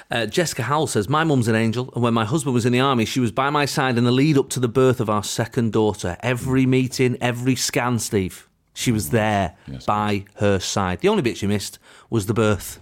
Uh, 0.09 0.25
Jessica 0.25 0.63
Howell 0.63 0.87
says, 0.87 1.09
My 1.09 1.23
mum's 1.23 1.47
an 1.47 1.55
angel, 1.55 1.91
and 1.93 2.03
when 2.03 2.13
my 2.13 2.25
husband 2.25 2.53
was 2.53 2.65
in 2.65 2.71
the 2.71 2.79
army, 2.79 3.05
she 3.05 3.19
was 3.19 3.31
by 3.31 3.49
my 3.49 3.65
side 3.65 3.97
in 3.97 4.03
the 4.05 4.11
lead 4.11 4.37
up 4.37 4.49
to 4.51 4.59
the 4.59 4.69
birth 4.69 4.99
of 5.01 5.09
our 5.09 5.23
second 5.23 5.73
daughter. 5.73 6.15
Every 6.21 6.65
meeting, 6.65 7.17
every 7.19 7.55
scan, 7.55 7.99
Steve, 7.99 8.47
she 8.73 8.91
was 8.91 9.09
there 9.09 9.55
Yes, 9.67 9.85
by 9.85 10.25
her 10.35 10.59
side. 10.59 10.99
The 11.01 11.09
only 11.09 11.23
bit 11.23 11.37
she 11.37 11.47
missed 11.47 11.77
was 12.09 12.27
the 12.27 12.33
birth. 12.33 12.79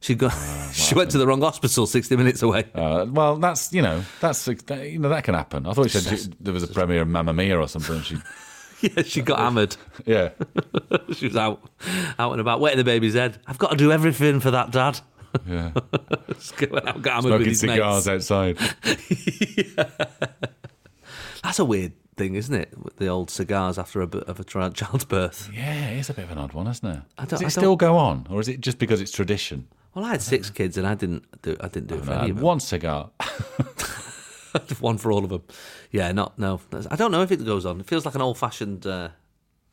She 0.00 0.14
got, 0.14 0.30
she 0.72 0.94
went 0.94 1.10
to 1.12 1.18
the 1.18 1.26
wrong 1.26 1.40
hospital 1.40 1.86
60 1.86 2.16
minutes 2.16 2.42
away. 2.42 2.64
Uh, 2.74 3.06
well, 3.08 3.36
that's 3.36 3.72
you 3.72 3.82
know 3.82 4.02
that's 4.20 4.44
that, 4.44 4.90
you 4.90 4.98
know 4.98 5.08
that 5.08 5.24
can 5.24 5.34
happen. 5.34 5.66
I 5.66 5.72
thought 5.72 5.84
you 5.92 6.00
said 6.00 6.18
she, 6.18 6.28
there 6.40 6.52
was 6.52 6.62
a 6.62 6.68
premiere 6.68 7.02
of 7.02 7.08
Mamma 7.08 7.32
Mia 7.32 7.58
or 7.58 7.66
something. 7.68 8.00
She, 8.02 8.16
yeah, 8.82 9.02
she 9.02 9.22
got 9.22 9.38
hammered. 9.38 9.76
yeah, 10.06 10.30
She 11.14 11.26
was 11.28 11.36
out, 11.36 11.62
out 12.18 12.32
and 12.32 12.40
about, 12.40 12.60
wetting 12.60 12.78
the 12.78 12.84
baby's 12.84 13.14
head. 13.14 13.38
I've 13.46 13.58
got 13.58 13.70
to 13.70 13.76
do 13.76 13.90
everything 13.90 14.38
for 14.40 14.50
that, 14.52 14.70
Dad. 14.70 15.00
yeah, 15.46 15.72
out, 15.74 17.02
got 17.02 17.04
hammered 17.06 17.22
smoking 17.22 17.54
cigars 17.54 18.06
mates. 18.06 18.30
outside. 18.30 18.58
That's 21.42 21.58
a 21.58 21.64
weird 21.64 21.92
thing, 22.16 22.34
isn't 22.34 22.54
it? 22.54 22.74
With 22.78 22.96
the 22.96 23.06
old 23.08 23.30
cigars 23.30 23.78
after 23.78 24.00
a 24.00 24.06
bit 24.06 24.24
of 24.24 24.40
a 24.40 24.44
child's 24.44 25.04
birth. 25.04 25.50
Yeah, 25.54 25.90
it 25.90 25.98
is 25.98 26.10
a 26.10 26.14
bit 26.14 26.24
of 26.24 26.30
an 26.32 26.38
odd 26.38 26.52
one, 26.52 26.66
isn't 26.66 26.88
it? 26.88 27.00
I 27.18 27.22
don't- 27.22 27.30
Does 27.30 27.42
it 27.42 27.46
I 27.46 27.48
still 27.48 27.76
go 27.76 27.96
on, 27.96 28.26
or 28.30 28.40
is 28.40 28.48
it 28.48 28.60
just 28.60 28.78
because 28.78 29.00
it's 29.00 29.10
tradition? 29.12 29.68
Well, 29.96 30.04
I 30.04 30.10
had 30.10 30.20
six 30.22 30.50
kids 30.50 30.76
and 30.76 30.86
I 30.86 30.94
didn't 30.94 31.24
do. 31.42 31.56
I 31.58 31.68
didn't 31.68 31.86
do 31.88 31.94
it 31.94 32.04
for 32.04 32.12
Uh, 32.12 32.20
any 32.20 32.30
of 32.30 32.36
them. 32.36 32.44
one 32.44 32.60
cigar. 32.60 33.10
One 34.80 34.96
for 34.98 35.12
all 35.12 35.22
of 35.24 35.28
them. 35.30 35.42
Yeah, 35.90 36.12
not 36.12 36.38
no. 36.38 36.60
I 36.90 36.96
don't 36.96 37.10
know 37.12 37.22
if 37.22 37.30
it 37.30 37.44
goes 37.44 37.66
on. 37.66 37.78
It 37.80 37.86
feels 37.86 38.06
like 38.06 38.14
an 38.14 38.22
old-fashioned 38.22 38.86
uh, 38.86 39.08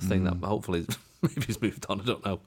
thing 0.02 0.26
that 0.26 0.36
hopefully 0.44 0.86
maybe 1.22 1.46
it's 1.48 1.62
moved 1.62 1.86
on. 1.90 2.02
I 2.02 2.04
don't 2.04 2.26
know. 2.26 2.40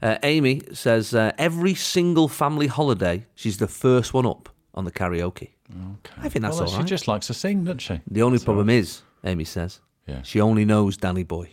Uh, 0.00 0.16
Amy 0.22 0.62
says 0.72 1.14
uh, 1.14 1.32
every 1.36 1.74
single 1.74 2.28
family 2.28 2.68
holiday, 2.68 3.26
she's 3.34 3.56
the 3.58 3.66
first 3.66 4.14
one 4.14 4.24
up 4.26 4.48
on 4.74 4.84
the 4.84 4.92
karaoke. 4.92 5.48
Okay. 5.70 6.14
I 6.18 6.28
think 6.28 6.42
that's 6.44 6.56
well, 6.58 6.64
all 6.66 6.70
she 6.70 6.76
right. 6.78 6.86
just 6.86 7.08
likes 7.08 7.26
to 7.26 7.34
sing, 7.34 7.64
doesn't 7.64 7.78
she? 7.80 8.00
The 8.08 8.22
only 8.22 8.38
problem 8.38 8.70
is, 8.70 9.02
Amy 9.24 9.44
says, 9.44 9.80
Yeah. 10.06 10.22
she 10.22 10.40
only 10.40 10.64
knows 10.64 10.96
Danny 10.96 11.24
Boy. 11.24 11.50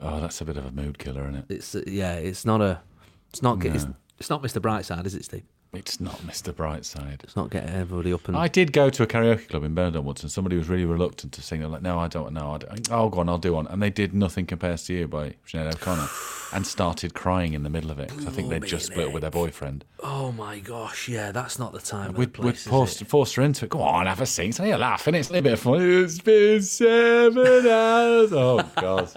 Oh, 0.00 0.20
that's 0.20 0.40
a 0.40 0.44
bit 0.46 0.56
of 0.56 0.64
a 0.64 0.70
mood 0.70 0.98
killer, 0.98 1.22
isn't 1.28 1.34
it? 1.36 1.44
It's 1.50 1.74
uh, 1.74 1.82
yeah, 1.86 2.14
it's 2.14 2.46
not 2.46 2.62
a, 2.62 2.80
it's 3.28 3.42
not 3.42 3.62
it's, 3.64 3.86
it's 4.20 4.30
not 4.30 4.42
Mr. 4.42 4.60
Brightside, 4.60 5.06
is 5.06 5.14
it, 5.14 5.24
Steve? 5.24 5.42
It's 5.72 6.00
not 6.00 6.18
Mr. 6.22 6.52
Brightside. 6.52 7.22
It's 7.22 7.36
not 7.36 7.48
getting 7.48 7.70
everybody 7.70 8.12
up 8.12 8.26
and 8.26 8.36
I 8.36 8.48
did 8.48 8.72
go 8.72 8.90
to 8.90 9.04
a 9.04 9.06
karaoke 9.06 9.48
club 9.48 9.62
in 9.62 9.72
Birmingham 9.72 10.04
once, 10.04 10.20
and 10.22 10.30
somebody 10.30 10.56
was 10.56 10.68
really 10.68 10.84
reluctant 10.84 11.32
to 11.34 11.42
sing. 11.42 11.60
They're 11.60 11.68
like, 11.68 11.80
"No, 11.82 11.96
I 11.96 12.08
don't 12.08 12.32
know. 12.32 12.54
I 12.54 12.58
don't. 12.58 12.90
Oh, 12.90 13.08
go 13.08 13.20
on, 13.20 13.28
I'll 13.28 13.38
do 13.38 13.52
one." 13.52 13.68
And 13.68 13.80
they 13.80 13.88
did 13.88 14.12
"Nothing 14.12 14.46
Compares 14.46 14.82
to 14.86 14.94
You" 14.94 15.06
by 15.06 15.34
Sinead 15.46 15.72
O'Connor, 15.72 16.08
and 16.52 16.66
started 16.66 17.14
crying 17.14 17.52
in 17.54 17.62
the 17.62 17.70
middle 17.70 17.92
of 17.92 18.00
it 18.00 18.08
'cause 18.08 18.26
I 18.26 18.30
think 18.30 18.50
they'd 18.50 18.64
just 18.64 18.86
split 18.86 19.06
up 19.06 19.12
with 19.14 19.20
their 19.20 19.30
boyfriend. 19.30 19.84
Oh 20.00 20.32
my 20.32 20.58
gosh, 20.58 21.08
yeah, 21.08 21.30
that's 21.30 21.60
not 21.60 21.72
the 21.72 21.78
time. 21.78 22.14
We 22.14 22.24
and 22.24 22.32
the 22.34 22.40
we 22.42 22.48
place, 22.50 22.62
is 22.62 22.66
forced, 22.66 23.04
forced 23.06 23.36
her 23.36 23.42
into 23.42 23.66
it. 23.66 23.70
Go 23.70 23.80
on, 23.80 24.06
have 24.06 24.20
a 24.20 24.26
sing. 24.26 24.50
So 24.50 24.64
you're 24.64 24.76
laughing. 24.76 25.14
It's 25.14 25.28
a 25.30 25.34
little 25.34 25.44
bit 25.44 25.52
of 25.52 25.60
fun. 25.60 25.80
It's 25.80 26.18
been 26.18 26.62
seven 26.62 27.46
hours. 27.68 28.32
Oh 28.32 28.68
God. 28.80 29.08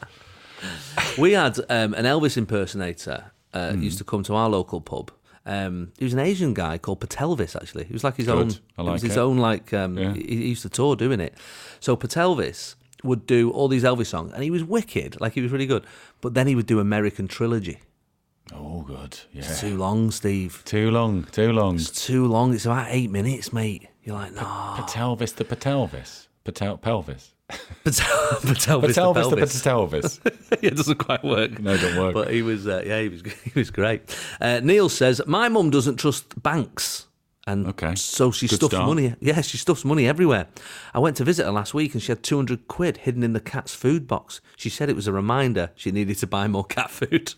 We 1.17 1.33
had 1.33 1.57
um, 1.69 1.93
an 1.95 2.05
Elvis 2.05 2.37
impersonator 2.37 3.31
uh, 3.53 3.71
Hmm. 3.73 3.81
used 3.81 3.97
to 3.99 4.03
come 4.03 4.23
to 4.23 4.35
our 4.35 4.49
local 4.49 4.81
pub. 4.81 5.11
Um, 5.45 5.91
he 5.97 6.05
was 6.05 6.13
an 6.13 6.19
Asian 6.19 6.53
guy 6.53 6.77
called 6.77 6.99
Patelvis. 7.01 7.55
Actually, 7.55 7.83
he 7.85 7.93
was 7.93 8.03
like 8.03 8.15
his 8.15 8.29
own. 8.29 8.51
I 8.77 8.81
it 8.81 8.85
like 8.85 8.93
was 8.93 9.01
his 9.01 9.17
it. 9.17 9.19
own 9.19 9.37
like. 9.37 9.73
Um, 9.73 9.97
Yeah. 9.97 10.13
he, 10.13 10.21
he 10.23 10.47
used 10.49 10.61
to 10.63 10.69
tour 10.69 10.95
doing 10.95 11.19
it. 11.19 11.33
So 11.79 11.95
Patelvis 11.97 12.75
would 13.03 13.25
do 13.25 13.51
all 13.51 13.67
these 13.67 13.83
Elvis 13.83 14.07
songs, 14.07 14.31
and 14.33 14.41
he 14.43 14.49
was 14.51 14.63
wicked. 14.63 15.19
Like 15.19 15.33
he 15.33 15.41
was 15.41 15.51
really 15.51 15.65
good. 15.65 15.85
But 16.21 16.33
then 16.33 16.47
he 16.47 16.55
would 16.55 16.65
do 16.67 16.79
American 16.79 17.27
trilogy. 17.27 17.79
Oh, 18.53 18.81
good. 18.81 19.19
Yeah. 19.33 19.53
Too 19.55 19.77
long, 19.77 20.11
Steve. 20.11 20.61
Too 20.65 20.91
long. 20.91 21.23
Too 21.31 21.51
long. 21.51 21.75
It's 21.75 22.05
too 22.05 22.25
long. 22.27 22.53
It's 22.53 22.65
about 22.65 22.87
eight 22.89 23.09
minutes, 23.11 23.51
mate. 23.53 23.87
You're 24.03 24.15
like, 24.15 24.33
no. 24.33 24.41
Patelvis 24.41 25.33
the 25.35 25.45
Patelvis. 25.45 26.27
Patel 26.43 26.77
pelvis. 26.77 27.31
Patel, 27.83 28.81
Patelvis, 28.81 28.93
Patelvis 28.93 29.29
the 29.29 29.35
the. 29.35 29.41
Patelvis. 29.41 30.59
it 30.63 30.75
doesn't 30.77 30.97
quite 30.99 31.23
work. 31.23 31.59
No, 31.59 31.73
it 31.73 31.81
don't 31.81 31.97
work. 31.99 32.13
But 32.13 32.31
he 32.31 32.41
was, 32.41 32.65
uh, 32.67 32.81
yeah, 32.85 33.01
he 33.01 33.09
was, 33.09 33.21
he 33.43 33.51
was 33.59 33.69
great. 33.71 34.01
Uh, 34.39 34.61
Neil 34.63 34.87
says, 34.89 35.21
my 35.27 35.49
mum 35.49 35.69
doesn't 35.69 35.97
trust 35.97 36.41
banks. 36.41 37.07
And 37.45 37.67
Okay. 37.67 37.93
so 37.95 38.31
she 38.31 38.47
Good 38.47 38.55
stuffs 38.55 38.73
start. 38.73 38.87
money. 38.87 39.15
Yeah, 39.19 39.41
she 39.41 39.57
stuffs 39.57 39.83
money 39.83 40.07
everywhere. 40.07 40.47
I 40.93 40.99
went 40.99 41.17
to 41.17 41.25
visit 41.25 41.45
her 41.45 41.51
last 41.51 41.73
week 41.73 41.93
and 41.93 42.01
she 42.01 42.09
had 42.13 42.23
200 42.23 42.69
quid 42.69 42.97
hidden 42.99 43.21
in 43.21 43.33
the 43.33 43.41
cat's 43.41 43.75
food 43.75 44.07
box. 44.07 44.39
She 44.55 44.69
said 44.69 44.89
it 44.89 44.95
was 44.95 45.07
a 45.07 45.11
reminder 45.11 45.71
she 45.75 45.91
needed 45.91 46.17
to 46.19 46.27
buy 46.27 46.47
more 46.47 46.63
cat 46.63 46.89
food. 46.89 47.33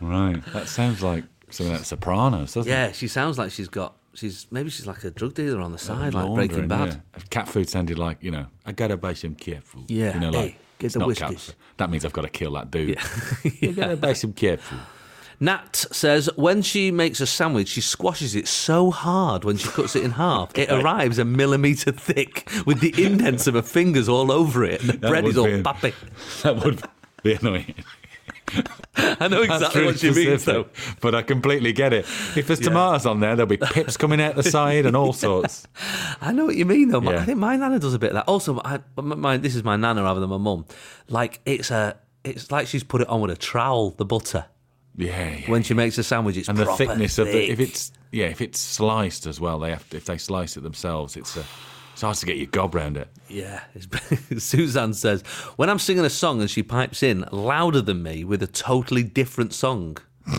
Right. 0.00 0.42
That 0.52 0.66
sounds 0.68 1.02
like 1.02 1.24
something 1.50 1.74
like 1.76 1.84
Sopranos, 1.84 2.54
doesn't 2.54 2.70
it? 2.70 2.74
Yeah, 2.74 2.92
she 2.92 3.08
sounds 3.08 3.38
like 3.38 3.52
she's 3.52 3.68
got, 3.68 3.96
she's 4.16 4.46
maybe 4.50 4.70
she's 4.70 4.86
like 4.86 5.04
a 5.04 5.10
drug 5.10 5.34
dealer 5.34 5.60
on 5.60 5.70
the 5.72 5.76
uh, 5.76 5.78
side, 5.78 6.14
like 6.14 6.34
Breaking 6.34 6.66
Bad. 6.68 7.00
yeah. 7.16 7.22
Cat 7.30 7.48
food 7.48 7.68
sounded 7.68 7.98
like, 7.98 8.18
you 8.22 8.30
know, 8.30 8.46
I 8.64 8.72
gotta 8.72 8.96
buy 8.96 9.12
some 9.14 9.34
cat 9.34 9.62
food. 9.64 9.90
Yeah, 9.90 10.14
You 10.14 10.20
know, 10.20 10.30
hey, 10.32 10.36
like, 10.38 10.58
get 10.78 10.86
it's 10.86 10.94
the 10.94 11.00
not 11.00 11.14
cat 11.16 11.30
Whiskas. 11.30 11.40
food. 11.46 11.54
That 11.76 11.90
means 11.90 12.04
I've 12.04 12.12
got 12.12 12.22
to 12.22 12.28
kill 12.28 12.52
that 12.54 12.70
dude. 12.70 12.98
I 13.62 13.66
gotta 13.76 13.96
buy 13.96 14.12
some 14.14 14.32
cat 14.32 14.60
food. 14.60 14.80
Nat 15.38 15.76
says 15.92 16.30
when 16.36 16.62
she 16.62 16.90
makes 16.90 17.20
a 17.20 17.26
sandwich, 17.26 17.68
she 17.68 17.82
squashes 17.82 18.34
it 18.34 18.48
so 18.48 18.90
hard 18.90 19.44
when 19.44 19.58
she 19.58 19.68
cuts 19.68 19.94
it 19.94 20.02
in 20.02 20.12
half, 20.12 20.56
it 20.56 20.70
arrives 20.70 21.18
a 21.18 21.26
millimetre 21.26 21.92
thick 21.92 22.48
with 22.64 22.80
the 22.80 22.94
indents 23.04 23.46
of 23.46 23.52
her 23.52 23.60
fingers 23.62 24.08
all 24.08 24.32
over 24.32 24.64
it, 24.64 24.80
and 24.80 24.88
the 24.88 24.96
That 24.96 25.08
bread 25.10 25.26
is 25.26 25.36
all 25.36 25.44
be- 25.46 25.60
That 26.42 26.64
would 26.64 26.82
be 27.22 27.34
annoying. 27.34 27.74
I 28.96 29.28
know 29.28 29.42
exactly 29.42 29.80
really 29.82 29.92
what 29.92 30.02
you 30.02 30.12
mean, 30.14 30.38
though. 30.38 30.66
But 31.00 31.14
I 31.14 31.22
completely 31.22 31.72
get 31.72 31.92
it. 31.92 32.04
If 32.36 32.46
there's 32.46 32.60
tomatoes 32.60 33.06
on 33.06 33.20
there, 33.20 33.36
there'll 33.36 33.48
be 33.48 33.56
pips 33.56 33.96
coming 33.96 34.20
out 34.20 34.36
the 34.36 34.42
side 34.56 34.86
and 34.86 34.96
all 34.96 35.12
sorts. 35.12 35.66
I 36.20 36.32
know 36.32 36.46
what 36.46 36.56
you 36.56 36.64
mean, 36.64 36.88
though. 36.88 37.02
Yeah. 37.02 37.20
I 37.20 37.24
think 37.24 37.38
my 37.38 37.56
nana 37.56 37.78
does 37.78 37.94
a 37.94 37.98
bit 37.98 38.10
of 38.10 38.14
that. 38.14 38.28
Also, 38.28 38.60
I, 38.64 38.80
my, 38.96 39.36
this 39.36 39.54
is 39.54 39.64
my 39.64 39.76
nana 39.76 40.02
rather 40.02 40.20
than 40.20 40.30
my 40.30 40.38
mum. 40.38 40.64
Like 41.08 41.40
it's 41.44 41.70
a, 41.70 41.96
it's 42.24 42.50
like 42.50 42.66
she's 42.66 42.84
put 42.84 43.00
it 43.00 43.08
on 43.08 43.20
with 43.20 43.30
a 43.30 43.36
trowel, 43.36 43.90
the 43.90 44.04
butter. 44.04 44.46
Yeah, 44.96 45.36
yeah. 45.36 45.50
When 45.50 45.62
she 45.62 45.74
makes 45.74 45.98
a 45.98 46.02
sandwich, 46.02 46.36
it's 46.36 46.48
and 46.48 46.56
the 46.56 46.66
thickness 46.66 47.18
of 47.18 47.26
the 47.26 47.50
if 47.50 47.60
it's 47.60 47.92
yeah 48.12 48.26
if 48.26 48.40
it's 48.40 48.58
sliced 48.58 49.26
as 49.26 49.38
well 49.38 49.58
they 49.58 49.70
have 49.70 49.86
to, 49.90 49.96
if 49.96 50.06
they 50.06 50.16
slice 50.16 50.56
it 50.56 50.62
themselves 50.62 51.16
it's 51.16 51.36
a 51.36 51.44
it's 51.96 52.02
hard 52.02 52.14
to 52.18 52.26
get 52.26 52.36
your 52.36 52.48
gob 52.48 52.74
round 52.74 52.98
it. 52.98 53.08
Yeah, 53.26 53.62
Suzanne 54.36 54.92
says 54.92 55.22
when 55.56 55.70
I'm 55.70 55.78
singing 55.78 56.04
a 56.04 56.10
song 56.10 56.42
and 56.42 56.50
she 56.50 56.62
pipes 56.62 57.02
in 57.02 57.24
louder 57.32 57.80
than 57.80 58.02
me 58.02 58.22
with 58.22 58.42
a 58.42 58.46
totally 58.46 59.02
different 59.02 59.54
song 59.54 59.96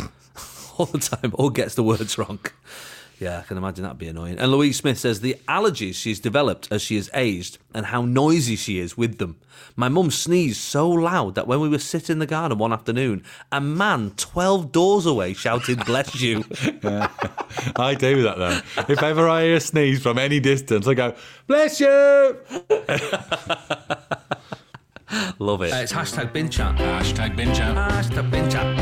all 0.78 0.86
the 0.86 1.00
time, 1.00 1.32
or 1.34 1.50
gets 1.50 1.74
the 1.74 1.82
words 1.82 2.16
wrong. 2.16 2.38
Yeah, 3.20 3.40
I 3.40 3.42
can 3.42 3.58
imagine 3.58 3.84
that'd 3.84 3.98
be 3.98 4.08
annoying. 4.08 4.38
And 4.38 4.52
Louise 4.52 4.78
Smith 4.78 5.00
says 5.00 5.22
the 5.22 5.38
allergies 5.48 5.96
she's 5.96 6.20
developed 6.20 6.68
as 6.72 6.84
she 6.84 6.98
has 6.98 7.10
aged 7.16 7.58
and 7.74 7.88
how 7.88 8.04
noisy 8.04 8.56
she 8.56 8.78
is 8.78 8.96
with 8.96 9.18
them. 9.18 9.38
My 9.76 9.90
mum 9.90 10.12
sneezed 10.12 10.60
so 10.60 10.88
loud 10.90 11.34
that 11.36 11.48
when 11.48 11.60
we 11.60 11.68
were 11.70 11.80
sitting 11.80 12.14
in 12.14 12.20
the 12.20 12.28
garden 12.28 12.60
one 12.60 12.72
afternoon, 12.72 13.24
a 13.52 13.60
man 13.60 14.12
12 14.18 14.72
doors 14.72 15.08
away 15.08 15.34
shouted, 15.34 15.84
Bless 15.86 16.22
you. 16.22 16.44
I 17.76 17.96
do 17.96 18.22
that 18.24 18.38
though. 18.38 18.62
if 18.88 19.02
ever 19.02 19.28
I 19.28 19.46
hear 19.46 19.56
a 19.56 19.60
sneeze 19.60 20.02
from 20.02 20.18
any 20.20 20.40
distance, 20.40 20.88
I 20.88 20.94
go 20.94 21.16
bless 21.48 21.80
you. 21.80 21.88
Love 25.40 25.62
it. 25.62 25.72
Uh, 25.72 25.78
it's 25.78 25.94
hashtag 25.94 26.34
bin 26.34 26.50
chat. 26.50 26.76
Hashtag 26.78 27.36
bin 27.36 27.54
chat. 27.54 27.76
Hashtag 27.76 28.30
bin 28.30 28.50
chat. 28.50 28.76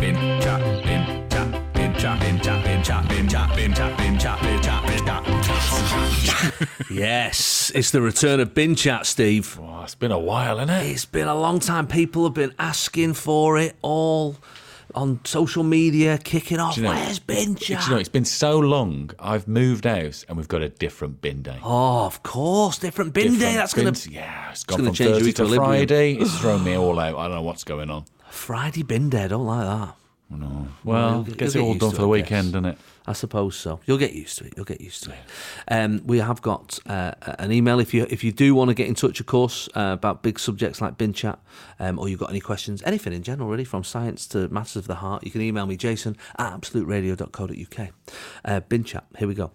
Bin 0.00 0.40
chat. 0.40 0.60
Bin 0.84 1.28
chat. 1.30 1.74
Bin 1.74 1.94
chat. 1.96 2.20
Bin 2.20 2.40
chat. 2.40 2.63
Bin 2.84 2.92
chat. 2.92 3.08
Bin 3.08 3.28
chat. 3.28 3.56
Bin 3.56 3.72
chat. 3.74 3.96
Bin 3.98 4.18
chat. 4.18 4.42
Bin 4.42 4.60
chat. 4.62 5.24
Bin 5.24 5.42
chat. 5.42 6.68
Yes, 6.90 7.72
it's 7.74 7.90
the 7.92 8.02
return 8.02 8.40
of 8.40 8.52
bin 8.52 8.74
chat, 8.74 9.06
Steve. 9.06 9.58
Oh, 9.58 9.80
it's 9.84 9.94
been 9.94 10.12
a 10.12 10.18
while, 10.18 10.58
isn't 10.58 10.68
it? 10.68 10.90
It's 10.90 11.06
been 11.06 11.26
a 11.26 11.34
long 11.34 11.60
time. 11.60 11.86
People 11.86 12.24
have 12.24 12.34
been 12.34 12.52
asking 12.58 13.14
for 13.14 13.56
it 13.56 13.74
all 13.80 14.36
on 14.94 15.20
social 15.24 15.62
media, 15.64 16.18
kicking 16.18 16.60
off. 16.60 16.76
You 16.76 16.82
know- 16.82 16.90
Where's 16.90 17.18
bin 17.18 17.54
chat? 17.56 17.86
you 17.86 17.94
know, 17.94 17.98
it's 17.98 18.10
been 18.10 18.26
so 18.26 18.58
long. 18.58 19.10
I've 19.18 19.48
moved 19.48 19.86
house 19.86 20.26
and 20.28 20.36
we've 20.36 20.46
got 20.48 20.60
a 20.60 20.68
different 20.68 21.22
bin 21.22 21.40
day. 21.40 21.58
oh, 21.64 22.04
of 22.04 22.22
course, 22.22 22.76
different 22.78 23.14
bin 23.14 23.38
day. 23.38 23.54
That's 23.54 23.72
going 23.72 23.86
bins. 23.86 24.02
to 24.04 24.12
yeah, 24.12 24.50
it's 24.50 24.62
gone 24.64 24.80
gonna 24.80 24.88
from 24.90 24.94
change 24.94 25.08
your 25.08 25.18
Thursday 25.20 25.32
to 25.32 25.42
equilibrium. 25.44 25.70
Friday. 25.88 26.14
It's 26.16 26.38
thrown 26.38 26.62
me 26.62 26.76
all 26.76 26.98
out. 27.00 27.16
I 27.16 27.22
don't 27.28 27.36
know 27.36 27.42
what's 27.42 27.64
going 27.64 27.88
on. 27.90 28.04
Friday 28.30 28.82
bin 28.82 29.08
day. 29.08 29.24
I 29.24 29.28
don't 29.28 29.46
like 29.46 29.64
that. 29.64 29.96
Well, 30.84 31.24
you'll 31.26 31.36
gets 31.36 31.54
it 31.54 31.60
all 31.60 31.74
done 31.74 31.90
for 31.92 32.02
the 32.02 32.08
weekend, 32.08 32.52
doesn't 32.52 32.66
it? 32.66 32.78
I 33.06 33.12
suppose 33.12 33.56
so. 33.56 33.80
You'll 33.84 33.98
get 33.98 34.14
used 34.14 34.38
to 34.38 34.46
it. 34.46 34.54
You'll 34.56 34.64
get 34.64 34.80
used 34.80 35.04
to 35.04 35.10
it. 35.10 35.18
Um, 35.68 36.00
we 36.06 36.18
have 36.18 36.40
got 36.40 36.78
uh, 36.86 37.12
an 37.38 37.52
email 37.52 37.78
if 37.78 37.92
you 37.92 38.06
if 38.08 38.24
you 38.24 38.32
do 38.32 38.54
want 38.54 38.68
to 38.68 38.74
get 38.74 38.86
in 38.86 38.94
touch, 38.94 39.20
of 39.20 39.26
course, 39.26 39.68
uh, 39.74 39.90
about 39.92 40.22
big 40.22 40.38
subjects 40.38 40.80
like 40.80 40.96
bin 40.96 41.12
chat, 41.12 41.38
um, 41.78 41.98
or 41.98 42.08
you've 42.08 42.20
got 42.20 42.30
any 42.30 42.40
questions, 42.40 42.82
anything 42.84 43.12
in 43.12 43.22
general, 43.22 43.48
really, 43.48 43.64
from 43.64 43.84
science 43.84 44.26
to 44.28 44.48
matters 44.48 44.76
of 44.76 44.86
the 44.86 44.96
heart. 44.96 45.24
You 45.24 45.30
can 45.30 45.42
email 45.42 45.66
me, 45.66 45.76
Jason 45.76 46.16
at 46.38 46.60
absoluteradio.co.uk. 46.60 47.88
Uh, 48.44 48.60
bin 48.60 48.84
chat. 48.84 49.04
Here 49.18 49.28
we 49.28 49.34
go. 49.34 49.50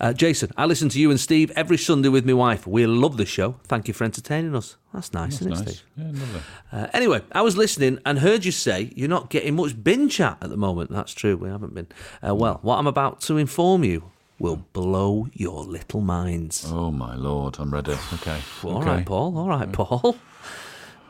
Uh, 0.00 0.12
Jason, 0.12 0.50
I 0.56 0.66
listen 0.66 0.88
to 0.90 1.00
you 1.00 1.10
and 1.10 1.20
Steve 1.20 1.50
every 1.54 1.78
Sunday 1.78 2.08
with 2.08 2.26
my 2.26 2.32
wife. 2.32 2.66
We 2.66 2.86
love 2.86 3.16
the 3.16 3.26
show. 3.26 3.56
Thank 3.64 3.88
you 3.88 3.94
for 3.94 4.04
entertaining 4.04 4.54
us. 4.54 4.76
That's 4.92 5.12
nice, 5.12 5.40
isn't 5.40 5.52
it, 5.52 5.58
Steve? 5.58 5.82
Yeah, 5.96 6.04
lovely. 6.06 6.40
Uh, 6.72 6.86
anyway, 6.92 7.22
I 7.32 7.42
was 7.42 7.56
listening 7.56 7.98
and 8.04 8.18
heard 8.18 8.44
you 8.44 8.52
say 8.52 8.90
you're 8.94 9.08
not 9.08 9.30
getting 9.30 9.56
much 9.56 9.82
bin 9.82 10.08
chat 10.08 10.38
at 10.40 10.50
the 10.50 10.56
moment. 10.56 10.90
That's 10.90 11.12
true, 11.12 11.36
we 11.36 11.48
haven't 11.48 11.74
been. 11.74 11.86
Uh, 12.26 12.34
well, 12.34 12.58
what 12.62 12.78
I'm 12.78 12.86
about 12.86 13.20
to 13.22 13.36
inform 13.36 13.84
you 13.84 14.10
will 14.38 14.64
blow 14.72 15.28
your 15.32 15.64
little 15.64 16.00
minds. 16.00 16.66
Oh 16.68 16.90
my 16.90 17.14
lord, 17.14 17.56
I'm 17.58 17.72
ready. 17.72 17.96
Okay. 18.14 18.40
All 18.64 18.78
okay. 18.78 18.86
right, 18.86 19.06
Paul. 19.06 19.38
All 19.38 19.48
right, 19.48 19.72
Paul. 19.72 20.16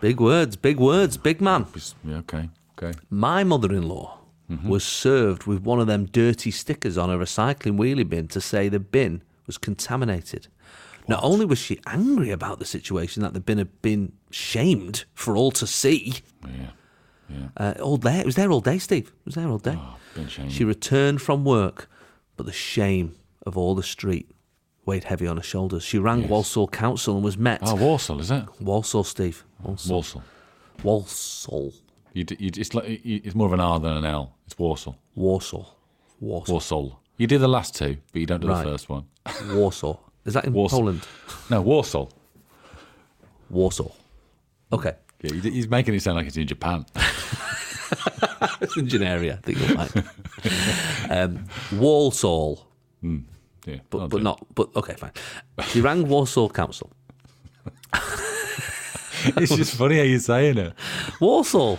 Big 0.00 0.20
words, 0.20 0.56
big 0.56 0.78
words, 0.78 1.16
big 1.16 1.40
man. 1.40 1.66
Yeah, 2.04 2.16
okay. 2.16 2.50
Okay. 2.76 2.98
My 3.08 3.44
mother 3.44 3.72
in 3.72 3.88
law 3.88 4.18
was 4.66 4.84
served 4.84 5.44
with 5.44 5.62
one 5.62 5.80
of 5.80 5.86
them 5.86 6.04
dirty 6.04 6.50
stickers 6.50 6.98
on 6.98 7.08
a 7.10 7.16
recycling 7.16 7.78
wheelie 7.78 8.06
bin 8.08 8.28
to 8.28 8.40
say 8.40 8.68
the 8.68 8.78
bin 8.78 9.22
was 9.46 9.56
contaminated. 9.56 10.48
Not 11.08 11.20
only 11.24 11.44
was 11.46 11.58
she 11.58 11.80
angry 11.86 12.30
about 12.30 12.58
the 12.58 12.64
situation 12.66 13.22
that 13.22 13.32
the 13.32 13.40
bin 13.40 13.58
had 13.58 13.80
been 13.82 14.12
shamed 14.30 15.04
for 15.14 15.36
all 15.36 15.50
to 15.52 15.66
see, 15.66 16.16
Yeah. 16.46 17.48
uh, 17.56 17.74
all 17.80 17.96
day. 17.96 18.18
It 18.20 18.26
was 18.26 18.34
there 18.36 18.50
all 18.50 18.60
day, 18.60 18.78
Steve. 18.78 19.08
It 19.08 19.24
was 19.24 19.34
there 19.34 19.48
all 19.48 19.58
day. 19.58 19.76
Oh. 19.78 19.96
She 20.48 20.64
returned 20.64 21.22
from 21.22 21.44
work, 21.44 21.88
but 22.36 22.44
the 22.44 22.52
shame 22.52 23.14
of 23.46 23.56
all 23.56 23.74
the 23.74 23.82
street 23.82 24.30
weighed 24.84 25.04
heavy 25.04 25.26
on 25.26 25.38
her 25.38 25.42
shoulders. 25.42 25.82
She 25.82 25.98
rang 25.98 26.28
Walsall 26.28 26.68
Council 26.68 27.14
and 27.14 27.24
was 27.24 27.38
met. 27.38 27.60
Oh, 27.62 27.74
Walsall, 27.74 28.20
is 28.20 28.30
it? 28.30 28.44
Walsall, 28.60 29.04
Steve. 29.04 29.44
Walsall. 29.62 29.94
Warsaw. 29.94 30.20
Walsall. 30.82 31.72
You, 32.14 32.24
you, 32.38 32.50
it's, 32.56 32.74
like, 32.74 32.84
it's 33.04 33.34
more 33.34 33.46
of 33.46 33.52
an 33.52 33.60
R 33.60 33.80
than 33.80 33.92
an 33.92 34.04
L. 34.04 34.34
It's 34.46 34.58
Warsaw. 34.58 34.94
Warsaw. 35.14 35.64
Warsaw. 36.20 36.52
Warsaw. 36.52 36.90
You 37.16 37.26
do 37.26 37.38
the 37.38 37.48
last 37.48 37.74
two, 37.74 37.96
but 38.12 38.20
you 38.20 38.26
don't 38.26 38.40
do 38.40 38.48
Right. 38.48 38.64
the 38.64 38.70
first 38.70 38.88
one. 38.88 39.04
Warsaw. 39.52 39.96
Is 40.24 40.34
that 40.34 40.44
in 40.44 40.52
Warsaw. 40.52 40.76
Poland? 40.78 41.06
No, 41.50 41.60
Warsaw. 41.62 42.06
Warsaw. 43.50 43.90
Okay. 44.72 44.94
Yeah, 45.22 45.34
he's 45.40 45.68
making 45.68 45.94
it 45.94 46.02
sound 46.02 46.16
like 46.16 46.26
it's 46.26 46.36
in 46.36 46.46
Japan. 46.46 46.84
It's 48.60 48.76
in 48.76 48.86
Genaria, 48.86 49.34
I 49.34 49.36
think 49.36 49.58
you'll 49.60 49.76
like. 49.76 51.10
um, 51.10 51.44
Walsall. 51.72 52.66
Yeah, 53.02 53.76
But, 53.90 54.08
but 54.08 54.22
not. 54.22 54.44
But 54.54 54.74
okay, 54.76 54.94
fine. 54.94 55.12
She 55.68 55.80
rang 55.80 56.08
Warsaw 56.08 56.48
Council. 56.48 56.90
It's 59.36 59.54
just 59.54 59.74
funny 59.76 59.98
how 59.98 60.02
you're 60.02 60.18
saying 60.18 60.58
it. 60.58 60.72
Warsaw. 61.20 61.76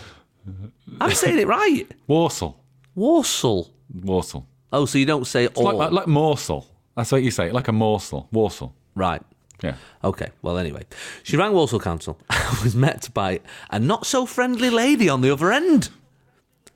I'm 1.02 1.12
saying 1.24 1.40
it 1.40 1.48
right. 1.48 1.86
Warsaw. 2.08 2.54
Warsaw. 2.96 3.64
Warsaw. 3.94 4.42
Oh, 4.72 4.86
so 4.86 4.98
you 4.98 5.06
don't 5.06 5.26
say 5.26 5.48
all. 5.48 5.64
Like, 5.66 5.76
like, 5.78 5.92
like 5.92 6.08
morsel. 6.08 6.68
That's 6.96 7.12
what 7.12 7.24
you 7.24 7.32
say. 7.32 7.52
Like 7.52 7.68
a 7.68 7.72
morsel. 7.72 8.28
Warsaw. 8.32 8.70
right. 8.96 9.22
Yeah. 9.62 9.76
Okay, 10.04 10.28
well, 10.42 10.58
anyway, 10.58 10.84
she 11.24 11.38
rang 11.38 11.54
Walsall 11.54 11.80
Council 11.80 12.20
and 12.30 12.58
was 12.64 12.76
met 12.76 13.08
by 13.14 13.40
a 13.70 13.80
not 13.80 14.06
so 14.06 14.26
friendly 14.26 14.70
lady 14.70 15.08
on 15.08 15.22
the 15.22 15.32
other 15.32 15.54
end. 15.54 15.90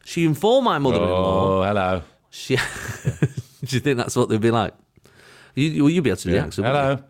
She 0.06 0.24
informed 0.24 0.64
my 0.64 0.78
mother 0.80 0.96
in 0.96 1.10
law. 1.10 1.60
Oh, 1.60 1.64
hello. 1.64 2.02
She, 2.30 2.56
do 3.66 3.76
you 3.76 3.82
think 3.82 3.98
that's 3.98 4.16
what 4.16 4.30
they'd 4.30 4.40
be 4.40 4.52
like? 4.52 4.74
You, 5.54 5.84
will 5.84 5.90
you 5.90 6.02
be 6.02 6.12
able 6.12 6.18
to 6.18 6.24
do 6.24 6.30
the 6.32 6.36
Yeah. 6.38 6.46
accent? 6.46 6.66
wouldn't 6.68 6.90
you? 6.90 6.96
Hello. 6.96 7.04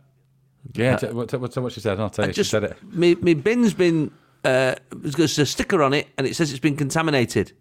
Yeah, 0.73 0.93
uh, 0.95 0.97
t- 0.97 1.07
what, 1.15 1.29
t- 1.29 1.37
what, 1.37 1.51
t- 1.51 1.59
what 1.59 1.71
she 1.73 1.79
said. 1.79 1.99
I'll 1.99 2.09
tell 2.09 2.25
you. 2.25 2.33
Just, 2.33 2.47
she 2.49 2.51
said 2.51 2.63
it. 2.63 2.77
Me, 2.83 3.13
me 3.13 3.35
bin's 3.35 3.75
been, 3.75 4.09
uh, 4.43 4.75
there's 4.91 5.37
a 5.39 5.45
sticker 5.45 5.81
on 5.83 5.93
it 5.93 6.07
and 6.17 6.25
it 6.27 6.35
says 6.35 6.51
it's 6.51 6.59
been 6.59 6.75
contaminated. 6.77 7.51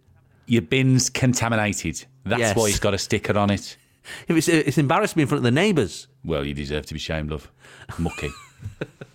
Your 0.46 0.62
bin's 0.62 1.10
contaminated. 1.10 2.04
That's 2.24 2.40
Yes. 2.40 2.56
why 2.56 2.66
it's 2.68 2.78
got 2.78 2.94
a 2.94 2.98
sticker 2.98 3.36
on 3.38 3.50
it. 3.50 3.76
If 4.28 4.36
it's, 4.36 4.46
it's 4.48 4.78
embarrassed 4.78 5.16
me 5.16 5.22
in 5.22 5.28
front 5.28 5.38
of 5.40 5.42
the 5.42 5.50
neighbours. 5.50 6.06
Well, 6.24 6.44
you 6.44 6.54
deserve 6.54 6.86
to 6.86 6.94
be 6.94 7.00
shamed, 7.00 7.32
love. 7.32 7.50
Mucky. 7.98 8.30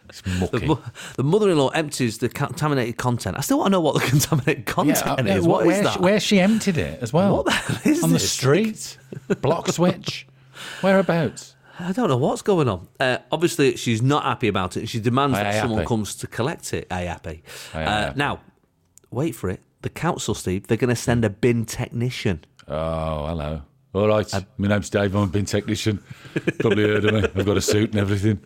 it's 0.08 0.20
The, 0.22 0.30
mucky. 0.52 0.66
mo- 0.66 0.82
the 1.16 1.22
mother-in-law 1.22 1.68
empties 1.68 2.18
the 2.18 2.28
contaminated 2.28 2.96
content. 2.96 3.36
I 3.38 3.40
still 3.42 3.58
want 3.58 3.68
to 3.68 3.70
know 3.72 3.80
what 3.80 3.94
the 3.94 4.00
contaminated 4.10 4.66
content 4.66 5.28
is. 5.28 5.46
what 5.46 5.60
is 5.62 5.66
where, 5.68 5.82
that? 5.84 5.92
She, 5.94 5.98
where 6.00 6.20
she 6.20 6.40
emptied 6.40 6.78
it 6.78 7.00
as 7.02 7.12
well. 7.12 7.36
What 7.36 7.44
the 7.46 7.52
hell 7.52 7.78
is 7.84 8.02
On 8.02 8.12
the 8.12 8.18
street. 8.18 8.98
Bloxwich. 9.28 10.24
Whereabouts? 10.80 11.54
I 11.78 11.92
don't 11.92 12.08
know 12.08 12.16
what's 12.16 12.42
going 12.42 12.68
on. 12.68 12.88
Uh, 12.98 13.18
obviously, 13.30 13.76
she's 13.76 14.02
not 14.02 14.24
happy 14.24 14.48
about 14.48 14.76
it. 14.76 14.88
She 14.88 15.00
demands 15.00 15.36
that 15.36 15.60
someone 15.60 15.78
happy. 15.78 15.88
comes 15.88 16.14
to 16.16 16.26
collect 16.26 16.72
it. 16.72 16.86
Aye, 16.90 17.02
happy. 17.02 17.42
Uh, 17.74 17.78
happy. 17.78 18.18
now, 18.18 18.40
wait 19.10 19.34
for 19.34 19.50
it. 19.50 19.60
The 19.82 19.90
council, 19.90 20.34
Steve, 20.34 20.66
they're 20.66 20.76
going 20.76 20.88
to 20.88 20.96
send 20.96 21.24
a 21.24 21.30
bin 21.30 21.64
technician. 21.64 22.44
Oh, 22.66 23.26
hello. 23.26 23.62
All 23.92 24.08
right. 24.08 24.30
My 24.58 24.68
name's 24.68 24.90
Dave. 24.90 25.14
I'm 25.14 25.24
a 25.24 25.26
bin 25.26 25.44
technician. 25.44 26.02
Probably 26.58 26.84
heard 26.84 27.04
of 27.04 27.14
me. 27.14 27.22
I've 27.22 27.46
got 27.46 27.56
a 27.56 27.62
suit 27.62 27.90
and 27.90 28.00
everything. 28.00 28.40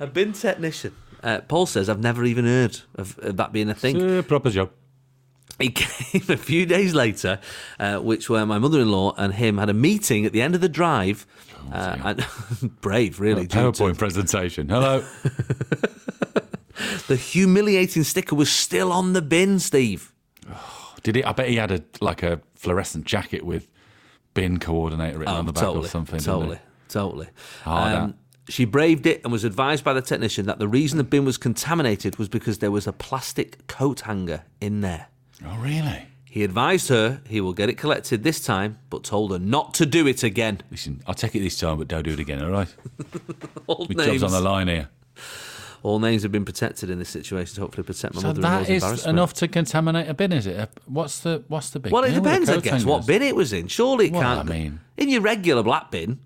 A 0.00 0.06
bin 0.06 0.32
technician. 0.32 0.94
Uh, 1.22 1.40
Paul 1.40 1.66
says, 1.66 1.88
I've 1.88 2.00
never 2.00 2.24
even 2.24 2.44
heard 2.44 2.80
of, 2.94 3.18
of 3.18 3.36
that 3.36 3.52
being 3.52 3.68
a 3.68 3.74
thing. 3.74 3.96
It's 3.96 4.24
a 4.24 4.28
proper 4.28 4.50
job. 4.50 4.70
He 5.58 5.70
came 5.74 6.22
a 6.28 6.36
few 6.36 6.66
days 6.66 6.94
later, 6.94 7.40
uh, 7.80 7.98
which 7.98 8.30
where 8.30 8.46
my 8.46 8.58
mother-in-law 8.58 9.14
and 9.18 9.34
him 9.34 9.58
had 9.58 9.68
a 9.68 9.74
meeting 9.74 10.24
at 10.24 10.32
the 10.32 10.40
end 10.40 10.54
of 10.54 10.60
the 10.60 10.68
drive. 10.68 11.26
Uh, 11.72 12.14
and, 12.60 12.80
brave, 12.80 13.20
really. 13.20 13.42
due 13.46 13.48
to- 13.48 13.56
PowerPoint 13.72 13.98
presentation. 13.98 14.68
Hello. 14.68 15.00
the 17.08 17.16
humiliating 17.16 18.04
sticker 18.04 18.34
was 18.34 18.50
still 18.50 18.92
on 18.92 19.12
the 19.12 19.22
bin, 19.22 19.58
Steve. 19.58 20.12
Did 21.02 21.16
he? 21.16 21.24
I 21.24 21.32
bet 21.32 21.48
he 21.48 21.56
had 21.56 21.70
a 21.70 21.82
like 22.00 22.22
a 22.22 22.40
fluorescent 22.54 23.04
jacket 23.04 23.44
with 23.44 23.70
bin 24.34 24.58
coordinator 24.58 25.18
written 25.18 25.34
on 25.34 25.46
the 25.46 25.52
back 25.52 25.62
Oh, 25.62 25.66
totally, 25.66 25.86
or 25.86 25.88
something. 25.88 26.20
Totally, 26.20 26.58
totally. 26.88 27.28
Oh, 27.66 27.72
Um, 27.72 28.14
she 28.48 28.64
braved 28.64 29.06
it 29.06 29.20
and 29.24 29.32
was 29.32 29.44
advised 29.44 29.84
by 29.84 29.92
the 29.92 30.02
technician 30.02 30.46
that 30.46 30.58
the 30.58 30.68
reason 30.68 30.98
the 30.98 31.04
bin 31.04 31.24
was 31.24 31.36
contaminated 31.36 32.16
was 32.18 32.28
because 32.28 32.58
there 32.58 32.70
was 32.70 32.86
a 32.86 32.92
plastic 32.92 33.66
coat 33.66 34.00
hanger 34.00 34.44
in 34.60 34.80
there. 34.80 35.08
Oh, 35.46 35.56
really? 35.58 36.06
He 36.30 36.44
advised 36.44 36.88
her 36.90 37.22
he 37.28 37.40
will 37.40 37.54
get 37.54 37.68
it 37.68 37.78
collected 37.78 38.22
this 38.22 38.40
time, 38.44 38.78
but 38.90 39.02
told 39.02 39.32
her 39.32 39.38
not 39.38 39.74
to 39.74 39.86
do 39.86 40.06
it 40.06 40.22
again. 40.22 40.60
Listen, 40.70 41.02
I'll 41.06 41.14
take 41.14 41.34
it 41.34 41.40
this 41.40 41.58
time, 41.58 41.78
but 41.78 41.88
don't 41.88 42.02
do 42.04 42.12
it 42.12 42.20
again. 42.20 42.42
All 42.44 42.50
right? 42.50 42.68
All 43.66 43.86
My 43.88 43.94
job's 43.94 44.06
names, 44.06 44.22
on 44.22 44.32
the 44.32 44.40
line 44.40 44.68
here. 44.68 44.88
all 45.82 45.98
names 46.00 46.22
have 46.24 46.32
been 46.32 46.44
protected 46.44 46.90
in 46.90 46.98
this 46.98 47.08
situation 47.08 47.54
to 47.54 47.60
hopefully 47.62 47.84
protect 47.84 48.14
my 48.14 48.20
So 48.20 48.28
mother-in-law's 48.28 48.66
that 48.66 48.72
is 48.72 48.82
embarrassment. 48.82 49.14
enough 49.16 49.32
to 49.34 49.48
contaminate 49.48 50.08
a 50.08 50.14
bin, 50.14 50.32
is 50.32 50.46
it? 50.46 50.58
Uh, 50.58 50.66
What's 50.86 51.20
the 51.20 51.44
what's 51.48 51.70
the 51.70 51.78
big? 51.80 51.92
Well, 51.92 52.04
it 52.04 52.08
deal 52.10 52.16
with 52.20 52.24
the 52.24 52.30
depends, 52.30 52.48
I 52.50 52.54
coat 52.54 52.62
guess, 52.64 52.84
what 52.84 52.92
hangers? 52.94 53.06
bin 53.06 53.22
it 53.22 53.36
was 53.36 53.52
in. 53.52 53.68
Surely 53.68 54.06
it 54.06 54.12
Well, 54.12 54.22
can't. 54.22 54.40
I 54.50 54.52
mean- 54.52 54.80
in 54.96 55.08
your 55.08 55.20
regular 55.22 55.62
black 55.62 55.90
bin. 55.90 56.18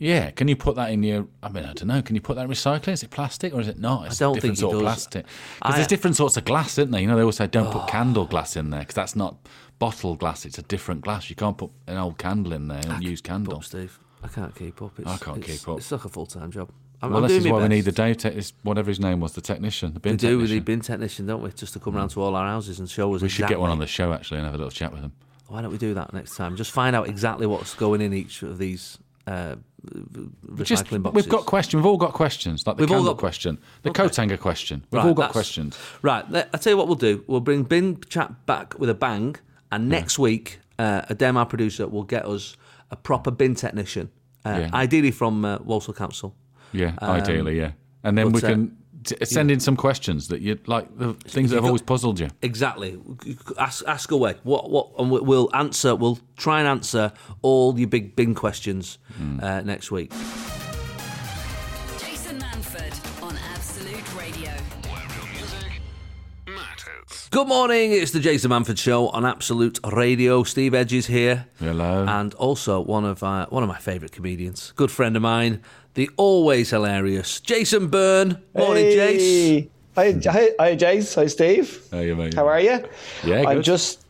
Yeah, 0.00 0.30
can 0.30 0.48
you 0.48 0.56
put 0.56 0.76
that 0.76 0.90
in 0.90 1.02
your? 1.02 1.26
I 1.42 1.50
mean, 1.50 1.64
I 1.64 1.74
don't 1.74 1.86
know. 1.86 2.00
Can 2.00 2.14
you 2.14 2.22
put 2.22 2.36
that 2.36 2.46
in 2.46 2.50
recycling? 2.50 2.94
Is 2.94 3.02
it 3.02 3.10
plastic 3.10 3.52
or 3.52 3.60
is 3.60 3.68
it 3.68 3.78
not? 3.78 4.06
It's 4.06 4.20
I 4.20 4.24
don't 4.24 4.34
different 4.34 4.56
think 4.56 4.60
sort 4.60 4.76
of 4.76 4.80
plastic. 4.80 5.26
Because 5.58 5.74
there's 5.74 5.86
different 5.86 6.16
sorts 6.16 6.38
of 6.38 6.46
glass, 6.46 6.78
isn't 6.78 6.90
there? 6.90 7.02
You 7.02 7.06
know, 7.06 7.16
they 7.16 7.20
always 7.20 7.36
say 7.36 7.46
don't 7.46 7.70
put 7.70 7.86
candle 7.86 8.24
glass 8.24 8.56
in 8.56 8.70
there 8.70 8.80
because 8.80 8.94
that's 8.94 9.14
not 9.14 9.36
bottle 9.78 10.16
glass. 10.16 10.46
It's 10.46 10.56
a 10.56 10.62
different 10.62 11.02
glass. 11.02 11.28
You 11.28 11.36
can't 11.36 11.58
put 11.58 11.70
an 11.86 11.98
old 11.98 12.16
candle 12.16 12.54
in 12.54 12.68
there 12.68 12.80
and 12.88 13.04
use 13.04 13.20
candle. 13.20 13.56
Up, 13.56 13.64
Steve. 13.64 13.98
I 14.22 14.28
can't 14.28 14.54
keep 14.54 14.80
up. 14.80 14.98
It's, 14.98 15.06
I 15.06 15.18
can't 15.18 15.44
keep 15.44 15.68
up. 15.68 15.76
It's 15.76 15.92
like 15.92 16.04
a 16.06 16.08
full-time 16.08 16.50
job. 16.50 16.70
I'm, 17.02 17.10
Well, 17.12 17.22
I'm 17.22 17.28
this 17.28 17.44
is 17.44 17.50
why 17.50 17.60
we 17.60 17.68
need 17.68 17.82
the 17.82 17.92
Dave, 17.92 18.16
te- 18.16 18.28
is 18.28 18.54
whatever 18.62 18.90
his 18.90 19.00
name 19.00 19.20
was, 19.20 19.32
the 19.32 19.40
technician, 19.42 19.92
the 19.92 20.00
bin 20.00 20.12
We 20.12 20.16
do. 20.16 20.26
We 20.28 20.32
technician. 20.44 20.54
need 20.56 20.64
bin 20.64 20.80
technician, 20.80 21.26
don't 21.26 21.42
we? 21.42 21.50
Just 21.52 21.74
to 21.74 21.78
come 21.78 21.94
round 21.96 22.10
to 22.12 22.22
all 22.22 22.34
our 22.36 22.46
houses 22.46 22.78
and 22.78 22.88
show 22.88 23.14
us. 23.14 23.20
we 23.20 23.28
should 23.28 23.48
get 23.48 23.60
one 23.60 23.70
on 23.70 23.78
the 23.78 23.86
show 23.86 24.12
actually 24.14 24.38
and 24.38 24.46
have 24.46 24.54
a 24.54 24.58
little 24.58 24.70
chat 24.70 24.92
with 24.92 25.02
him. 25.02 25.12
Why 25.48 25.60
don't 25.60 25.72
we 25.72 25.78
do 25.78 25.92
that 25.94 26.12
next 26.14 26.36
time? 26.36 26.56
Just 26.56 26.70
find 26.70 26.94
out 26.96 27.08
exactly 27.08 27.46
what's 27.46 27.74
going 27.74 28.00
in 28.00 28.12
each 28.12 28.42
of 28.42 28.58
these 28.58 28.98
uh, 29.26 29.56
recycling 29.86 30.64
Just, 30.64 30.90
boxes. 30.90 31.12
we've 31.14 31.28
got 31.28 31.46
questions. 31.46 31.74
We've 31.82 31.86
all 31.86 31.96
got 31.96 32.12
questions, 32.12 32.66
like 32.66 32.76
the 32.76 32.82
We've 32.82 32.92
all 32.92 33.04
got- 33.04 33.16
question, 33.18 33.58
the 33.82 33.90
Okay. 33.90 34.02
coat 34.02 34.16
hanger 34.16 34.36
question. 34.36 34.84
We've 34.90 34.98
Right, 34.98 35.08
all 35.08 35.14
got 35.14 35.32
questions. 35.32 35.78
Right. 36.02 36.24
I'll 36.34 36.60
tell 36.60 36.72
you 36.72 36.76
what 36.76 36.86
we'll 36.86 36.96
do. 36.96 37.24
We'll 37.26 37.40
bring 37.40 37.62
bin 37.64 37.98
chat 38.08 38.46
back 38.46 38.78
with 38.78 38.90
a 38.90 38.94
bang, 38.94 39.36
and 39.72 39.88
next 39.88 40.18
week, 40.18 40.60
uh, 40.78 41.02
Adem, 41.02 41.36
our 41.36 41.46
producer, 41.46 41.86
will 41.86 42.04
get 42.04 42.26
us 42.26 42.56
a 42.90 42.96
proper 42.96 43.30
bin 43.30 43.54
technician, 43.54 44.10
uh, 44.44 44.58
Yeah. 44.62 44.70
ideally 44.74 45.10
from 45.10 45.44
uh, 45.44 45.58
Walsall 45.64 45.94
Council. 45.94 46.34
Yeah, 46.72 46.92
ideally, 47.02 47.56
yeah. 47.58 47.72
And 48.04 48.16
then 48.16 48.28
Um, 48.28 48.32
we 48.32 48.42
uh, 48.42 48.48
can 48.48 48.76
t- 49.04 49.16
send 49.24 49.50
in 49.50 49.60
some 49.60 49.76
questions 49.76 50.28
that 50.28 50.40
you 50.40 50.58
like, 50.66 50.86
the 50.98 51.14
things 51.14 51.50
that 51.50 51.56
have 51.56 51.64
always 51.64 51.82
puzzled 51.82 52.18
you. 52.20 52.28
Exactly. 52.42 52.98
Ask, 53.58 53.84
ask 53.86 54.10
away. 54.10 54.34
What? 54.42 54.70
What? 54.70 54.90
And 54.98 55.10
we- 55.10 55.20
we'll 55.20 55.50
answer. 55.54 55.94
We'll 55.94 56.18
try 56.36 56.58
and 56.60 56.68
answer 56.68 57.12
all 57.42 57.78
your 57.78 57.88
big 57.88 58.16
bin 58.16 58.34
questions 58.34 58.98
Hmm. 59.16 59.40
uh, 59.42 59.60
next 59.62 59.90
week. 59.90 60.12
Jason 61.98 62.38
Manford 62.38 63.22
on 63.22 63.36
Absolute 63.52 64.14
Radio. 64.18 64.50
Where 64.50 65.06
real 65.16 65.32
music 65.32 65.80
matters. 66.46 67.28
Good 67.30 67.48
morning. 67.48 67.92
It's 67.92 68.10
the 68.12 68.20
Jason 68.20 68.50
Manford 68.50 68.78
Show 68.78 69.08
on 69.08 69.24
Absolute 69.24 69.78
Radio. 69.92 70.42
Steve 70.44 70.74
Edge 70.74 70.92
is 70.92 71.06
here. 71.06 71.46
Hello. 71.58 72.04
and 72.08 72.34
also 72.34 72.80
one 72.80 73.04
of 73.04 73.22
uh, 73.22 73.46
one 73.50 73.62
of 73.62 73.68
my 73.68 73.78
favourite 73.78 74.12
comedians, 74.12 74.72
good 74.76 74.90
friend 74.90 75.16
of 75.16 75.22
mine, 75.22 75.62
the 75.94 76.10
always 76.16 76.70
hilarious 76.70 77.40
Jason 77.40 77.88
Byrne. 77.88 78.40
Morning, 78.54 78.84
Jace. 78.86 79.68
Hi, 79.96 80.12
hi, 80.24 80.50
hi, 80.58 80.76
Jace. 80.76 81.14
Hi, 81.16 81.26
Steve. 81.26 81.82
How 81.90 82.00
you, 82.00 82.14
mate? 82.16 82.34
How 82.34 82.46
are 82.46 82.60
you? 82.60 82.84
Yeah, 83.24 83.44
I'm 83.48 83.56
good. 83.56 83.64
just, 83.64 84.04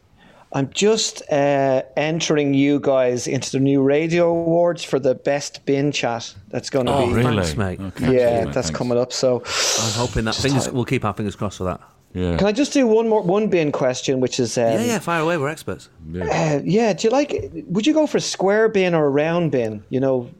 I'm 0.52 0.68
just 0.70 1.22
uh, 1.32 1.82
entering 1.96 2.52
you 2.54 2.80
guys 2.80 3.26
into 3.26 3.50
the 3.52 3.60
new 3.60 3.82
radio 3.82 4.28
awards 4.28 4.84
for 4.84 4.98
the 4.98 5.14
best 5.14 5.64
bin 5.64 5.90
chat. 5.90 6.34
That's 6.48 6.68
going 6.70 6.86
to 6.86 6.92
Oh, 6.92 7.06
be, 7.06 7.14
really? 7.14 7.36
Thanks, 7.42 7.56
mate. 7.56 7.80
Okay. 7.80 8.04
yeah, 8.04 8.10
Cheers, 8.10 8.44
mate, 8.46 8.54
that's 8.54 8.66
thanks. 8.68 8.78
coming 8.78 8.98
up. 8.98 9.12
So, 9.12 9.42
I'm 9.44 9.92
hoping 9.92 10.24
that 10.26 10.34
fingers, 10.34 10.70
we'll 10.70 10.84
keep 10.84 11.04
our 11.04 11.14
fingers 11.14 11.34
crossed 11.34 11.58
for 11.58 11.64
that. 11.64 11.80
Yeah. 12.12 12.36
can 12.36 12.48
I 12.48 12.52
just 12.52 12.72
do 12.72 12.88
one 12.88 13.08
more 13.08 13.22
one 13.22 13.46
bin 13.46 13.70
question, 13.70 14.18
which 14.18 14.40
is, 14.40 14.58
um, 14.58 14.64
Yeah, 14.64 14.82
yeah, 14.84 14.98
fire 14.98 15.20
away. 15.22 15.38
We're 15.38 15.48
experts. 15.48 15.88
uh, 16.20 16.60
yeah. 16.64 16.92
Do 16.92 17.06
you 17.06 17.10
like? 17.10 17.52
Would 17.66 17.86
you 17.86 17.94
go 17.94 18.08
for 18.08 18.16
a 18.18 18.20
square 18.20 18.68
bin 18.68 18.94
or 18.96 19.06
a 19.06 19.08
round 19.08 19.52
bin? 19.52 19.84
You 19.90 20.00
know, 20.00 20.30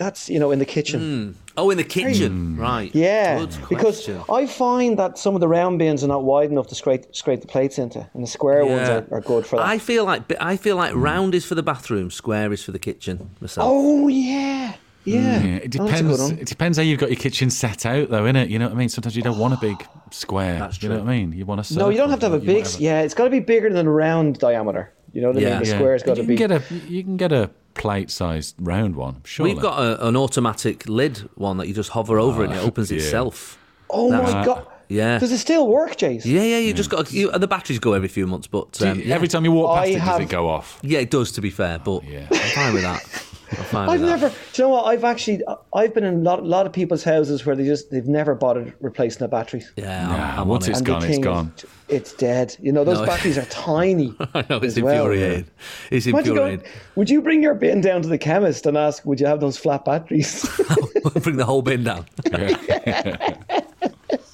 that's 0.00 0.28
you 0.28 0.40
know 0.40 0.50
in 0.50 0.58
the 0.58 0.64
kitchen. 0.66 1.00
Hmm. 1.00 1.30
Oh, 1.56 1.68
in 1.70 1.76
the 1.76 1.84
kitchen, 1.84 2.56
right? 2.56 2.90
Yeah, 2.94 3.38
Good 3.38 3.54
because. 3.68 4.08
I 4.30 4.46
find 4.46 4.98
that 4.98 5.18
some 5.18 5.34
of 5.34 5.40
the 5.40 5.48
round 5.48 5.78
bins 5.78 6.02
are 6.02 6.08
not 6.08 6.24
wide 6.24 6.50
enough 6.50 6.68
to 6.68 6.74
scrape 6.74 7.14
scrape 7.14 7.42
the 7.42 7.46
plates 7.46 7.78
into, 7.78 8.08
and 8.14 8.22
the 8.22 8.26
square 8.26 8.64
ones 8.64 8.88
are, 8.88 9.06
are 9.10 9.20
good 9.20 9.46
for 9.46 9.56
that. 9.56 9.66
I 9.66 9.78
feel 9.78 10.04
like 10.06 10.22
I 10.40 10.56
feel 10.56 10.76
like 10.76 10.94
round 10.94 11.34
is 11.34 11.44
for 11.44 11.54
the 11.54 11.62
bathroom, 11.62 12.10
square 12.10 12.52
is 12.52 12.64
for 12.64 12.72
the 12.72 12.78
kitchen. 12.78 13.30
Myself. 13.40 13.66
Oh 13.70 14.08
yeah, 14.08 14.76
yeah. 15.04 15.42
Mm, 15.42 15.44
yeah, 15.44 15.58
oh, 15.62 15.64
it 15.64 15.76
Oh, 15.80 15.86
that's 15.86 16.00
a 16.00 16.02
good 16.04 16.10
depends. 16.16 16.22
one. 16.22 16.38
it 16.38 16.46
depends 16.48 16.78
how 16.78 16.82
you've 16.84 17.00
got 17.00 17.10
your 17.10 17.18
kitchen 17.20 17.50
set 17.50 17.84
out, 17.84 18.08
though, 18.10 18.24
innit? 18.24 18.48
You 18.48 18.58
know 18.58 18.66
what 18.66 18.74
I 18.74 18.78
mean? 18.78 18.88
Sometimes 18.88 19.14
you 19.16 19.22
don't 19.22 19.38
want 19.38 19.52
a 19.54 19.58
big 19.58 19.86
square. 20.12 20.58
That's 20.60 20.82
You 20.82 20.88
know 20.88 21.00
what 21.00 21.08
I 21.08 21.16
mean? 21.18 21.32
You 21.32 21.44
want 21.46 21.70
a 21.70 21.78
No, 21.78 21.90
you 21.90 21.98
don't 21.98 22.10
have 22.10 22.20
to 22.20 22.26
have 22.30 22.42
a 22.42 22.44
big. 22.44 22.64
Yeah, 22.78 23.02
it's 23.02 23.14
got 23.14 23.24
to 23.24 23.30
be 23.30 23.40
bigger 23.40 23.70
than 23.70 23.86
a 23.86 23.90
round 23.92 24.38
diameter. 24.38 24.92
You 25.12 25.20
know 25.20 25.28
what 25.28 25.36
I 25.38 25.40
Yeah. 25.40 25.50
mean? 25.50 25.58
The 25.64 25.66
Yeah. 25.70 25.76
square's 25.76 26.02
got 26.04 26.12
you 26.16 26.22
to 26.22 26.26
can 26.26 26.28
be. 26.28 26.36
get 26.36 26.50
a 26.52 26.62
you 26.70 27.02
can 27.02 27.16
get 27.16 27.32
a 27.32 27.50
plate-sized 27.80 28.54
round 28.58 28.94
one. 28.94 29.22
Sure. 29.24 29.44
We've 29.44 29.58
got 29.60 29.78
a, 29.82 30.06
an 30.06 30.16
automatic 30.16 30.88
lid 30.88 31.28
one 31.34 31.56
that 31.56 31.66
you 31.68 31.74
just 31.74 31.90
hover 31.90 32.18
over 32.18 32.44
and 32.44 32.52
it 32.52 32.58
opens 32.62 32.90
yeah. 32.90 32.98
itself. 32.98 33.58
oh 33.88 34.10
my 34.10 34.18
That's- 34.18 34.46
god! 34.46 34.66
Yeah. 34.88 35.20
Does 35.20 35.30
it 35.30 35.38
still 35.38 35.68
work, 35.68 35.96
Jace? 35.96 36.24
Yeah, 36.24 36.42
yeah. 36.42 36.58
You 36.58 36.74
just 36.74 36.90
got 36.90 37.12
you, 37.12 37.30
the 37.30 37.46
batteries 37.46 37.78
go 37.78 37.92
every 37.92 38.08
few 38.08 38.26
months, 38.26 38.48
but 38.48 38.72
Do 38.72 38.84
you- 38.86 38.90
um, 38.90 39.00
yeah. 39.00 39.14
every 39.14 39.28
time 39.28 39.44
you 39.44 39.52
walk 39.52 39.76
past 39.78 39.86
I 39.86 39.90
it, 39.90 39.94
does 39.94 40.02
have- 40.02 40.20
it 40.20 40.28
go 40.28 40.48
off? 40.48 40.80
yeah, 40.82 40.98
it 40.98 41.10
does. 41.10 41.30
To 41.32 41.40
be 41.40 41.50
fair, 41.50 41.78
but 41.78 42.02
yeah. 42.04 42.26
I'm 42.30 42.50
fine 42.50 42.74
with 42.74 42.82
that. 42.82 43.24
I'm 43.50 43.56
fine 43.64 43.88
I've 43.88 44.00
never. 44.00 44.28
Do 44.28 44.34
you 44.54 44.64
know 44.64 44.68
what? 44.70 44.84
I've 44.86 45.02
actually. 45.04 45.42
I've 45.74 45.92
been 45.92 46.04
in 46.04 46.14
a 46.14 46.18
lot, 46.18 46.44
lot 46.44 46.66
of 46.66 46.72
people's 46.72 47.02
houses 47.02 47.44
where 47.44 47.56
they 47.56 47.64
just 47.64 47.90
they've 47.90 48.06
never 48.06 48.34
bothered 48.34 48.72
replacing 48.80 49.18
the 49.20 49.28
batteries. 49.28 49.72
Yeah, 49.76 50.06
Nah, 50.06 50.14
I'm, 50.34 50.38
I'm 50.40 50.48
once 50.48 50.68
it. 50.68 50.76
And 50.76 50.86
gone, 50.86 51.00
the 51.00 51.06
it's 51.06 51.14
thing 51.16 51.22
gone. 51.22 51.52
It's 51.88 52.12
dead. 52.12 52.56
You 52.60 52.70
know 52.72 52.84
those 52.84 52.98
No. 53.00 53.06
batteries 53.06 53.38
are 53.38 53.44
tiny. 53.46 54.14
I 54.34 54.44
know 54.48 54.58
it's 54.58 54.76
as 54.76 54.82
well. 54.82 54.94
infuriating. 55.06 55.46
It's 55.90 56.06
Imagine 56.06 56.34
going, 56.36 56.52
infuriating. 56.54 56.80
would 56.94 57.10
you 57.10 57.20
bring 57.22 57.42
your 57.42 57.54
bin 57.54 57.80
down 57.80 58.02
to 58.02 58.08
the 58.08 58.18
chemist 58.18 58.66
and 58.66 58.76
ask, 58.76 59.04
would 59.04 59.18
you 59.20 59.26
have 59.26 59.40
those 59.40 59.56
flat 59.56 59.84
batteries? 59.84 60.48
Bring 61.22 61.36
the 61.36 61.44
whole 61.44 61.62
bin 61.62 61.82
down. 61.84 62.06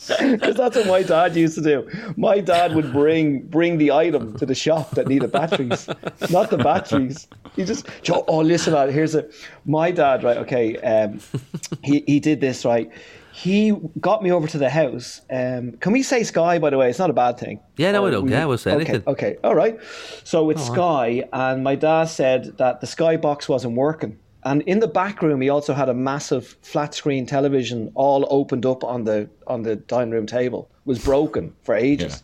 Because 0.20 0.56
that's 0.56 0.76
what 0.76 0.86
my 0.86 1.02
dad 1.02 1.36
used 1.36 1.54
to 1.56 1.62
do. 1.62 1.88
My 2.16 2.40
dad 2.40 2.74
would 2.74 2.92
bring 2.92 3.42
bring 3.42 3.78
the 3.78 3.92
item 3.92 4.36
to 4.38 4.46
the 4.46 4.54
shop 4.54 4.90
that 4.92 5.08
needed 5.08 5.32
batteries, 5.32 5.88
not 6.30 6.50
the 6.50 6.58
batteries. 6.58 7.28
He 7.54 7.64
just 7.64 7.86
Joe, 8.02 8.24
oh 8.28 8.38
listen, 8.38 8.74
lad, 8.74 8.90
here's 8.90 9.14
a 9.14 9.28
my 9.64 9.90
dad 9.90 10.22
right. 10.22 10.36
Okay, 10.38 10.76
um, 10.78 11.20
he 11.82 12.04
he 12.06 12.20
did 12.20 12.40
this 12.40 12.64
right. 12.64 12.90
He 13.32 13.72
got 14.00 14.22
me 14.22 14.32
over 14.32 14.46
to 14.48 14.56
the 14.56 14.70
house. 14.70 15.20
Um, 15.30 15.72
can 15.72 15.92
we 15.92 16.02
say 16.02 16.22
Sky? 16.22 16.58
By 16.58 16.70
the 16.70 16.78
way, 16.78 16.88
it's 16.88 16.98
not 16.98 17.10
a 17.10 17.12
bad 17.12 17.36
thing. 17.38 17.60
Yeah, 17.76 17.92
no, 17.92 18.02
we 18.02 18.08
Or 18.08 18.12
don't. 18.12 18.48
We'll 18.48 18.56
say 18.56 18.72
okay, 18.72 18.80
anything. 18.80 19.02
Okay, 19.06 19.36
all 19.44 19.54
right. 19.54 19.78
So 20.24 20.48
it's 20.48 20.64
Sky, 20.64 21.24
and 21.34 21.62
my 21.62 21.74
dad 21.74 22.04
said 22.04 22.56
that 22.56 22.80
the 22.80 22.86
Sky 22.86 23.18
box 23.18 23.46
wasn't 23.46 23.76
working. 23.76 24.18
And 24.46 24.62
in 24.62 24.78
the 24.78 24.86
back 24.86 25.22
room, 25.22 25.40
he 25.40 25.48
also 25.48 25.74
had 25.74 25.88
a 25.88 25.94
massive 25.94 26.56
flat 26.62 26.94
screen 26.94 27.26
television, 27.26 27.90
all 27.96 28.24
opened 28.30 28.64
up 28.64 28.84
on 28.84 29.02
the 29.02 29.28
on 29.48 29.64
the 29.64 29.74
dining 29.74 30.12
room 30.12 30.26
table. 30.26 30.70
it 30.70 30.86
Was 30.86 31.04
broken 31.04 31.52
for 31.64 31.74
ages. 31.74 32.22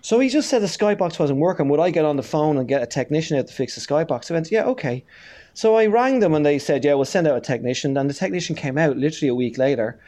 So 0.00 0.20
he 0.20 0.28
just 0.28 0.48
said 0.48 0.62
the 0.62 0.68
skybox 0.68 1.18
wasn't 1.18 1.40
working. 1.40 1.68
Would 1.68 1.80
I 1.80 1.90
get 1.90 2.04
on 2.04 2.16
the 2.16 2.22
phone 2.22 2.56
and 2.58 2.68
get 2.68 2.80
a 2.80 2.86
technician 2.86 3.36
out 3.36 3.48
to 3.48 3.52
fix 3.52 3.74
the 3.74 3.80
skybox? 3.80 4.30
I 4.30 4.34
went, 4.34 4.52
yeah, 4.52 4.64
okay. 4.66 5.04
So 5.52 5.74
I 5.74 5.86
rang 5.86 6.20
them 6.20 6.32
and 6.32 6.46
they 6.46 6.60
said, 6.60 6.84
yeah, 6.84 6.94
we'll 6.94 7.04
send 7.04 7.26
out 7.26 7.36
a 7.36 7.40
technician. 7.40 7.96
And 7.96 8.08
the 8.08 8.14
technician 8.14 8.54
came 8.54 8.78
out 8.78 8.96
literally 8.96 9.28
a 9.28 9.34
week 9.34 9.58
later, 9.58 9.98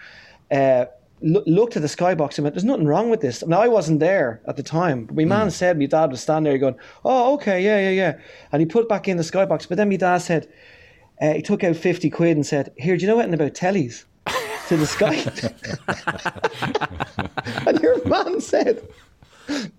uh, 0.52 0.84
loo- 1.20 1.42
looked 1.46 1.74
at 1.74 1.82
the 1.82 1.88
skybox 1.88 2.38
and 2.38 2.44
went, 2.44 2.54
there's 2.54 2.64
nothing 2.64 2.86
wrong 2.86 3.10
with 3.10 3.20
this. 3.20 3.44
Now, 3.44 3.60
I 3.60 3.66
wasn't 3.66 3.98
there 3.98 4.40
at 4.46 4.56
the 4.56 4.62
time, 4.62 5.06
but 5.06 5.16
my 5.16 5.24
man 5.24 5.50
said, 5.50 5.76
my 5.76 5.86
dad 5.86 6.12
was 6.12 6.20
standing 6.20 6.48
there 6.52 6.58
going, 6.58 6.76
oh, 7.04 7.34
okay, 7.34 7.60
yeah, 7.60 7.80
yeah, 7.80 7.90
yeah. 7.90 8.20
And 8.52 8.60
he 8.60 8.66
put 8.66 8.88
back 8.88 9.08
in 9.08 9.16
the 9.16 9.24
skybox. 9.24 9.68
But 9.68 9.76
then 9.76 9.88
my 9.88 9.96
dad 9.96 10.18
said, 10.18 10.48
uh, 11.20 11.34
he 11.34 11.42
took 11.42 11.64
out 11.64 11.76
50 11.76 12.10
quid 12.10 12.36
and 12.36 12.46
said, 12.46 12.72
here, 12.76 12.96
do 12.96 13.02
you 13.02 13.08
know 13.08 13.18
anything 13.18 13.34
about 13.34 13.54
tellies? 13.54 14.04
To 14.68 14.76
the 14.76 14.86
sky. 14.86 15.16
and 17.66 17.80
your 17.80 18.04
man 18.06 18.40
said, 18.40 18.86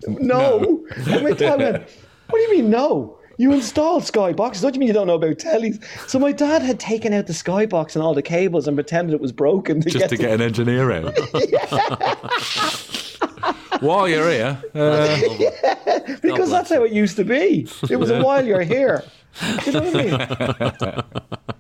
no. 0.08 0.86
And 1.08 1.24
my 1.24 1.32
dad 1.32 1.60
went, 1.60 1.84
What 2.30 2.38
do 2.38 2.42
you 2.42 2.58
mean, 2.62 2.70
no? 2.70 3.18
You 3.38 3.54
installed 3.54 4.04
Skyboxes. 4.04 4.64
What 4.64 4.74
do 4.74 4.78
you 4.78 4.80
mean 4.82 4.88
you 4.88 4.94
don't 4.94 5.08
know 5.08 5.16
about 5.16 5.38
tellies? 5.38 5.84
So 6.08 6.20
my 6.20 6.32
dad 6.32 6.62
had 6.62 6.80
taken 6.80 7.14
out 7.14 7.28
the 7.28 7.34
Skybox 7.34 7.96
and 7.96 8.04
all 8.04 8.14
the 8.14 8.22
cables 8.22 8.68
and 8.68 8.78
pretended 8.78 9.16
it 9.16 9.22
was 9.22 9.32
broken 9.32 9.82
to 9.82 9.90
Just 9.90 10.00
get 10.00 10.10
to 10.10 10.18
the- 10.18 10.24
get 10.24 10.34
an 10.34 10.42
engineer 10.42 10.92
out. 10.92 11.18
While 13.82 14.08
you're 14.08 14.30
here, 14.30 14.62
uh, 14.76 16.16
because 16.22 16.52
that's 16.52 16.70
how 16.70 16.84
it 16.84 16.92
used 16.92 17.16
to 17.16 17.24
be. 17.24 17.68
It 17.90 17.96
was 17.96 18.12
a 18.12 18.22
while 18.22 18.46
you're 18.46 18.62
here. 18.62 19.04
You 19.66 19.72
know 19.72 19.82
what 19.82 19.96
I 19.96 20.04
mean? 20.04 21.04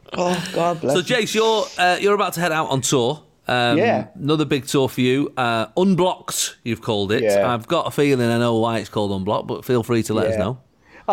oh 0.13 0.49
God 0.53 0.81
bless. 0.81 0.95
So. 0.95 1.01
Jace, 1.01 1.33
you're 1.33 1.65
uh, 1.77 1.97
you're 1.99 2.13
about 2.15 2.33
to 2.33 2.39
head 2.41 2.51
out 2.51 2.69
on 2.69 2.81
tour. 2.81 3.23
Um, 3.47 3.77
Yeah. 3.77 4.07
Another 4.15 4.45
big 4.45 4.67
tour 4.67 4.87
for 4.89 5.01
you. 5.01 5.33
Uh, 5.35 5.67
Unblocked, 5.77 6.57
you've 6.63 6.81
called 6.81 7.11
it. 7.11 7.23
Yeah. 7.23 7.51
I've 7.53 7.67
got 7.67 7.87
a 7.87 7.91
feeling 7.91 8.29
I 8.29 8.37
know 8.37 8.55
why 8.57 8.79
it's 8.79 8.89
called 8.89 9.11
Unblocked, 9.11 9.47
but 9.47 9.65
feel 9.65 9.83
free 9.83 10.03
to 10.03 10.13
let 10.13 10.27
us 10.27 10.37
know. 10.37 10.59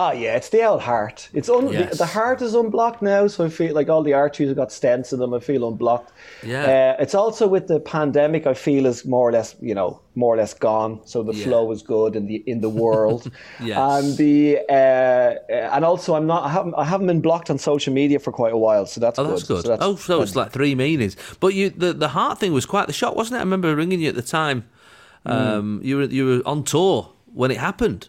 Oh 0.00 0.12
yeah, 0.12 0.36
it's 0.38 0.50
the 0.50 0.62
old 0.70 0.82
heart. 0.82 1.28
It's 1.38 1.48
un- 1.48 1.72
Yes. 1.72 1.90
the, 1.90 1.96
the 2.04 2.06
heart 2.18 2.40
is 2.42 2.54
unblocked 2.54 3.02
now, 3.02 3.26
so 3.28 3.44
I 3.44 3.48
feel 3.48 3.74
like 3.78 3.88
all 3.92 4.02
the 4.04 4.14
arteries 4.14 4.48
have 4.50 4.56
got 4.56 4.68
stents 4.70 5.12
in 5.12 5.18
them. 5.18 5.32
I 5.34 5.40
feel 5.40 5.62
unblocked. 5.70 6.10
Yeah. 6.42 6.94
Uh, 6.98 7.02
it's 7.02 7.14
also 7.14 7.44
with 7.48 7.66
the 7.66 7.80
pandemic. 7.80 8.46
I 8.46 8.54
feel 8.54 8.86
is 8.86 9.04
more 9.04 9.28
or 9.28 9.32
less, 9.32 9.56
you 9.60 9.74
know, 9.74 9.90
more 10.14 10.34
or 10.34 10.36
less 10.42 10.54
gone. 10.54 11.00
So 11.04 11.22
the 11.22 11.34
Yeah. 11.34 11.44
flow 11.46 11.72
is 11.72 11.82
good 11.82 12.14
in 12.16 12.26
the 12.26 12.36
in 12.52 12.60
the 12.60 12.70
world. 12.84 13.22
Yes. 13.70 13.78
And 13.78 14.16
the 14.22 14.58
uh, 14.80 15.30
and 15.74 15.84
also 15.84 16.14
I'm 16.14 16.26
not. 16.26 16.42
I 16.44 16.50
haven't, 16.50 16.74
I 16.82 16.84
haven't 16.84 17.06
been 17.12 17.20
blocked 17.28 17.50
on 17.50 17.58
social 17.58 17.92
media 17.92 18.18
for 18.20 18.32
quite 18.32 18.52
a 18.52 18.58
while, 18.66 18.86
so 18.86 19.00
that's 19.00 19.18
Oh, 19.18 19.24
good. 19.24 19.32
that's 19.32 19.48
good. 19.48 19.62
So 19.64 19.68
that's- 19.68 19.86
oh, 19.88 19.96
so 19.96 20.22
it's 20.22 20.36
like 20.36 20.50
three 20.52 20.74
meanings. 20.74 21.16
But 21.40 21.54
you, 21.54 21.70
the 21.70 21.92
the 22.04 22.08
heart 22.08 22.38
thing 22.38 22.52
was 22.52 22.66
quite 22.66 22.86
the 22.86 22.92
shock, 23.00 23.16
wasn't 23.16 23.34
it? 23.36 23.40
I 23.40 23.44
remember 23.48 23.74
ringing 23.74 24.00
you 24.02 24.08
at 24.10 24.14
the 24.22 24.28
time. 24.40 24.62
Mm. 25.26 25.32
Um, 25.32 25.80
You 25.82 25.96
were 25.98 26.04
you 26.18 26.24
were 26.26 26.42
on 26.46 26.62
tour 26.64 27.08
when 27.34 27.50
it 27.50 27.56
happened. 27.58 28.08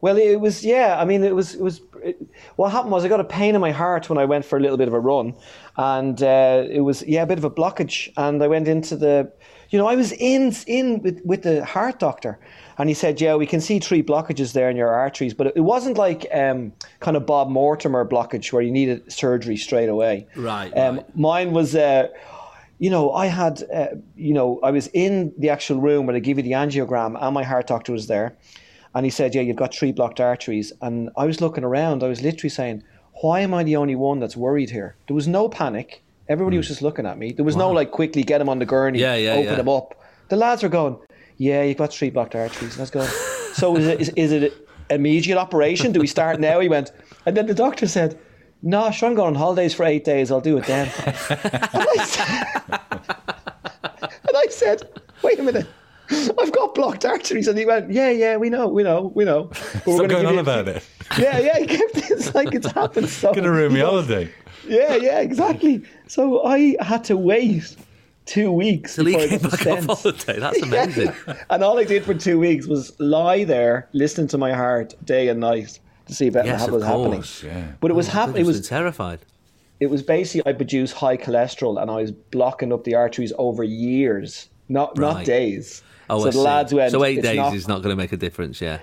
Well, 0.00 0.16
it 0.18 0.40
was 0.40 0.64
yeah. 0.64 0.96
I 1.00 1.04
mean, 1.04 1.24
it 1.24 1.34
was 1.34 1.54
it 1.54 1.60
was. 1.62 1.80
It, 2.02 2.20
what 2.56 2.70
happened 2.70 2.92
was 2.92 3.04
I 3.04 3.08
got 3.08 3.20
a 3.20 3.24
pain 3.24 3.54
in 3.54 3.60
my 3.60 3.72
heart 3.72 4.08
when 4.08 4.18
I 4.18 4.24
went 4.24 4.44
for 4.44 4.56
a 4.56 4.60
little 4.60 4.76
bit 4.76 4.88
of 4.88 4.94
a 4.94 5.00
run, 5.00 5.34
and 5.76 6.22
uh, 6.22 6.64
it 6.70 6.80
was 6.80 7.02
yeah 7.06 7.22
a 7.22 7.26
bit 7.26 7.38
of 7.38 7.44
a 7.44 7.50
blockage. 7.50 8.12
And 8.16 8.42
I 8.42 8.48
went 8.48 8.68
into 8.68 8.96
the, 8.96 9.32
you 9.70 9.78
know, 9.78 9.86
I 9.86 9.96
was 9.96 10.12
in 10.12 10.54
in 10.66 11.02
with, 11.02 11.20
with 11.24 11.42
the 11.42 11.64
heart 11.64 11.98
doctor, 11.98 12.38
and 12.78 12.88
he 12.88 12.94
said, 12.94 13.20
yeah, 13.20 13.34
we 13.34 13.46
can 13.46 13.60
see 13.60 13.78
three 13.78 14.02
blockages 14.02 14.52
there 14.52 14.68
in 14.70 14.76
your 14.76 14.90
arteries, 14.90 15.34
but 15.34 15.46
it 15.56 15.60
wasn't 15.62 15.96
like 15.96 16.26
um, 16.32 16.72
kind 17.00 17.16
of 17.16 17.26
Bob 17.26 17.48
Mortimer 17.48 18.04
blockage 18.04 18.52
where 18.52 18.62
you 18.62 18.70
needed 18.70 19.10
surgery 19.10 19.56
straight 19.56 19.88
away. 19.88 20.26
Right, 20.36 20.76
Um, 20.76 20.96
right. 20.96 21.16
Mine 21.16 21.52
was. 21.52 21.74
Uh, 21.74 22.08
you 22.78 22.90
know, 22.90 23.10
I 23.12 23.26
had, 23.26 23.62
uh, 23.74 23.86
you 24.16 24.34
know, 24.34 24.60
I 24.62 24.70
was 24.70 24.88
in 24.88 25.32
the 25.38 25.48
actual 25.48 25.80
room 25.80 26.04
where 26.04 26.12
they 26.12 26.20
give 26.20 26.36
you 26.36 26.42
the 26.42 26.52
angiogram, 26.52 27.16
and 27.18 27.32
my 27.32 27.42
heart 27.42 27.66
doctor 27.66 27.90
was 27.90 28.06
there. 28.06 28.36
And 28.96 29.04
he 29.04 29.10
said, 29.10 29.34
Yeah, 29.34 29.42
you've 29.42 29.56
got 29.56 29.74
three 29.74 29.92
blocked 29.92 30.20
arteries. 30.20 30.72
And 30.80 31.10
I 31.18 31.26
was 31.26 31.42
looking 31.42 31.64
around, 31.64 32.02
I 32.02 32.08
was 32.08 32.22
literally 32.22 32.48
saying, 32.48 32.82
Why 33.20 33.40
am 33.40 33.52
I 33.52 33.62
the 33.62 33.76
only 33.76 33.94
one 33.94 34.20
that's 34.20 34.36
worried 34.36 34.70
here? 34.70 34.96
There 35.06 35.14
was 35.14 35.28
no 35.28 35.50
panic. 35.50 36.02
Everybody 36.30 36.56
was 36.56 36.66
just 36.66 36.80
looking 36.80 37.04
at 37.04 37.18
me. 37.18 37.32
There 37.32 37.44
was 37.44 37.56
no 37.56 37.70
like, 37.70 37.90
quickly 37.92 38.22
get 38.24 38.40
him 38.40 38.48
on 38.48 38.58
the 38.58 38.64
gurney, 38.64 38.98
Hmm. 38.98 39.02
Yeah, 39.02 39.14
yeah, 39.16 39.32
open 39.32 39.44
yeah. 39.44 39.60
him 39.60 39.68
up. 39.68 39.94
The 40.30 40.36
lads 40.36 40.62
were 40.62 40.70
going, 40.70 40.96
Yeah, 41.36 41.62
you've 41.62 41.76
got 41.76 41.92
three 41.92 42.08
blocked 42.08 42.34
arteries. 42.34 42.72
And 42.72 42.80
I 42.80 42.82
was 42.84 42.90
going, 42.90 43.08
So 43.52 43.76
is 43.76 43.86
it, 43.86 44.00
is, 44.00 44.08
is 44.16 44.32
it 44.32 44.42
an 44.88 44.96
immediate 44.96 45.36
operation? 45.36 45.92
Do 45.92 46.00
we 46.00 46.06
start 46.06 46.40
now? 46.40 46.58
He 46.60 46.68
went, 46.68 46.90
And 47.26 47.36
then 47.36 47.46
the 47.46 47.54
doctor 47.54 47.86
said, 47.86 48.18
No, 48.62 48.90
sure, 48.90 49.10
I'm 49.10 49.14
going 49.14 49.28
on 49.28 49.34
holidays 49.34 49.74
for 49.74 49.84
eight 49.84 50.04
days. 50.04 50.30
I'll 50.30 50.40
do 50.40 50.56
it 50.56 50.64
then. 50.64 50.90
and, 51.06 51.86
I 51.98 52.04
said, 52.04 52.80
and 54.26 54.36
I 54.36 54.46
said, 54.48 54.88
Wait 55.22 55.38
a 55.38 55.42
minute. 55.42 55.66
I've 56.40 56.52
got 56.52 56.74
blocked 56.74 57.04
arteries, 57.04 57.48
and 57.48 57.58
he 57.58 57.64
went, 57.66 57.90
"Yeah, 57.90 58.10
yeah, 58.10 58.36
we 58.36 58.48
know, 58.50 58.68
we 58.68 58.82
know, 58.82 59.12
we 59.14 59.24
know." 59.24 59.44
But 59.44 59.86
we're 59.86 59.94
Stop 59.96 59.96
gonna 59.96 60.08
going 60.08 60.20
give 60.22 60.26
on 60.28 60.34
you- 60.34 60.40
about 60.40 60.68
it. 60.68 60.84
Yeah, 61.18 61.38
yeah. 61.38 61.58
He 61.60 61.66
kept 61.66 61.96
it's 62.10 62.34
like 62.34 62.52
it's 62.52 62.66
happened. 62.72 63.08
So 63.08 63.32
Gonna 63.32 63.50
ruin 63.50 63.70
my 63.72 63.78
he 63.78 63.82
goes, 63.84 63.90
holiday. 64.06 64.30
Yeah, 64.66 64.96
yeah, 64.96 65.20
exactly. 65.20 65.82
So 66.08 66.44
I 66.44 66.76
had 66.80 67.04
to 67.04 67.16
wait 67.16 67.76
two 68.24 68.50
weeks 68.50 68.96
Till 68.96 69.04
he 69.06 69.12
before 69.12 69.24
I 69.24 69.28
came 69.28 69.38
got 69.40 69.50
the 69.52 69.56
back 69.56 69.88
off 69.90 70.02
holiday. 70.02 70.38
That's 70.40 70.62
amazing. 70.62 71.12
And 71.48 71.62
all 71.62 71.78
I 71.78 71.84
did 71.84 72.04
for 72.04 72.12
two 72.14 72.40
weeks 72.40 72.66
was 72.66 72.98
lie 72.98 73.44
there, 73.44 73.88
listening 73.92 74.26
to 74.28 74.38
my 74.38 74.52
heart 74.52 74.94
day 75.04 75.28
and 75.28 75.38
night 75.38 75.78
to 76.06 76.14
see 76.14 76.26
if 76.26 76.34
anything 76.34 76.58
Yes, 76.58 76.66
of 76.66 76.74
was 76.74 76.82
happening. 76.82 77.12
course, 77.12 77.44
yeah. 77.44 77.72
But 77.80 77.92
it 77.92 77.94
was 77.94 78.08
Oh, 78.08 78.12
happening. 78.12 78.42
It 78.42 78.46
was 78.46 78.68
terrified. 78.68 79.20
it 79.78 79.86
was 79.86 80.02
basically 80.02 80.50
I 80.50 80.56
produced 80.56 80.94
high 80.94 81.16
cholesterol 81.16 81.80
and 81.80 81.88
I 81.88 81.96
was 82.02 82.10
blocking 82.10 82.72
up 82.72 82.82
the 82.82 82.96
arteries 82.96 83.32
over 83.38 83.62
years, 83.62 84.48
not 84.68 84.98
not 84.98 85.24
days. 85.24 85.84
Oh, 86.08 86.20
so 86.20 86.26
I 86.28 86.30
the 86.30 86.32
see. 86.32 86.38
lads 86.38 86.74
went. 86.74 86.90
so 86.92 87.04
eight 87.04 87.22
days 87.22 87.36
not- 87.36 87.54
is 87.54 87.68
not 87.68 87.82
going 87.82 87.90
to 87.94 87.96
make 87.96 88.12
a 88.12 88.16
difference. 88.16 88.60
Yeah. 88.60 88.80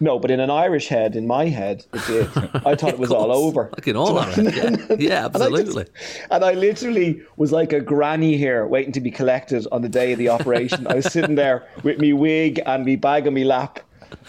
No, 0.00 0.20
but 0.20 0.30
in 0.30 0.38
an 0.38 0.48
Irish 0.48 0.86
head, 0.86 1.16
in 1.16 1.26
my 1.26 1.46
head, 1.46 1.84
it 1.92 2.06
did. 2.06 2.26
I 2.64 2.76
thought 2.76 2.90
it 2.90 2.98
was 3.00 3.10
all 3.10 3.32
over. 3.32 3.68
Like 3.72 3.88
in 3.88 3.96
all 3.96 4.16
head, 4.16 4.44
yeah. 4.54 4.96
yeah, 4.96 5.26
And 5.26 5.42
I 5.42 5.48
just- 5.48 5.58
absolutely. 5.58 5.86
And 6.30 6.44
I 6.44 6.52
literally 6.52 7.20
was 7.36 7.50
like 7.50 7.72
a 7.72 7.80
granny 7.80 8.36
here 8.36 8.64
waiting 8.66 8.92
to 8.92 9.00
be 9.00 9.10
collected 9.10 9.66
on 9.72 9.82
the 9.82 9.88
day 9.88 10.12
of 10.12 10.18
the 10.20 10.28
operation. 10.28 10.86
I 10.86 10.94
was 10.94 11.06
sitting 11.12 11.34
there 11.34 11.66
with 11.82 11.98
me 11.98 12.12
wig 12.12 12.60
and 12.64 12.84
me 12.84 12.94
bag 12.94 13.26
on 13.26 13.34
me 13.34 13.42
lap. 13.44 13.80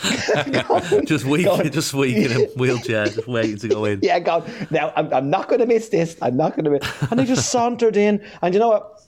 just 1.05 1.25
weak, 1.25 1.45
God. 1.45 1.71
just 1.71 1.93
weak 1.93 2.17
in 2.17 2.31
a 2.31 2.45
wheelchair, 2.57 3.05
just 3.05 3.27
waiting 3.27 3.57
to 3.57 3.67
go 3.67 3.85
in. 3.85 3.99
Yeah, 4.01 4.19
God. 4.19 4.49
Now, 4.71 4.91
I'm, 4.95 5.13
I'm 5.13 5.29
not 5.29 5.47
going 5.47 5.59
to 5.61 5.65
miss 5.67 5.89
this. 5.89 6.17
I'm 6.21 6.35
not 6.35 6.55
going 6.55 6.65
to 6.65 6.71
miss. 6.71 7.11
And 7.11 7.19
they 7.19 7.25
just 7.25 7.49
sauntered 7.51 7.95
in. 7.95 8.25
And 8.41 8.53
you 8.53 8.59
know 8.59 8.69
what? 8.69 8.98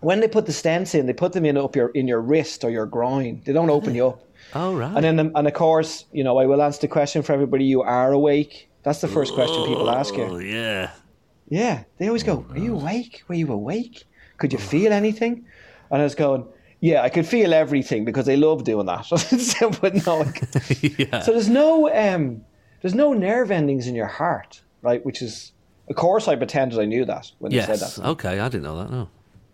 When 0.00 0.20
they 0.20 0.28
put 0.28 0.46
the 0.46 0.52
stents 0.52 0.94
in, 0.94 1.06
they 1.06 1.12
put 1.12 1.32
them 1.32 1.44
in 1.44 1.56
up 1.56 1.74
your 1.76 1.88
in 1.90 2.06
your 2.06 2.20
wrist 2.20 2.64
or 2.64 2.70
your 2.70 2.86
groin. 2.86 3.42
They 3.44 3.52
don't 3.52 3.70
open 3.70 3.94
you 3.94 4.08
up. 4.08 4.24
Oh 4.54 4.74
right. 4.74 4.96
And 4.96 5.04
then, 5.04 5.32
and 5.34 5.46
of 5.46 5.52
course, 5.52 6.06
you 6.10 6.24
know, 6.24 6.38
I 6.38 6.46
will 6.46 6.62
answer 6.62 6.80
the 6.80 6.88
question 6.88 7.22
for 7.22 7.34
everybody. 7.34 7.64
You 7.66 7.82
are 7.82 8.12
awake. 8.12 8.70
That's 8.82 9.02
the 9.02 9.08
first 9.08 9.34
question 9.34 9.62
people 9.66 9.90
ask 9.90 10.16
you. 10.16 10.22
oh 10.22 10.38
yeah. 10.38 10.90
Yeah, 11.50 11.84
they 11.98 12.06
always 12.06 12.22
go, 12.22 12.46
"Are 12.50 12.58
you 12.58 12.74
awake? 12.74 13.24
Were 13.28 13.34
you 13.34 13.52
awake? 13.52 14.04
Could 14.38 14.52
you 14.54 14.58
feel 14.58 14.90
anything?" 14.92 15.44
And 15.90 16.00
I 16.00 16.04
was 16.04 16.14
going, 16.14 16.46
"Yeah, 16.80 17.02
I 17.02 17.10
could 17.10 17.26
feel 17.26 17.52
everything 17.52 18.06
because 18.06 18.24
they 18.24 18.36
love 18.36 18.64
doing 18.64 18.86
that." 18.86 19.04
So, 19.50 19.70
but 19.70 19.94
no, 20.06 20.24
yeah. 20.80 21.20
so 21.20 21.32
there's 21.32 21.50
no 21.50 21.90
um, 21.92 22.42
there's 22.80 22.94
no 22.94 23.12
nerve 23.12 23.50
endings 23.50 23.86
in 23.86 23.94
your 23.94 24.06
heart, 24.06 24.62
right? 24.80 25.04
Which 25.04 25.20
is, 25.20 25.52
of 25.90 25.96
course, 25.96 26.26
I 26.26 26.36
pretended 26.36 26.78
I 26.78 26.86
knew 26.86 27.04
that 27.04 27.32
when 27.38 27.52
they 27.52 27.60
said 27.60 27.80
that. 27.80 27.98
Okay, 28.12 28.38
I 28.40 28.48
didn't 28.48 28.64
know 28.64 28.78
that. 28.78 28.90
No. 28.90 29.08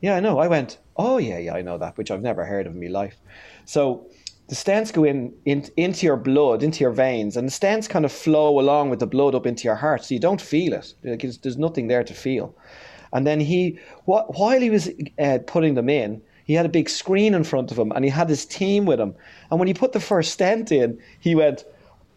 Yeah, 0.05 0.17
I 0.17 0.21
know. 0.21 0.39
I 0.39 0.49
went, 0.49 0.77
"Oh 0.99 1.17
yeah, 1.17 1.39
yeah, 1.39 1.55
I 1.55 1.63
know 1.63 1.79
that," 1.79 1.97
which 1.97 2.11
I've 2.11 2.21
never 2.21 2.45
heard 2.45 2.67
of 2.67 2.75
in 2.75 2.81
my 2.81 2.89
life. 2.89 3.17
So 3.65 4.07
the 4.49 4.55
stents 4.55 4.93
go 4.93 5.05
in, 5.05 5.33
in 5.47 5.65
into 5.79 6.05
your 6.05 6.19
blood, 6.19 6.63
into 6.63 6.81
your 6.85 6.93
veins, 6.93 7.39
and 7.39 7.49
the 7.49 7.53
stents 7.53 7.89
kind 7.89 8.05
of 8.05 8.13
flow 8.13 8.61
along 8.61 8.91
with 8.91 8.99
the 8.99 9.07
blood 9.07 9.35
up 9.35 9.47
into 9.47 9.65
your 9.65 9.77
heart, 9.77 10.05
so 10.05 10.13
you 10.13 10.21
don't 10.21 10.43
feel 10.43 10.75
it. 10.75 10.95
There's 11.43 11.57
nothing 11.57 11.89
there 11.89 12.05
to 12.05 12.13
feel. 12.13 12.55
And 13.15 13.27
then 13.27 13.41
he, 13.41 13.79
wh- 14.05 14.29
while 14.39 14.61
he 14.61 14.69
was 14.69 14.91
uh, 15.19 15.39
putting 15.47 15.75
them 15.75 15.89
in, 15.89 16.21
he 16.45 16.53
had 16.53 16.67
a 16.67 16.77
big 16.79 16.91
screen 16.91 17.33
in 17.33 17.43
front 17.43 17.73
of 17.73 17.79
him, 17.79 17.91
and 17.93 18.05
he 18.05 18.11
had 18.11 18.29
his 18.29 18.45
team 18.45 18.85
with 18.85 19.01
him. 19.01 19.15
And 19.51 19.59
when 19.59 19.69
he 19.69 19.75
put 19.75 19.93
the 19.93 20.01
first 20.01 20.33
stent 20.33 20.71
in, 20.71 20.99
he 21.19 21.35
went. 21.35 21.65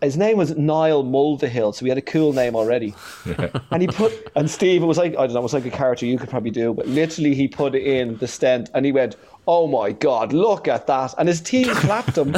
His 0.01 0.15
name 0.15 0.37
was 0.37 0.55
Niall 0.55 1.03
Mulvihill, 1.03 1.73
so 1.73 1.83
he 1.83 1.89
had 1.89 1.97
a 1.97 2.03
cool 2.03 2.31
name 2.33 2.55
already. 2.55 2.93
And 3.71 3.81
he 3.81 3.87
put, 3.87 4.13
and 4.35 4.49
Steve, 4.49 4.83
it 4.83 4.85
was 4.85 4.97
like, 4.97 5.13
I 5.13 5.25
don't 5.25 5.33
know, 5.33 5.39
it 5.39 5.43
was 5.43 5.53
like 5.53 5.65
a 5.65 5.71
character 5.71 6.05
you 6.05 6.17
could 6.19 6.29
probably 6.29 6.51
do, 6.51 6.73
but 6.73 6.87
literally 6.87 7.33
he 7.33 7.47
put 7.47 7.73
in 7.75 8.17
the 8.17 8.27
stent 8.27 8.69
and 8.73 8.85
he 8.85 8.91
went, 8.91 9.15
Oh 9.47 9.65
my 9.67 9.91
God, 9.93 10.33
look 10.33 10.67
at 10.67 10.85
that. 10.87 11.13
And 11.17 11.27
his 11.27 11.41
team 11.41 11.67
clapped 11.75 12.17
him 12.17 12.35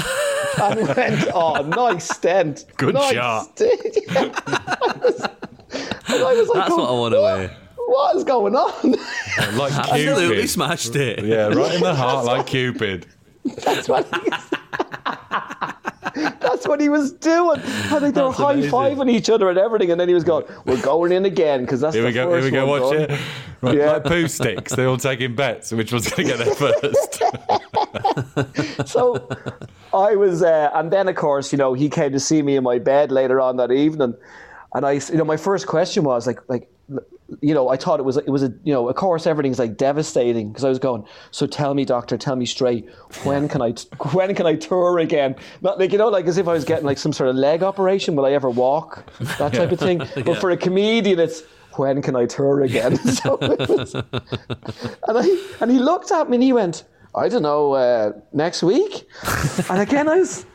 and 0.62 0.88
went, 0.96 1.28
Oh, 1.34 1.62
nice 1.64 2.08
stent. 2.10 2.66
Good 2.78 2.94
nice 2.96 3.14
shot." 3.14 3.58
stent." 3.58 3.82
Yeah. 4.10 4.34
I 4.48 4.98
was, 5.04 5.22
and 5.22 6.24
I 6.24 6.34
was 6.34 6.48
like, 6.50 6.58
That's 6.60 6.72
what 6.72 6.90
I 6.90 6.94
want 6.94 7.14
to 7.14 7.22
"What? 7.22 7.40
hear. 7.40 7.58
What 7.78 8.16
is 8.16 8.24
going 8.24 8.56
on? 8.56 8.92
Like 9.58 9.74
Absolutely 9.74 10.28
Cupid. 10.28 10.50
smashed 10.50 10.96
it. 10.96 11.24
Yeah, 11.26 11.48
right 11.48 11.76
in 11.76 11.82
the 11.82 11.94
heart, 11.96 12.26
like 12.26 12.48
Cupid. 12.48 13.06
That's 13.66 13.88
what 13.90 14.08
he 14.16 14.30
That's 16.16 16.68
what 16.68 16.80
he 16.82 16.90
was 16.90 17.12
doing. 17.14 17.60
I 17.60 18.00
think 18.00 18.16
they 18.16 18.22
were 18.22 18.32
high 18.32 18.56
fiving 18.56 19.10
each 19.12 19.30
other 19.30 19.50
and 19.50 19.58
everything, 19.58 19.92
and 19.92 20.00
then 20.00 20.08
he 20.08 20.14
was 20.14 20.24
going, 20.24 20.46
"We're 20.66 20.82
going 20.82 21.12
in 21.12 21.26
again 21.26 21.62
because 21.62 21.82
that's 21.82 21.94
Here 21.94 22.04
the 22.04 22.10
we 22.10 22.14
go. 22.14 22.34
Here 22.34 22.44
we 22.44 22.52
go. 22.52 22.66
one 22.66 22.82
Watch 22.82 22.94
done." 22.94 23.02
it. 23.12 23.20
Right, 23.62 23.78
Yeah. 23.78 23.92
Like 23.94 24.04
Pooh 24.06 24.28
sticks. 24.28 24.74
They're 24.76 24.88
all 24.88 24.98
taking 24.98 25.36
bets. 25.36 25.72
Which 25.72 25.92
one's 25.92 26.10
going 26.10 26.28
to 26.28 26.38
get 26.38 26.46
there 26.46 26.56
first? 26.56 27.22
so 28.90 29.28
I 29.94 30.16
was, 30.16 30.44
uh, 30.44 30.70
and 30.74 30.92
then 30.92 31.08
of 31.08 31.16
course, 31.16 31.52
you 31.52 31.58
know, 31.58 31.74
he 31.74 31.90
came 31.90 32.12
to 32.12 32.20
see 32.20 32.42
me 32.42 32.56
in 32.56 32.64
my 32.64 32.80
bed 32.80 33.12
later 33.12 33.42
on 33.42 33.58
that 33.58 33.72
evening, 33.72 34.16
and 34.74 34.86
I, 34.86 34.94
you 34.94 35.18
know, 35.18 35.26
my 35.26 35.38
first 35.38 35.68
question 35.68 36.04
was 36.04 36.26
like, 36.28 36.40
like, 36.48 36.70
you 37.42 37.54
know, 37.54 37.70
I 37.70 37.78
thought 37.78 38.00
it 38.00 38.04
was, 38.04 38.18
it 38.18 38.30
was 38.30 38.44
a, 38.44 38.54
you 38.64 38.74
know, 38.74 38.90
of 38.90 38.96
course, 38.96 39.28
everything's 39.28 39.60
like 39.60 39.78
devastating 39.78 40.50
because 40.50 40.64
I 40.64 40.70
was 40.70 40.80
going. 40.80 41.06
So 41.32 41.48
tell 41.48 41.74
me, 41.74 41.86
doctor, 41.86 42.18
tell 42.18 42.36
me 42.36 42.46
straight, 42.46 42.90
when 43.24 43.48
can 43.48 43.62
I, 43.62 43.72
when 44.14 44.34
can 44.36 44.46
I 44.46 44.56
tour 44.56 45.00
again? 45.00 45.36
Not 45.62 45.80
like 45.80 45.92
you 45.92 45.98
know, 45.98 46.10
like 46.10 46.26
as 46.26 46.38
if 46.38 46.48
I 46.48 46.54
was 46.54 46.66
getting 46.66 46.86
like 46.86 46.98
some 46.98 47.14
sort 47.14 47.30
of 47.30 47.36
leg 47.36 47.64
operation. 47.64 48.16
Will 48.16 48.26
I 48.26 48.32
ever 48.32 48.50
walk? 48.50 49.06
That 49.38 49.54
type 49.54 49.72
of 49.72 49.80
thing. 49.80 50.00
But 50.30 50.38
for 50.40 50.52
a 50.52 50.58
comedian, 50.58 51.20
it's. 51.20 51.44
When 51.76 52.02
can 52.02 52.16
I 52.16 52.26
tour 52.26 52.62
again? 52.62 52.98
so 52.98 53.38
was, 53.40 53.94
and 53.94 54.04
I 55.08 55.46
and 55.62 55.72
he 55.72 55.80
looked 55.80 56.12
at 56.12 56.30
me 56.30 56.36
and 56.36 56.44
he 56.44 56.52
went, 56.52 56.84
I 57.16 57.30
don't 57.30 57.44
know, 57.44 57.74
uh, 57.74 58.12
next 58.34 58.64
week. 58.64 59.08
and 59.70 59.80
again, 59.80 60.10
I 60.10 60.18
was, 60.18 60.46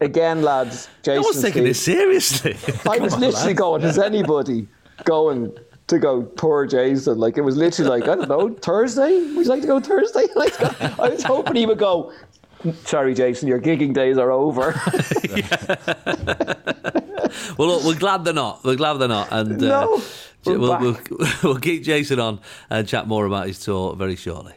again, 0.00 0.42
lads, 0.42 0.88
Jason. 1.02 1.24
I 1.24 1.26
was 1.26 1.42
taking 1.42 1.50
Steve, 1.50 1.64
this 1.64 1.80
seriously. 1.82 2.56
I 2.88 2.98
was 2.98 3.16
literally 3.18 3.54
going, 3.54 3.82
is 3.82 3.98
anybody 3.98 4.66
going 5.04 5.56
to 5.92 5.98
go 5.98 6.22
poor 6.22 6.66
Jason? 6.66 7.18
Like, 7.18 7.38
it 7.38 7.42
was 7.42 7.56
literally 7.56 7.90
like, 7.90 8.08
I 8.08 8.16
don't 8.16 8.28
know, 8.28 8.54
Thursday? 8.62 9.20
Would 9.34 9.44
you 9.44 9.44
like 9.44 9.60
to 9.62 9.66
go 9.66 9.80
Thursday? 9.80 10.26
Like, 10.34 10.60
I 10.98 11.10
was 11.10 11.22
hoping 11.22 11.56
he 11.56 11.66
would 11.66 11.78
go, 11.78 12.12
sorry, 12.84 13.14
Jason, 13.14 13.48
your 13.48 13.60
gigging 13.60 13.92
days 13.92 14.18
are 14.18 14.30
over. 14.30 14.72
well, 17.58 17.68
look, 17.68 17.84
we're 17.84 17.98
glad 17.98 18.24
they're 18.24 18.34
not. 18.34 18.64
We're 18.64 18.76
glad 18.76 18.94
they're 18.94 19.08
not. 19.08 19.28
And 19.30 19.62
uh, 19.62 19.66
No, 19.66 20.02
we're 20.44 20.58
we'll, 20.58 20.80
we'll, 20.80 20.98
we'll 21.42 21.60
keep 21.60 21.84
Jason 21.84 22.18
on 22.18 22.40
and 22.70 22.88
chat 22.88 23.06
more 23.06 23.26
about 23.26 23.46
his 23.46 23.60
tour 23.60 23.94
very 23.94 24.16
shortly. 24.16 24.54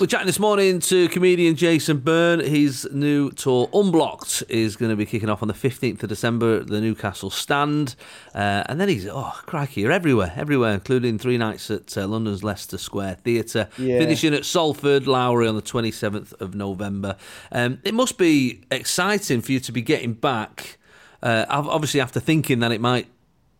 We're 0.00 0.06
chatting 0.06 0.28
this 0.28 0.38
morning 0.38 0.78
to 0.80 1.08
comedian 1.08 1.56
Jason 1.56 1.98
Byrne. 1.98 2.38
His 2.38 2.88
new 2.92 3.32
tour, 3.32 3.68
Unblocked, 3.74 4.44
is 4.48 4.76
going 4.76 4.90
to 4.90 4.96
be 4.96 5.04
kicking 5.04 5.28
off 5.28 5.42
on 5.42 5.48
the 5.48 5.54
15th 5.54 6.00
of 6.04 6.08
December 6.08 6.58
at 6.60 6.68
the 6.68 6.80
Newcastle 6.80 7.30
stand. 7.30 7.96
Uh, 8.32 8.62
and 8.66 8.80
then 8.80 8.88
he's, 8.88 9.08
oh, 9.08 9.32
crikey, 9.46 9.80
you're 9.80 9.90
everywhere, 9.90 10.32
everywhere, 10.36 10.74
including 10.74 11.18
three 11.18 11.36
nights 11.36 11.68
at 11.68 11.98
uh, 11.98 12.06
London's 12.06 12.44
Leicester 12.44 12.78
Square 12.78 13.16
Theatre, 13.24 13.68
Yeah. 13.76 13.98
finishing 13.98 14.34
at 14.34 14.44
Salford 14.44 15.08
Lowry 15.08 15.48
on 15.48 15.56
the 15.56 15.62
27th 15.62 16.32
of 16.40 16.54
November. 16.54 17.16
Um, 17.50 17.80
it 17.82 17.92
must 17.92 18.18
be 18.18 18.60
exciting 18.70 19.40
for 19.40 19.50
you 19.50 19.58
to 19.58 19.72
be 19.72 19.82
getting 19.82 20.12
back, 20.12 20.78
uh, 21.24 21.44
ob- 21.50 21.66
obviously, 21.66 22.00
after 22.00 22.20
thinking 22.20 22.60
that 22.60 22.70
it 22.70 22.80
might 22.80 23.08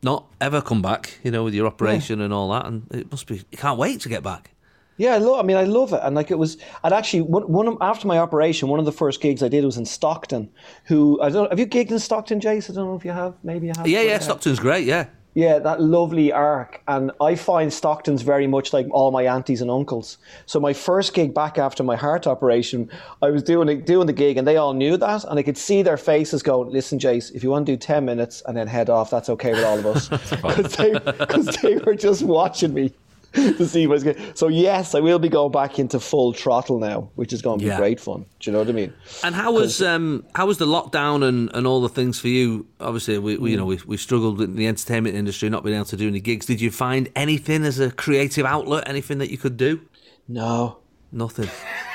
not 0.04 0.26
ever 0.40 0.62
come 0.62 0.82
back, 0.82 1.18
you 1.24 1.32
know, 1.32 1.42
with 1.42 1.54
your 1.54 1.66
operation 1.66 2.20
and 2.20 2.32
all 2.32 2.48
that. 2.50 2.66
And 2.66 2.86
it 2.92 3.10
must 3.10 3.26
be, 3.26 3.42
you 3.50 3.58
can't 3.58 3.76
wait 3.76 4.00
to 4.02 4.08
get 4.08 4.22
back. 4.22 4.52
Yeah, 4.98 5.14
I 5.14 5.18
love. 5.18 5.38
I 5.38 5.42
mean, 5.44 5.56
I 5.56 5.64
love 5.64 5.92
it, 5.92 6.00
and 6.02 6.14
like 6.14 6.30
it 6.30 6.38
was. 6.38 6.58
I'd 6.82 6.92
actually 6.92 7.22
one, 7.22 7.44
one 7.44 7.78
after 7.80 8.06
my 8.06 8.18
operation, 8.18 8.68
one 8.68 8.80
of 8.80 8.84
the 8.84 8.92
first 8.92 9.20
gigs 9.20 9.42
I 9.42 9.48
did 9.48 9.64
was 9.64 9.76
in 9.76 9.86
Stockton. 9.86 10.50
Who 10.84 11.20
I 11.22 11.30
don't. 11.30 11.48
Have 11.48 11.58
you 11.58 11.66
gigged 11.66 11.92
in 11.92 12.00
Stockton, 12.00 12.40
Jace? 12.40 12.68
I 12.68 12.74
don't 12.74 12.86
know 12.86 12.96
if 12.96 13.04
you 13.04 13.12
have. 13.12 13.34
Maybe 13.44 13.68
you 13.68 13.72
have. 13.76 13.86
Yeah, 13.86 14.02
yeah, 14.02 14.16
uh, 14.16 14.18
Stockton's 14.18 14.58
great, 14.58 14.84
yeah. 14.84 15.06
Yeah, 15.34 15.60
that 15.60 15.80
lovely 15.80 16.32
arc. 16.32 16.82
And 16.88 17.12
I 17.20 17.36
find 17.36 17.72
Stockton's 17.72 18.22
very 18.22 18.48
much 18.48 18.72
like 18.72 18.88
all 18.90 19.12
my 19.12 19.22
aunties 19.22 19.60
and 19.60 19.70
uncles. 19.70 20.18
So 20.46 20.58
my 20.58 20.72
first 20.72 21.14
gig 21.14 21.32
back 21.32 21.58
after 21.58 21.84
my 21.84 21.94
heart 21.94 22.26
operation, 22.26 22.90
I 23.22 23.30
was 23.30 23.44
doing 23.44 23.84
doing 23.84 24.08
the 24.08 24.12
gig 24.12 24.36
and 24.36 24.48
they 24.48 24.56
all 24.56 24.74
knew 24.74 24.96
that. 24.96 25.22
And 25.22 25.38
I 25.38 25.44
could 25.44 25.56
see 25.56 25.82
their 25.82 25.96
faces 25.96 26.42
going, 26.42 26.70
listen, 26.70 26.98
Jace, 26.98 27.32
if 27.36 27.44
you 27.44 27.50
want 27.50 27.66
to 27.66 27.72
do 27.72 27.76
10 27.76 28.04
minutes 28.04 28.42
and 28.46 28.56
then 28.56 28.66
head 28.66 28.90
off, 28.90 29.10
that's 29.10 29.28
okay 29.28 29.52
with 29.52 29.64
all 29.64 29.78
of 29.78 29.86
us. 29.86 30.08
Because 30.42 31.46
they, 31.62 31.74
they 31.74 31.76
were 31.84 31.94
just 31.94 32.22
watching 32.22 32.74
me 32.74 32.92
to 33.34 33.66
see 33.66 33.86
what's 33.86 34.02
going 34.04 34.16
So 34.34 34.48
yes, 34.48 34.94
I 34.94 35.00
will 35.00 35.18
be 35.18 35.28
going 35.28 35.52
back 35.52 35.78
into 35.78 36.00
full 36.00 36.32
throttle 36.32 36.78
now, 36.78 37.10
which 37.16 37.32
is 37.32 37.42
going 37.42 37.58
to 37.58 37.64
be 37.64 37.68
Yeah. 37.68 37.76
great 37.76 38.00
fun. 38.00 38.24
Do 38.40 38.50
you 38.50 38.52
know 38.52 38.60
what 38.60 38.68
I 38.68 38.72
mean? 38.72 38.92
And 39.22 39.34
how 39.34 39.52
was 39.52 39.82
um, 39.82 40.24
how 40.34 40.46
was 40.46 40.58
the 40.58 40.66
lockdown 40.66 41.22
and, 41.26 41.50
and 41.54 41.66
all 41.66 41.80
the 41.80 41.88
things 41.88 42.18
for 42.18 42.28
you? 42.28 42.66
Obviously, 42.80 43.18
we, 43.18 43.36
we 43.36 43.50
you 43.50 43.56
know 43.56 43.66
we 43.66 43.78
we 43.86 43.96
struggled 43.96 44.40
in 44.40 44.56
the 44.56 44.66
entertainment 44.66 45.14
industry, 45.14 45.50
not 45.50 45.62
being 45.64 45.76
able 45.76 45.84
to 45.86 45.96
do 45.96 46.08
any 46.08 46.20
gigs. 46.20 46.46
Did 46.46 46.60
you 46.60 46.70
find 46.70 47.10
anything 47.14 47.64
as 47.64 47.78
a 47.78 47.90
creative 47.90 48.46
outlet? 48.46 48.84
Anything 48.88 49.18
that 49.18 49.30
you 49.30 49.38
could 49.38 49.56
do? 49.56 49.80
No. 50.26 50.78
Nothing. 51.12 51.48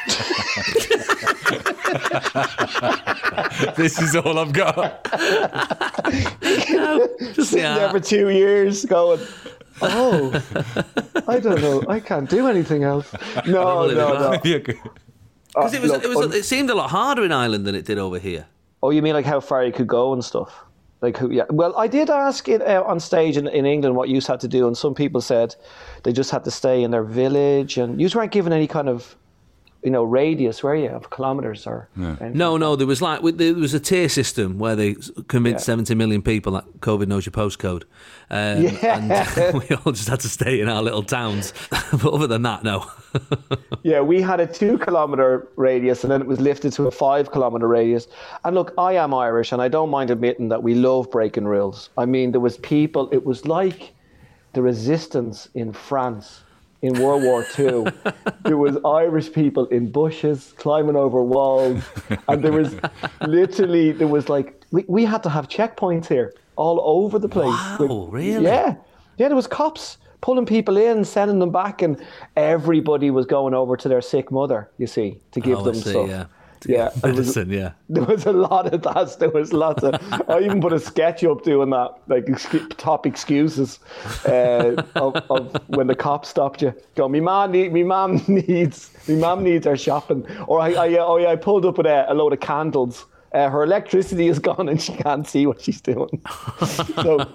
this 3.75 4.01
is 4.01 4.15
all 4.15 4.39
I've 4.39 4.53
got. 4.53 5.03
Just 7.33 7.51
Sitting 7.51 7.75
there 7.75 7.89
for 7.89 7.99
two 7.99 8.29
years 8.29 8.85
going, 8.85 9.19
oh, 9.81 10.43
I 11.27 11.39
don't 11.39 11.61
know. 11.61 11.83
I 11.87 11.99
can't 11.99 12.29
do 12.29 12.47
anything 12.47 12.83
else. 12.83 13.13
No, 13.45 13.87
no, 13.87 14.13
no. 14.13 14.31
bad. 14.31 14.45
Yeah, 14.45 14.57
good. 14.59 14.79
Because 15.47 15.73
it 15.73 15.81
was, 15.81 15.91
look, 15.91 16.03
it 16.03 16.09
was 16.09 16.17
un- 16.17 16.33
it 16.33 16.45
seemed 16.45 16.69
a 16.69 16.75
lot 16.75 16.89
harder 16.89 17.23
in 17.23 17.31
Ireland 17.31 17.65
than 17.65 17.75
it 17.75 17.85
did 17.85 17.97
over 17.99 18.17
here. 18.17 18.45
Oh, 18.81 18.89
you 18.89 19.01
mean 19.01 19.13
like 19.13 19.25
how 19.25 19.39
far 19.39 19.63
you 19.63 19.71
could 19.71 19.87
go 19.87 20.13
and 20.13 20.23
stuff? 20.23 20.63
Like, 21.01 21.17
who, 21.17 21.29
yeah. 21.31 21.43
Well, 21.49 21.75
I 21.77 21.87
did 21.87 22.09
ask 22.09 22.47
it 22.47 22.61
uh, 22.61 22.81
on 22.87 22.99
stage 22.99 23.35
in, 23.37 23.47
in 23.47 23.65
England 23.65 23.95
what 23.95 24.07
you 24.09 24.21
had 24.25 24.39
to 24.39 24.47
do, 24.47 24.67
and 24.67 24.77
some 24.77 24.95
people 24.95 25.19
said 25.21 25.53
they 26.03 26.13
just 26.13 26.31
had 26.31 26.43
to 26.45 26.51
stay 26.51 26.81
in 26.81 26.91
their 26.91 27.03
village, 27.03 27.77
and 27.77 27.99
you 28.01 28.09
weren't 28.15 28.31
given 28.31 28.53
any 28.53 28.67
kind 28.67 28.87
of, 28.87 29.15
you 29.83 29.91
know, 29.91 30.03
radius, 30.03 30.63
were 30.63 30.75
you, 30.75 30.89
of 30.89 31.09
kilometres 31.09 31.67
or? 31.67 31.89
anything? 31.97 32.33
No, 32.37 32.57
no, 32.57 32.75
there 32.75 32.87
was 32.87 33.01
like 33.01 33.21
there 33.37 33.53
was 33.53 33.73
a 33.73 33.79
tier 33.79 34.09
system 34.09 34.57
where 34.59 34.75
they 34.75 34.95
convinced 35.27 35.63
Yeah. 35.63 35.73
70 35.73 35.95
million 35.95 36.21
people 36.21 36.53
that 36.53 36.65
COVID 36.79 37.07
knows 37.07 37.25
your 37.25 37.31
postcode, 37.33 37.83
um, 38.29 38.61
Yeah. 38.63 38.97
and 38.97 39.53
we 39.69 39.75
all 39.75 39.91
just 39.91 40.07
had 40.09 40.19
to 40.21 40.29
stay 40.29 40.61
in 40.61 40.69
our 40.69 40.81
little 40.81 41.03
towns. 41.03 41.53
but 41.69 42.05
other 42.13 42.27
than 42.27 42.43
that, 42.43 42.63
no. 42.63 42.85
Yeah, 43.83 43.99
we 43.99 44.21
had 44.21 44.39
a 44.39 44.47
two 44.47 44.77
kilometre 44.77 45.49
radius 45.57 46.03
and 46.05 46.11
then 46.11 46.21
it 46.21 46.27
was 46.27 46.39
lifted 46.39 46.71
to 46.73 46.87
a 46.87 46.91
five 46.91 47.31
kilometre 47.33 47.67
radius. 47.67 48.07
And 48.45 48.55
look, 48.55 48.73
I 48.77 48.93
am 48.93 49.13
Irish 49.13 49.51
and 49.51 49.61
I 49.61 49.67
don't 49.67 49.89
mind 49.89 50.09
admitting 50.09 50.47
that 50.49 50.63
we 50.63 50.73
love 50.73 51.11
breaking 51.11 51.43
rules. 51.45 51.89
I 51.97 52.05
mean, 52.05 52.31
there 52.31 52.39
was 52.39 52.57
people, 52.59 53.09
it 53.11 53.25
was 53.25 53.45
like 53.45 53.93
the 54.53 54.61
resistance 54.61 55.49
in 55.53 55.73
France 55.73 56.42
in 56.83 57.01
World 57.01 57.23
War 57.23 57.45
II. 57.57 57.85
there 58.43 58.57
was 58.57 58.77
Irish 58.85 59.31
people 59.31 59.65
in 59.67 59.89
bushes 59.89 60.53
climbing 60.57 60.95
over 60.97 61.23
walls. 61.23 61.81
And 62.27 62.43
there 62.43 62.51
was 62.51 62.75
literally, 63.25 63.93
there 63.93 64.07
was 64.09 64.27
like, 64.29 64.61
we, 64.71 64.83
we 64.87 65.05
had 65.05 65.23
to 65.23 65.29
have 65.29 65.47
checkpoints 65.47 66.07
here 66.07 66.33
all 66.57 66.79
over 66.83 67.17
the 67.17 67.29
place. 67.29 67.45
Wow, 67.79 68.07
really? 68.11 68.43
Yeah. 68.43 68.75
Yeah, 69.17 69.27
there 69.29 69.35
was 69.35 69.47
cops 69.47 69.97
pulling 70.21 70.45
people 70.45 70.75
in, 70.77 71.05
sending 71.05 71.39
them 71.39 71.51
back, 71.51 71.81
and 71.81 72.03
everybody 72.35 73.11
was 73.11 73.25
going 73.25 73.53
over 73.53 73.77
to 73.77 73.87
their 73.87 74.01
sick 74.01 74.31
mother, 74.31 74.69
you 74.77 74.87
see, 74.87 75.19
to 75.31 75.39
give 75.39 75.59
Oh, 75.59 75.63
them 75.63 75.75
see, 75.75 75.89
stuff. 75.91 76.07
yeah. 76.09 76.25
To 76.63 76.71
Yeah, 76.71 76.89
get 77.01 77.09
it 77.11 77.15
was- 77.17 77.37
yeah. 77.47 77.71
there 77.89 78.03
was 78.03 78.25
a 78.25 78.31
lot 78.33 78.73
of 78.73 78.81
that. 78.83 79.19
There 79.19 79.29
was 79.29 79.53
lots 79.53 79.83
of. 79.83 79.95
I 80.29 80.39
even 80.41 80.59
put 80.61 80.73
a 80.73 80.79
sketch 80.79 81.23
up 81.23 81.43
doing 81.43 81.69
that, 81.71 81.95
like 82.07 82.25
top 82.77 83.05
excuses 83.05 83.79
uh, 84.25 84.81
of, 84.95 85.15
of 85.29 85.55
when 85.67 85.87
the 85.87 85.95
cop 85.95 86.25
stopped 86.25 86.61
you. 86.61 86.73
Go, 86.95 87.07
me 87.09 87.19
mom 87.19 87.51
need, 87.51 87.73
me 87.73 87.83
mom 87.83 88.21
needs, 88.27 88.91
me 89.07 89.15
mom 89.15 89.43
needs 89.43 89.65
her 89.65 89.77
shopping. 89.77 90.25
Or 90.47 90.59
I, 90.61 90.71
I 90.73 90.97
oh 90.99 91.17
yeah, 91.17 91.29
I 91.29 91.35
pulled 91.35 91.65
up 91.65 91.77
with 91.77 91.87
a, 91.87 92.11
a 92.11 92.13
load 92.13 92.33
of 92.33 92.39
candles. 92.39 93.05
Uh, 93.33 93.49
her 93.49 93.63
electricity 93.63 94.27
is 94.27 94.37
gone 94.49 94.69
and 94.69 94.79
she 94.79 94.93
can't 94.93 95.27
see 95.27 95.47
what 95.47 95.59
she's 95.59 95.81
doing. 95.81 96.21
so, 96.67 97.25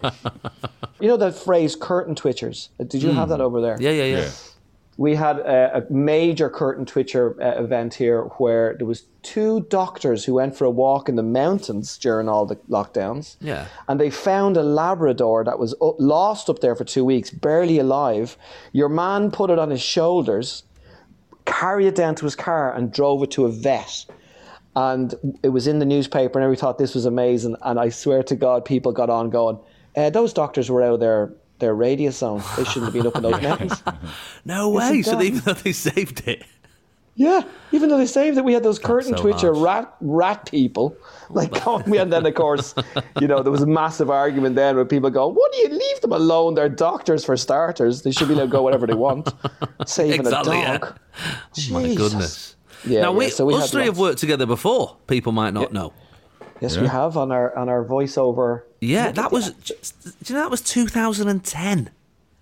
you 1.01 1.09
know 1.09 1.17
that 1.17 1.35
phrase 1.35 1.77
"curtain 1.77 2.15
twitchers." 2.15 2.69
Uh, 2.81 2.85
Did 2.85 3.03
you 3.03 3.11
have 3.11 3.29
that 3.31 3.41
over 3.41 3.61
there? 3.61 3.77
Yeah, 3.81 3.91
yeah, 3.91 4.05
yeah. 4.05 4.19
Yeah. 4.19 4.31
we 4.97 5.15
had 5.17 5.39
a, 5.41 5.79
a 5.79 5.93
major 5.93 6.49
curtain 6.51 6.85
twitcher 6.87 7.37
uh, 7.43 7.61
event 7.63 7.95
here 7.95 8.23
where 8.39 8.75
there 8.79 8.87
was 8.87 9.03
two 9.33 9.67
doctors 9.69 10.25
who 10.25 10.35
went 10.35 10.57
for 10.57 10.65
a 10.65 10.71
walk 10.71 11.09
in 11.09 11.17
the 11.17 11.23
mountains 11.23 11.99
during 11.99 12.29
all 12.29 12.47
the 12.47 12.57
lockdowns. 12.69 13.37
Yeah. 13.41 13.67
and 13.89 13.99
they 14.01 14.11
found 14.11 14.57
a 14.57 14.63
labrador 14.63 15.45
that 15.45 15.59
was 15.59 15.75
up, 15.83 15.97
lost 15.99 16.49
up 16.51 16.59
there 16.61 16.75
for 16.75 16.85
two 16.85 17.05
weeks 17.05 17.31
barely 17.31 17.79
alive. 17.79 18.37
Your 18.73 18.89
man 18.89 19.31
put 19.31 19.51
it 19.51 19.59
on 19.59 19.71
his 19.71 19.83
shoulders 19.83 20.63
carried 21.49 21.87
it 21.87 21.95
down 21.95 22.15
to 22.15 22.25
his 22.27 22.37
car 22.37 22.75
and 22.75 22.93
drove 22.93 23.23
it 23.23 23.31
to 23.33 23.47
a 23.47 23.51
vet. 23.51 24.05
And 24.77 25.15
it 25.43 25.49
was 25.49 25.67
in 25.67 25.79
the 25.79 25.87
newspaper 25.87 26.39
and 26.39 26.45
everybody 26.45 26.61
thought 26.61 26.79
this 26.79 26.95
was 26.95 27.07
amazing. 27.07 27.57
And 27.63 27.81
i 27.81 27.89
swear 27.89 28.23
to 28.25 28.37
god 28.37 28.65
people 28.65 28.93
got 28.93 29.11
on 29.11 29.31
going 29.31 29.59
uh, 29.97 30.11
those 30.11 30.33
doctors 30.33 30.71
were 30.71 30.83
out 30.83 30.95
of 30.95 31.01
their, 31.01 31.33
their 31.59 31.75
radius 31.75 32.19
zone 32.19 32.43
they 32.57 32.65
shouldn't 32.65 32.85
have 32.85 32.93
been 32.93 33.07
up 33.07 33.17
in 33.17 33.23
those 33.23 33.43
mountains. 33.49 33.83
No 34.45 34.69
way. 34.69 35.03
So 35.03 35.21
even 35.23 35.41
though 35.41 35.55
they 35.55 35.73
saved 35.73 36.29
it, 36.29 36.45
Yeah, 37.19 37.43
even 37.73 37.89
though 37.89 37.99
they 37.99 38.07
say 38.07 38.31
that 38.31 38.45
we 38.45 38.53
had 38.53 38.63
those 38.63 38.79
curtain 38.79 39.17
so 39.17 39.21
twitcher 39.21 39.53
rat 39.53 39.93
rat 40.01 40.49
people 40.49 40.97
like 41.31 41.65
going. 41.65 41.97
And 41.97 42.13
then 42.13 42.25
of 42.25 42.35
course, 42.37 42.77
you 43.21 43.27
know, 43.27 43.43
there 43.43 43.51
was 43.51 43.63
a 43.63 43.67
massive 43.67 44.09
argument 44.09 44.55
then 44.55 44.77
where 44.77 44.85
people 44.85 45.11
go, 45.11 45.27
"What 45.27 45.51
do 45.51 45.59
you 45.59 45.69
leave 45.69 46.01
them 46.01 46.13
alone? 46.13 46.55
They're 46.55 46.69
doctors 46.69 47.25
for 47.25 47.37
starters. 47.37 48.03
They 48.03 48.13
should 48.13 48.29
be 48.29 48.35
able 48.35 48.45
to 48.45 48.49
go 48.49 48.63
whatever 48.63 48.87
they 48.87 48.95
want, 48.95 49.35
saving 49.87 50.21
Exactly, 50.21 50.59
a 50.59 50.61
yeah. 50.61 50.79
dog." 50.79 50.99
oh 51.17 51.73
my 51.73 51.95
goodness. 51.97 52.55
Yeah, 52.87 53.01
now, 53.01 53.11
yeah, 53.11 53.19
we, 53.19 53.31
so 53.31 53.45
we 53.47 53.55
us 53.55 53.73
three 53.73 53.87
have 53.87 53.99
worked 53.99 54.19
together 54.21 54.47
before. 54.47 54.97
People 55.09 55.33
might 55.33 55.53
not 55.53 55.73
know. 55.73 55.93
Yes, 56.61 56.77
we 56.77 56.87
have 56.87 57.17
on 57.17 57.33
our 57.33 57.53
on 57.59 57.69
our 57.69 57.85
voiceover. 57.85 58.63
Yeah, 58.81 59.11
that 59.11 59.33
was. 59.33 59.51
Do 59.51 59.75
you 60.27 60.35
know 60.37 60.43
that 60.43 60.53
was 60.53 60.61
2010? 60.61 61.91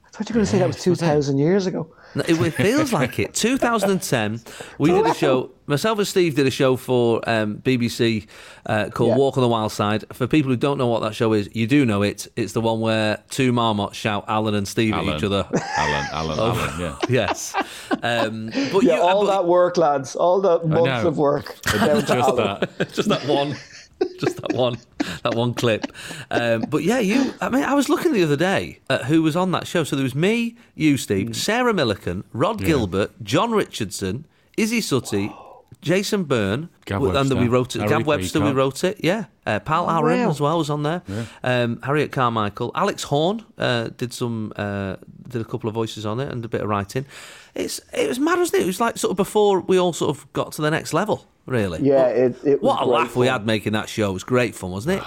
I 0.04 0.08
thought 0.10 0.28
you 0.28 0.34
were 0.34 0.34
going 0.34 0.44
to 0.44 0.50
say 0.52 0.58
that 0.58 0.66
was 0.66 0.82
two 0.82 0.94
thousand 0.94 1.38
years 1.38 1.66
ago. 1.66 1.88
No, 2.14 2.22
It, 2.26 2.40
it 2.40 2.50
feels 2.52 2.92
like 2.94 3.18
it. 3.18 3.34
2010, 3.34 4.40
we 4.78 4.90
did 4.90 5.04
a 5.06 5.12
show. 5.14 5.50
Myself 5.66 5.98
and 5.98 6.06
Steve 6.06 6.34
did 6.36 6.46
a 6.46 6.50
show 6.50 6.76
for 6.76 7.20
um, 7.28 7.56
BBC 7.58 8.26
uh, 8.66 8.88
called 8.90 9.10
Yeah. 9.10 9.16
Walk 9.16 9.36
on 9.36 9.42
the 9.42 9.48
Wild 9.48 9.72
Side. 9.72 10.04
For 10.12 10.26
people 10.26 10.50
who 10.50 10.56
don't 10.56 10.78
know 10.78 10.86
what 10.86 11.02
that 11.02 11.14
show 11.14 11.32
is, 11.32 11.48
you 11.52 11.66
do 11.66 11.84
know 11.84 12.02
it. 12.02 12.28
It's 12.36 12.52
the 12.52 12.60
one 12.60 12.80
where 12.80 13.22
two 13.30 13.52
marmots 13.52 13.96
shout 13.96 14.24
Alan 14.28 14.54
and 14.54 14.66
Steve 14.66 14.94
Alan. 14.94 15.08
at 15.10 15.16
each 15.18 15.24
other. 15.24 15.46
Alan, 15.76 16.06
Alan, 16.12 16.38
Alan, 16.38 16.80
yeah. 16.80 16.96
yes. 17.08 17.54
Um, 18.02 18.46
but 18.72 18.82
Yeah, 18.84 18.96
you, 18.96 19.02
all 19.02 19.26
but- 19.26 19.32
that 19.32 19.46
work, 19.46 19.76
lads. 19.76 20.14
All 20.16 20.40
the 20.40 20.60
months 20.66 21.04
of 21.04 21.18
work. 21.18 21.60
down 21.64 22.00
Just 22.06 22.36
that. 22.36 22.70
just 22.94 23.08
that 23.08 23.26
one 23.26 23.56
just 24.18 24.36
that 24.42 24.52
one 24.52 24.78
that 25.22 25.34
one 25.34 25.54
clip 25.54 25.86
um, 26.30 26.62
but 26.68 26.82
yeah 26.82 26.98
you 26.98 27.32
i 27.40 27.48
mean 27.48 27.62
i 27.62 27.74
was 27.74 27.88
looking 27.88 28.12
the 28.12 28.22
other 28.22 28.36
day 28.36 28.78
at 28.90 29.04
who 29.04 29.22
was 29.22 29.34
on 29.36 29.52
that 29.52 29.66
show 29.66 29.84
so 29.84 29.96
there 29.96 30.02
was 30.02 30.14
me 30.14 30.54
you 30.74 30.96
steve 30.96 31.34
sarah 31.34 31.72
Millican, 31.72 32.22
rod 32.32 32.58
gilbert 32.58 33.12
Jon 33.22 33.52
Richardson 33.52 34.26
Isy 34.58 34.78
Suttie 34.78 35.34
Jason 35.82 36.24
Byrne, 36.24 36.68
Gav 36.84 37.02
and 37.02 37.30
then 37.30 37.38
we 37.38 37.48
wrote 37.48 37.76
it. 37.76 37.80
Harry 37.80 37.90
Gav 37.90 38.06
Webster, 38.06 38.40
we 38.40 38.50
wrote 38.50 38.82
it. 38.82 38.98
Yeah, 39.04 39.26
uh, 39.46 39.60
Pal 39.60 39.88
Aaron 39.88 40.24
wow. 40.24 40.30
as 40.30 40.40
well 40.40 40.58
was 40.58 40.70
on 40.70 40.82
there. 40.82 41.02
Um, 41.44 41.80
Harriet 41.82 42.12
Carmichael, 42.12 42.72
Alex 42.74 43.04
Horne 43.04 43.44
uh, 43.58 43.90
did 43.96 44.12
some, 44.12 44.52
uh, 44.56 44.96
did 45.28 45.40
a 45.40 45.44
couple 45.44 45.68
of 45.68 45.74
voices 45.74 46.06
on 46.06 46.18
it 46.18 46.30
and 46.32 46.44
a 46.44 46.48
bit 46.48 46.60
of 46.60 46.68
writing. 46.68 47.06
It's 47.54 47.80
it 47.92 48.08
was 48.08 48.18
mad, 48.18 48.38
wasn't 48.38 48.60
it? 48.60 48.64
It 48.64 48.66
was 48.66 48.80
like 48.80 48.98
sort 48.98 49.12
of 49.12 49.16
before 49.16 49.60
we 49.60 49.78
all 49.78 49.92
sort 49.92 50.16
of 50.16 50.32
got 50.32 50.52
to 50.52 50.62
the 50.62 50.70
next 50.70 50.92
level, 50.92 51.26
really. 51.46 51.82
Yeah, 51.82 52.08
it, 52.08 52.36
it 52.44 52.62
What 52.62 52.82
a 52.82 52.84
laugh 52.84 53.16
we 53.16 53.26
had 53.26 53.46
making 53.46 53.72
that 53.72 53.88
show. 53.88 54.10
It 54.10 54.14
was 54.14 54.24
great 54.24 54.54
fun, 54.54 54.70
wasn't 54.70 55.00
it? 55.00 55.04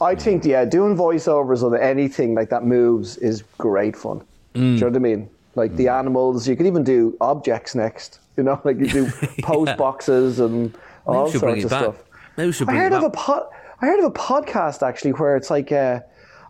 I 0.00 0.14
think, 0.14 0.44
yeah, 0.44 0.64
doing 0.64 0.96
voiceovers 0.96 1.62
on 1.62 1.78
anything 1.80 2.34
like 2.34 2.50
that 2.50 2.64
moves 2.64 3.16
is 3.18 3.42
great 3.58 3.96
fun. 3.96 4.22
Do 4.54 4.60
you 4.60 4.76
mm. 4.76 4.80
know 4.80 4.86
what 4.88 4.96
I 4.96 4.98
mean? 4.98 5.30
like 5.54 5.76
the 5.76 5.86
mm. 5.86 5.98
animals. 5.98 6.48
You 6.48 6.56
could 6.56 6.66
even 6.66 6.84
do 6.84 7.16
objects 7.20 7.74
next. 7.74 8.20
You 8.36 8.42
know, 8.42 8.60
like 8.64 8.78
you 8.78 8.88
do 8.88 9.10
post 9.42 9.76
boxes 9.76 10.40
and 10.40 10.76
all 11.06 11.26
we 11.26 11.32
should 11.32 11.40
bring 11.40 11.60
sorts 11.60 11.64
of 11.64 11.70
back. 11.70 11.82
stuff. 11.82 11.96
Maybe 12.36 12.46
we 12.46 12.52
should 12.52 12.68
I 12.68 12.74
heard 12.74 12.92
it 12.92 12.96
of 12.96 13.04
a 13.04 13.10
pod. 13.10 13.44
I 13.80 13.86
heard 13.86 13.98
of 13.98 14.06
a 14.06 14.10
podcast 14.10 14.86
actually 14.86 15.12
where 15.12 15.36
it's 15.36 15.50
like 15.50 15.70
a, 15.70 16.04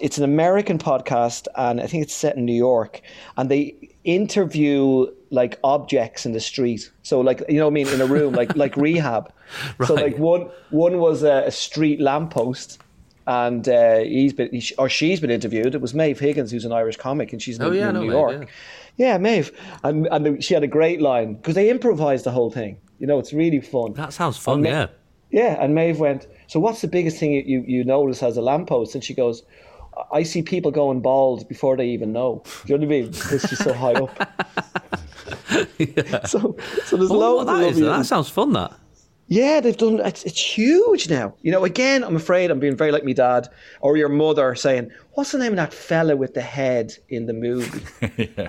it's 0.06 0.18
an 0.18 0.24
American 0.24 0.78
podcast, 0.78 1.46
and 1.56 1.80
I 1.80 1.86
think 1.86 2.02
it's 2.04 2.14
set 2.14 2.36
in 2.36 2.44
New 2.44 2.60
York, 2.70 3.00
and 3.36 3.50
they 3.50 3.62
interview 4.04 5.06
like 5.30 5.58
objects 5.64 6.26
in 6.26 6.32
the 6.32 6.40
street. 6.40 6.90
So 7.02 7.20
like 7.20 7.42
you 7.48 7.58
know 7.58 7.64
what 7.66 7.70
I 7.72 7.74
mean 7.74 7.88
in 7.88 8.00
a 8.00 8.06
room 8.06 8.34
like 8.34 8.54
like 8.56 8.76
rehab. 8.86 9.32
So 9.86 9.94
like 9.94 10.16
one 10.18 10.50
one 10.70 10.98
was 10.98 11.22
a, 11.22 11.44
a 11.46 11.50
street 11.50 12.00
lamppost. 12.00 12.80
And 13.26 13.66
uh, 13.66 14.00
he's 14.00 14.34
been, 14.34 14.50
he, 14.52 14.62
or 14.76 14.90
she's 14.90 15.18
been 15.18 15.30
interviewed. 15.30 15.74
It 15.74 15.80
was 15.80 15.94
Maeve 15.94 16.20
Higgins, 16.20 16.50
who's 16.50 16.66
an 16.66 16.72
Irish 16.72 16.98
comic, 16.98 17.32
and 17.32 17.40
she's 17.40 17.56
in, 17.58 17.62
Oh, 17.64 17.70
yeah, 17.70 17.88
in 17.88 17.94
know 17.94 18.00
New 18.02 18.08
Maeve, 18.08 18.12
York. 18.12 18.48
Yeah, 18.98 19.16
Maeve, 19.16 19.50
and 19.82 20.06
and 20.12 20.44
she 20.44 20.52
had 20.52 20.62
a 20.62 20.66
great 20.78 21.00
line 21.00 21.36
because 21.36 21.54
they 21.54 21.70
improvised 21.70 22.24
the 22.26 22.30
whole 22.32 22.50
thing. 22.50 22.76
You 22.98 23.06
know, 23.06 23.18
it's 23.18 23.32
really 23.32 23.60
fun. 23.62 23.94
That 23.94 24.12
sounds 24.12 24.36
fun, 24.36 24.56
And 24.56 24.62
Ma- 24.64 24.68
yeah. 24.68 24.86
yeah, 25.30 25.56
and 25.64 25.74
Maeve 25.74 25.98
went, 26.00 26.26
So 26.48 26.60
what's 26.60 26.82
the 26.82 26.88
biggest 26.96 27.16
thing 27.16 27.32
you, 27.32 27.42
you, 27.46 27.64
you 27.66 27.82
notice 27.84 28.22
as 28.22 28.36
a 28.36 28.42
lamppost? 28.42 28.94
And 28.94 29.02
she 29.02 29.14
goes, 29.14 29.42
I 30.12 30.22
see 30.22 30.42
people 30.42 30.70
going 30.70 31.00
bald 31.00 31.48
before 31.48 31.76
they 31.76 31.86
even 31.88 32.12
know. 32.12 32.42
Do 32.66 32.72
you 32.72 32.78
know 32.78 32.86
what 32.86 32.94
I 32.94 33.00
mean? 33.00 33.10
Because 33.10 33.42
she's 33.48 33.58
so 33.58 33.72
high 33.72 33.92
up. 33.94 34.30
So, 36.26 36.56
so 36.84 36.96
there's 36.96 37.10
what 37.10 37.18
loads 37.18 37.48
of 37.50 37.56
that 37.58 37.68
is. 37.68 37.80
That 37.80 38.06
sounds 38.06 38.28
fun. 38.28 38.52
That. 38.52 38.72
yeah, 39.28 39.60
they've 39.60 39.76
done. 39.76 40.00
It's, 40.00 40.24
it's 40.24 40.40
huge 40.40 41.08
now. 41.08 41.34
You 41.42 41.52
know, 41.52 41.64
again, 41.64 42.02
I'm 42.04 42.16
afraid 42.16 42.50
I'm 42.50 42.58
being 42.60 42.76
very 42.76 42.90
like 42.92 43.04
me 43.04 43.14
dad 43.14 43.48
or 43.80 43.96
your 43.96 44.08
mother 44.08 44.54
saying, 44.54 44.90
"What's 45.12 45.32
the 45.32 45.38
name 45.38 45.52
of 45.52 45.56
that 45.56 45.72
fella 45.72 46.16
with 46.16 46.34
the 46.34 46.40
head 46.42 46.92
in 47.08 47.26
the 47.26 47.32
movie?" 47.32 47.82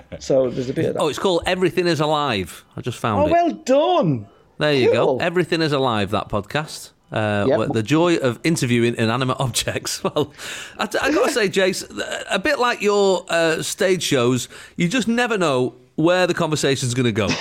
So 0.18 0.50
there's 0.50 0.68
a 0.68 0.74
bit 0.74 0.86
of 0.86 0.94
that. 0.94 1.00
Oh, 1.00 1.08
it's 1.08 1.18
called 1.18 1.42
Everything 1.46 1.86
Is 1.86 2.00
Alive. 2.00 2.64
I 2.76 2.80
just 2.80 2.98
found 2.98 3.22
Oh, 3.22 3.26
it. 3.26 3.30
well 3.32 3.50
done. 3.52 4.26
There 4.58 4.72
you 4.74 4.92
go. 4.92 5.18
Everything 5.18 5.60
is 5.62 5.72
alive. 5.72 6.10
That 6.10 6.28
podcast. 6.28 6.90
Uh, 7.12 7.46
Yep. 7.48 7.72
The 7.72 7.82
joy 7.82 8.16
of 8.16 8.40
interviewing 8.44 8.94
inanimate 8.96 9.38
objects. 9.40 10.02
Well, 10.06 10.32
I, 10.78 10.84
I 10.84 10.86
got 11.12 11.26
to 11.28 11.32
say, 11.32 11.48
Jace, 11.48 11.84
a 12.30 12.38
bit 12.38 12.58
like 12.58 12.80
your 12.82 13.24
uh, 13.28 13.62
stage 13.62 14.02
shows, 14.02 14.48
you 14.76 14.88
just 14.88 15.08
never 15.08 15.36
know 15.38 15.74
where 15.96 16.26
the 16.26 16.34
conversation's 16.34 16.94
going 16.94 17.06
to 17.06 17.12
go. 17.12 17.28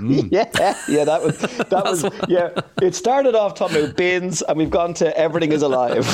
Yeah, 0.00 0.48
yeah, 0.88 1.04
that 1.04 1.22
was 1.22 1.36
that 1.38 1.84
was 1.84 2.04
yeah. 2.28 2.50
It 2.80 2.94
started 2.94 3.34
off 3.34 3.54
talking 3.54 3.82
about 3.82 3.96
bins, 3.96 4.40
and 4.40 4.56
we've 4.56 4.70
gone 4.70 4.94
to 4.94 5.14
everything 5.18 5.52
is 5.52 5.60
alive. 5.62 6.06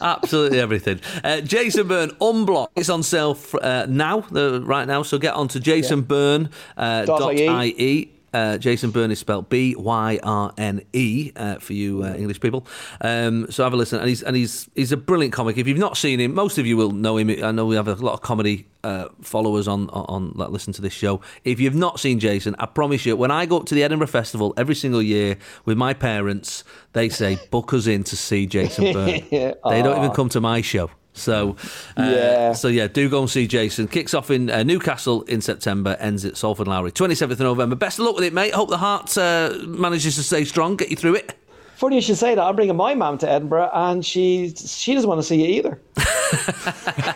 Absolutely 0.00 0.58
everything. 0.58 1.00
Uh, 1.22 1.40
Jason 1.40 1.86
Byrne 1.86 2.10
Unblock. 2.20 2.68
It's 2.74 2.88
on 2.88 3.02
sale 3.04 3.38
uh, 3.60 3.86
now, 3.88 4.20
the, 4.20 4.62
right 4.64 4.86
now. 4.88 5.02
So 5.02 5.18
get 5.18 5.34
on 5.34 5.46
to 5.48 5.60
jasonbyrne 5.60 6.50
uh, 6.76 7.04
Dot 7.04 7.20
dot 7.20 7.34
IE. 7.34 8.10
Uh, 8.34 8.58
Jason 8.58 8.90
Byrne 8.90 9.12
is 9.12 9.20
spelled 9.20 9.48
B 9.48 9.76
Y 9.76 10.18
R 10.22 10.52
N 10.58 10.82
E 10.92 11.30
uh, 11.36 11.56
for 11.60 11.72
you 11.72 12.02
uh, 12.02 12.14
English 12.14 12.40
people. 12.40 12.66
Um, 13.00 13.50
so 13.50 13.62
have 13.62 13.72
a 13.72 13.76
listen, 13.76 14.00
and 14.00 14.08
he's 14.08 14.22
and 14.22 14.34
he's 14.34 14.68
he's 14.74 14.90
a 14.90 14.96
brilliant 14.96 15.32
comic. 15.32 15.56
If 15.56 15.68
you've 15.68 15.78
not 15.78 15.96
seen 15.96 16.18
him, 16.18 16.34
most 16.34 16.58
of 16.58 16.66
you 16.66 16.76
will 16.76 16.90
know 16.90 17.16
him. 17.16 17.30
I 17.30 17.52
know 17.52 17.64
we 17.64 17.76
have 17.76 17.86
a 17.86 17.94
lot 17.94 18.14
of 18.14 18.22
comedy 18.22 18.66
uh, 18.82 19.08
followers 19.22 19.68
on, 19.68 19.88
on 19.90 20.04
on 20.08 20.34
that 20.38 20.50
listen 20.50 20.72
to 20.74 20.82
this 20.82 20.92
show. 20.92 21.20
If 21.44 21.60
you've 21.60 21.76
not 21.76 22.00
seen 22.00 22.18
Jason, 22.18 22.56
I 22.58 22.66
promise 22.66 23.06
you, 23.06 23.16
when 23.16 23.30
I 23.30 23.46
go 23.46 23.58
up 23.58 23.66
to 23.66 23.74
the 23.74 23.84
Edinburgh 23.84 24.08
Festival 24.08 24.52
every 24.56 24.74
single 24.74 25.00
year 25.00 25.38
with 25.64 25.78
my 25.78 25.94
parents, 25.94 26.64
they 26.92 27.08
say 27.08 27.38
book 27.52 27.72
us 27.72 27.86
in 27.86 28.02
to 28.04 28.16
see 28.16 28.46
Jason 28.46 28.84
Byrne. 28.92 29.22
they 29.30 29.54
don't 29.62 29.98
even 29.98 30.10
come 30.10 30.28
to 30.30 30.40
my 30.40 30.60
show. 30.60 30.90
So, 31.14 31.56
uh, 31.96 32.02
Yeah. 32.02 32.52
so 32.52 32.68
yeah, 32.68 32.88
do 32.88 33.08
go 33.08 33.20
and 33.20 33.30
see 33.30 33.46
Jason. 33.46 33.88
Kicks 33.88 34.14
off 34.14 34.30
in 34.30 34.50
uh, 34.50 34.62
Newcastle 34.64 35.22
in 35.22 35.40
September, 35.40 35.96
ends 36.00 36.24
at 36.24 36.36
Salford 36.36 36.66
Lowry, 36.68 36.92
27th 36.92 37.30
of 37.32 37.40
November. 37.40 37.76
Best 37.76 37.98
of 37.98 38.06
luck 38.06 38.16
with 38.16 38.24
it, 38.24 38.32
mate. 38.32 38.52
Hope 38.52 38.68
the 38.68 38.78
heart 38.78 39.16
uh, 39.16 39.52
manages 39.66 40.16
to 40.16 40.22
stay 40.22 40.44
strong, 40.44 40.76
get 40.76 40.90
you 40.90 40.96
through 40.96 41.14
it. 41.14 41.34
Funny 41.76 41.96
you 41.96 42.02
should 42.02 42.16
say 42.16 42.34
that. 42.36 42.42
I'm 42.42 42.54
bringing 42.54 42.76
my 42.76 42.94
mum 42.94 43.18
to 43.18 43.28
Edinburgh, 43.28 43.68
and 43.72 44.04
she 44.06 44.54
she 44.56 44.94
doesn't 44.94 45.08
want 45.08 45.20
to 45.20 45.26
see 45.26 45.44
you 45.44 45.62
either. 45.62 45.80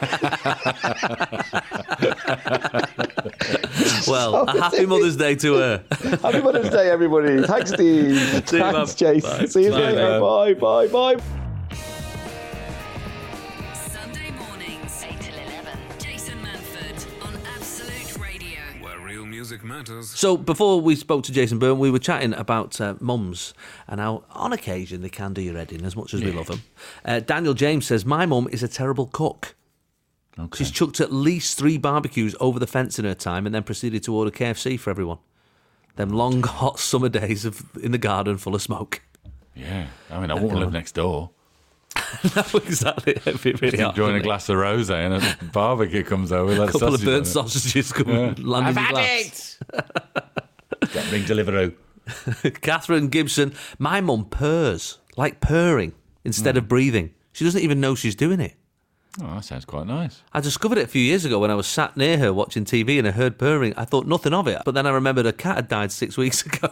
Well, 4.06 4.44
a 4.48 4.60
happy 4.62 4.86
Mother's 4.86 5.16
Day 5.16 5.34
to 5.36 5.54
her. 5.54 5.84
Happy 6.22 6.40
Mother's 6.40 6.70
Day, 6.70 6.90
everybody. 6.90 7.42
Thanks, 7.42 7.72
Steve. 7.72 8.18
See 8.46 8.58
Thanks, 8.58 9.00
man. 9.00 9.14
Chase. 9.20 9.24
Bye. 9.24 9.44
See 9.46 9.64
you 9.64 9.70
later. 9.72 9.96
man. 9.96 10.20
Bye, 10.20 10.54
bye, 10.54 10.86
bye. 11.16 11.22
Matters. 19.68 20.10
So 20.10 20.36
before 20.36 20.80
we 20.80 20.96
spoke 20.96 21.24
to 21.24 21.32
Jason 21.32 21.58
Byrne, 21.58 21.78
we 21.78 21.90
were 21.90 21.98
chatting 21.98 22.34
about 22.34 22.80
uh, 22.80 22.94
mums 23.00 23.54
and 23.86 24.00
how 24.00 24.24
on 24.30 24.52
occasion 24.52 25.02
they 25.02 25.08
can 25.08 25.34
do 25.34 25.42
your 25.42 25.56
head 25.56 25.72
in 25.72 25.84
as 25.84 25.94
much 25.94 26.14
as 26.14 26.22
we 26.22 26.32
love 26.32 26.46
them. 26.46 26.62
Uh, 27.04 27.20
Daniel 27.20 27.54
James 27.54 27.86
says, 27.86 28.04
My 28.04 28.26
mum 28.26 28.48
is 28.50 28.62
a 28.62 28.68
terrible 28.68 29.06
cook. 29.06 29.54
Okay. 30.38 30.58
She's 30.58 30.70
chucked 30.70 31.00
at 31.00 31.12
least 31.12 31.58
three 31.58 31.78
barbecues 31.78 32.34
over 32.40 32.58
the 32.58 32.66
fence 32.66 32.98
in 32.98 33.04
her 33.04 33.14
time 33.14 33.44
and 33.44 33.54
then 33.54 33.64
proceeded 33.64 34.02
to 34.04 34.14
order 34.14 34.30
KFC 34.30 34.78
for 34.78 34.90
everyone. 34.90 35.18
Them 35.96 36.10
long, 36.10 36.42
hot 36.44 36.78
summer 36.78 37.08
days 37.08 37.44
of 37.44 37.64
in 37.82 37.92
the 37.92 37.98
garden 37.98 38.38
full 38.38 38.54
of 38.54 38.62
smoke. 38.62 39.02
Yeah. 39.54 39.88
I 40.10 40.20
mean, 40.20 40.30
I 40.30 40.34
won't 40.34 40.54
live 40.54 40.72
next 40.72 40.92
door. 40.92 41.30
no, 42.36 42.42
exactly. 42.54 43.12
It'd 43.26 43.42
be 43.42 43.52
really 43.52 43.78
hard, 43.78 43.96
Enjoying 43.96 44.16
a 44.16 44.20
glass 44.20 44.48
of 44.48 44.56
rosé 44.56 45.04
and 45.06 45.14
a 45.14 45.44
barbecue 45.52 46.02
comes 46.04 46.32
over. 46.32 46.52
A 46.64 46.66
couple 46.70 46.94
of 46.94 47.04
burnt 47.04 47.26
sausages 47.26 47.92
come 47.92 48.08
and 48.10 48.46
land 48.48 48.76
in 48.76 48.82
your 48.82 48.92
glass. 48.92 49.58
Get 50.92 51.12
ring 51.12 51.22
Deliveroo. 51.24 51.74
Catherine 52.62 53.08
Gibson, 53.08 53.52
my 53.78 54.00
mum 54.00 54.24
purrs, 54.26 54.98
like 55.16 55.40
purring, 55.40 55.92
instead 56.24 56.54
Hmm. 56.54 56.58
of 56.58 56.68
breathing. 56.68 57.14
She 57.32 57.44
doesn't 57.44 57.60
even 57.62 57.80
know 57.80 57.94
she's 57.94 58.14
doing 58.16 58.40
it. 58.40 58.54
Oh, 59.20 59.34
that 59.34 59.44
sounds 59.44 59.64
quite 59.64 59.86
nice. 59.86 60.22
I 60.32 60.40
discovered 60.40 60.78
it 60.78 60.84
a 60.84 60.88
few 60.88 61.02
years 61.02 61.24
ago 61.24 61.38
when 61.40 61.50
I 61.50 61.54
was 61.56 61.66
sat 61.66 61.96
near 61.96 62.18
her 62.18 62.32
watching 62.32 62.64
TV 62.64 62.98
and 62.98 63.08
I 63.08 63.10
heard 63.10 63.36
purring. 63.38 63.74
I 63.76 63.84
thought 63.84 64.06
nothing 64.06 64.32
of 64.32 64.46
it, 64.46 64.62
but 64.64 64.74
then 64.74 64.86
I 64.86 64.90
remembered 64.90 65.26
a 65.26 65.32
cat 65.32 65.56
had 65.56 65.68
died 65.68 65.90
six 65.92 66.16
weeks 66.16 66.44
ago. 66.46 66.68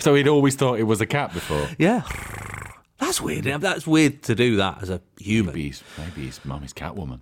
So 0.00 0.14
he'd 0.14 0.28
always 0.28 0.54
thought 0.54 0.78
it 0.78 0.84
was 0.84 1.00
a 1.00 1.06
cat 1.06 1.32
before. 1.34 1.68
yeah. 1.78 2.02
That's 2.98 3.20
weird. 3.20 3.44
That's 3.44 3.86
weird 3.86 4.22
to 4.24 4.34
do 4.34 4.56
that 4.56 4.82
as 4.82 4.90
a 4.90 5.00
human. 5.18 5.54
Maybe 5.54 5.66
he's, 5.68 5.82
maybe 5.96 6.22
he's 6.22 6.44
mummy's 6.44 6.72
Catwoman. 6.72 7.20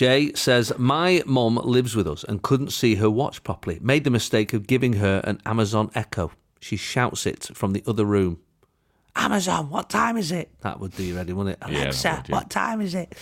Jay 0.00 0.32
says, 0.32 0.72
My 0.78 1.22
mum 1.26 1.56
lives 1.56 1.94
with 1.94 2.08
us 2.08 2.24
and 2.24 2.42
couldn't 2.42 2.70
see 2.70 2.94
her 2.94 3.10
watch 3.10 3.44
properly. 3.44 3.78
Made 3.82 4.04
the 4.04 4.10
mistake 4.10 4.52
of 4.52 4.66
giving 4.66 4.94
her 4.94 5.20
an 5.24 5.40
Amazon 5.44 5.90
Echo. 5.94 6.32
She 6.58 6.76
shouts 6.76 7.26
it 7.26 7.50
from 7.54 7.72
the 7.72 7.84
other 7.86 8.04
room. 8.04 8.40
Amazon, 9.14 9.68
what 9.68 9.90
time 9.90 10.16
is 10.16 10.32
it? 10.32 10.50
That 10.62 10.80
would 10.80 10.96
do 10.96 11.02
you 11.02 11.16
ready, 11.16 11.32
wouldn't 11.32 11.58
it? 11.62 11.70
Yeah, 11.70 11.82
Alexa, 11.82 12.10
would, 12.16 12.28
yeah. 12.28 12.34
what 12.34 12.48
time 12.48 12.80
is 12.80 12.94
it? 12.94 13.14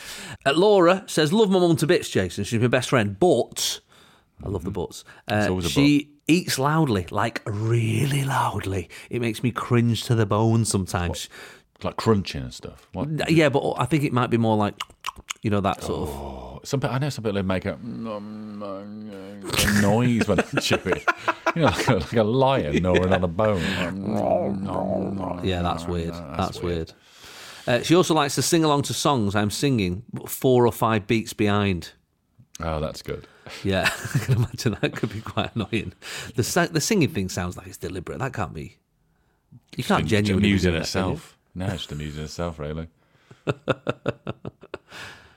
Uh, 0.46 0.52
Laura 0.52 1.02
says, 1.06 1.32
Love 1.32 1.50
my 1.50 1.58
mum 1.58 1.76
to 1.76 1.86
bits, 1.86 2.08
Jason. 2.08 2.44
She's 2.44 2.60
my 2.60 2.68
best 2.68 2.90
friend. 2.90 3.18
But, 3.18 3.80
I 4.44 4.48
love 4.48 4.64
the 4.64 4.70
buts. 4.70 5.02
Uh, 5.26 5.60
she 5.62 6.10
eats 6.28 6.58
loudly, 6.58 7.06
like 7.10 7.42
really 7.46 8.24
loudly. 8.24 8.88
It 9.10 9.20
makes 9.20 9.42
me 9.42 9.50
cringe 9.50 10.04
to 10.04 10.14
the 10.14 10.26
bone 10.26 10.64
sometimes. 10.64 11.28
Like 11.82 11.96
crunching 11.96 12.42
and 12.42 12.54
stuff. 12.54 12.86
What? 12.92 13.30
Yeah, 13.30 13.48
but 13.48 13.74
I 13.78 13.84
think 13.84 14.04
it 14.04 14.12
might 14.12 14.30
be 14.30 14.36
more 14.36 14.56
like, 14.56 14.74
you 15.42 15.50
know, 15.50 15.60
that 15.60 15.82
sort 15.82 16.08
of. 16.08 16.60
Some 16.64 16.80
I 16.84 16.98
know 16.98 17.08
some 17.08 17.22
people 17.22 17.40
make 17.44 17.66
a, 17.66 17.74
a 17.74 17.80
noise 19.80 20.26
when 20.26 20.38
they 20.38 20.60
chew 20.60 20.74
it. 20.86 21.04
You 21.54 21.62
know, 21.62 21.68
like 21.68 21.88
a, 21.88 21.94
like 21.94 22.12
a 22.14 22.24
lion 22.24 22.76
gnawing 22.82 23.12
on 23.12 23.22
a 23.22 23.28
bone. 23.28 23.62
Yeah, 25.44 25.62
that's 25.62 25.86
weird. 25.86 26.14
That's, 26.14 26.60
weird. 26.60 26.92
Uh, 27.66 27.82
she 27.82 27.94
also 27.94 28.14
likes 28.14 28.34
to 28.34 28.42
sing 28.42 28.64
along 28.64 28.82
to 28.82 28.92
songs 28.92 29.36
I'm 29.36 29.50
singing, 29.50 30.02
four 30.26 30.66
or 30.66 30.72
five 30.72 31.06
beats 31.06 31.32
behind. 31.32 31.92
Oh, 32.60 32.80
that's 32.80 33.02
good. 33.02 33.28
Yeah, 33.64 33.90
I 34.14 34.18
can 34.18 34.36
imagine 34.36 34.76
that 34.80 34.96
could 34.96 35.12
be 35.12 35.20
quite 35.20 35.54
annoying. 35.54 35.92
The 36.34 36.68
the 36.72 36.80
singing 36.80 37.08
thing 37.08 37.28
sounds 37.28 37.56
like 37.56 37.66
it's 37.66 37.76
deliberate. 37.76 38.18
That 38.18 38.32
can't 38.32 38.54
be. 38.54 38.76
You 39.76 39.84
can't 39.84 40.02
Just 40.02 40.10
genuinely 40.10 40.42
be 40.42 40.48
amusing 40.50 40.72
doing 40.72 40.82
that, 40.82 40.90
can 40.90 41.02
herself. 41.02 41.38
No, 41.54 41.66
it's 41.66 41.74
just 41.74 41.92
amusing 41.92 42.22
herself, 42.22 42.58
really. 42.58 42.88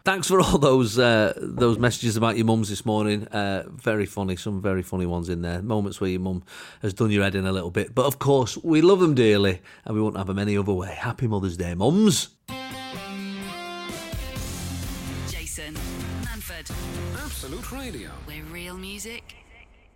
Thanks 0.03 0.27
for 0.27 0.41
all 0.41 0.57
those 0.57 0.97
uh, 0.97 1.33
those 1.37 1.77
messages 1.77 2.17
about 2.17 2.35
your 2.35 2.45
mums 2.45 2.69
this 2.69 2.85
morning. 2.85 3.27
Uh, 3.27 3.65
very 3.69 4.07
funny, 4.07 4.35
some 4.35 4.59
very 4.59 4.81
funny 4.81 5.05
ones 5.05 5.29
in 5.29 5.43
there. 5.43 5.61
Moments 5.61 6.01
where 6.01 6.09
your 6.09 6.21
mum 6.21 6.43
has 6.81 6.93
done 6.93 7.11
your 7.11 7.23
head 7.23 7.35
in 7.35 7.45
a 7.45 7.51
little 7.51 7.69
bit, 7.69 7.93
but 7.93 8.05
of 8.05 8.17
course 8.17 8.57
we 8.63 8.81
love 8.81 8.99
them 8.99 9.13
dearly, 9.13 9.61
and 9.85 9.95
we 9.95 10.01
won't 10.01 10.17
have 10.17 10.25
them 10.27 10.39
any 10.39 10.57
other 10.57 10.73
way. 10.73 10.89
Happy 10.89 11.27
Mother's 11.27 11.55
Day, 11.55 11.75
mums. 11.75 12.29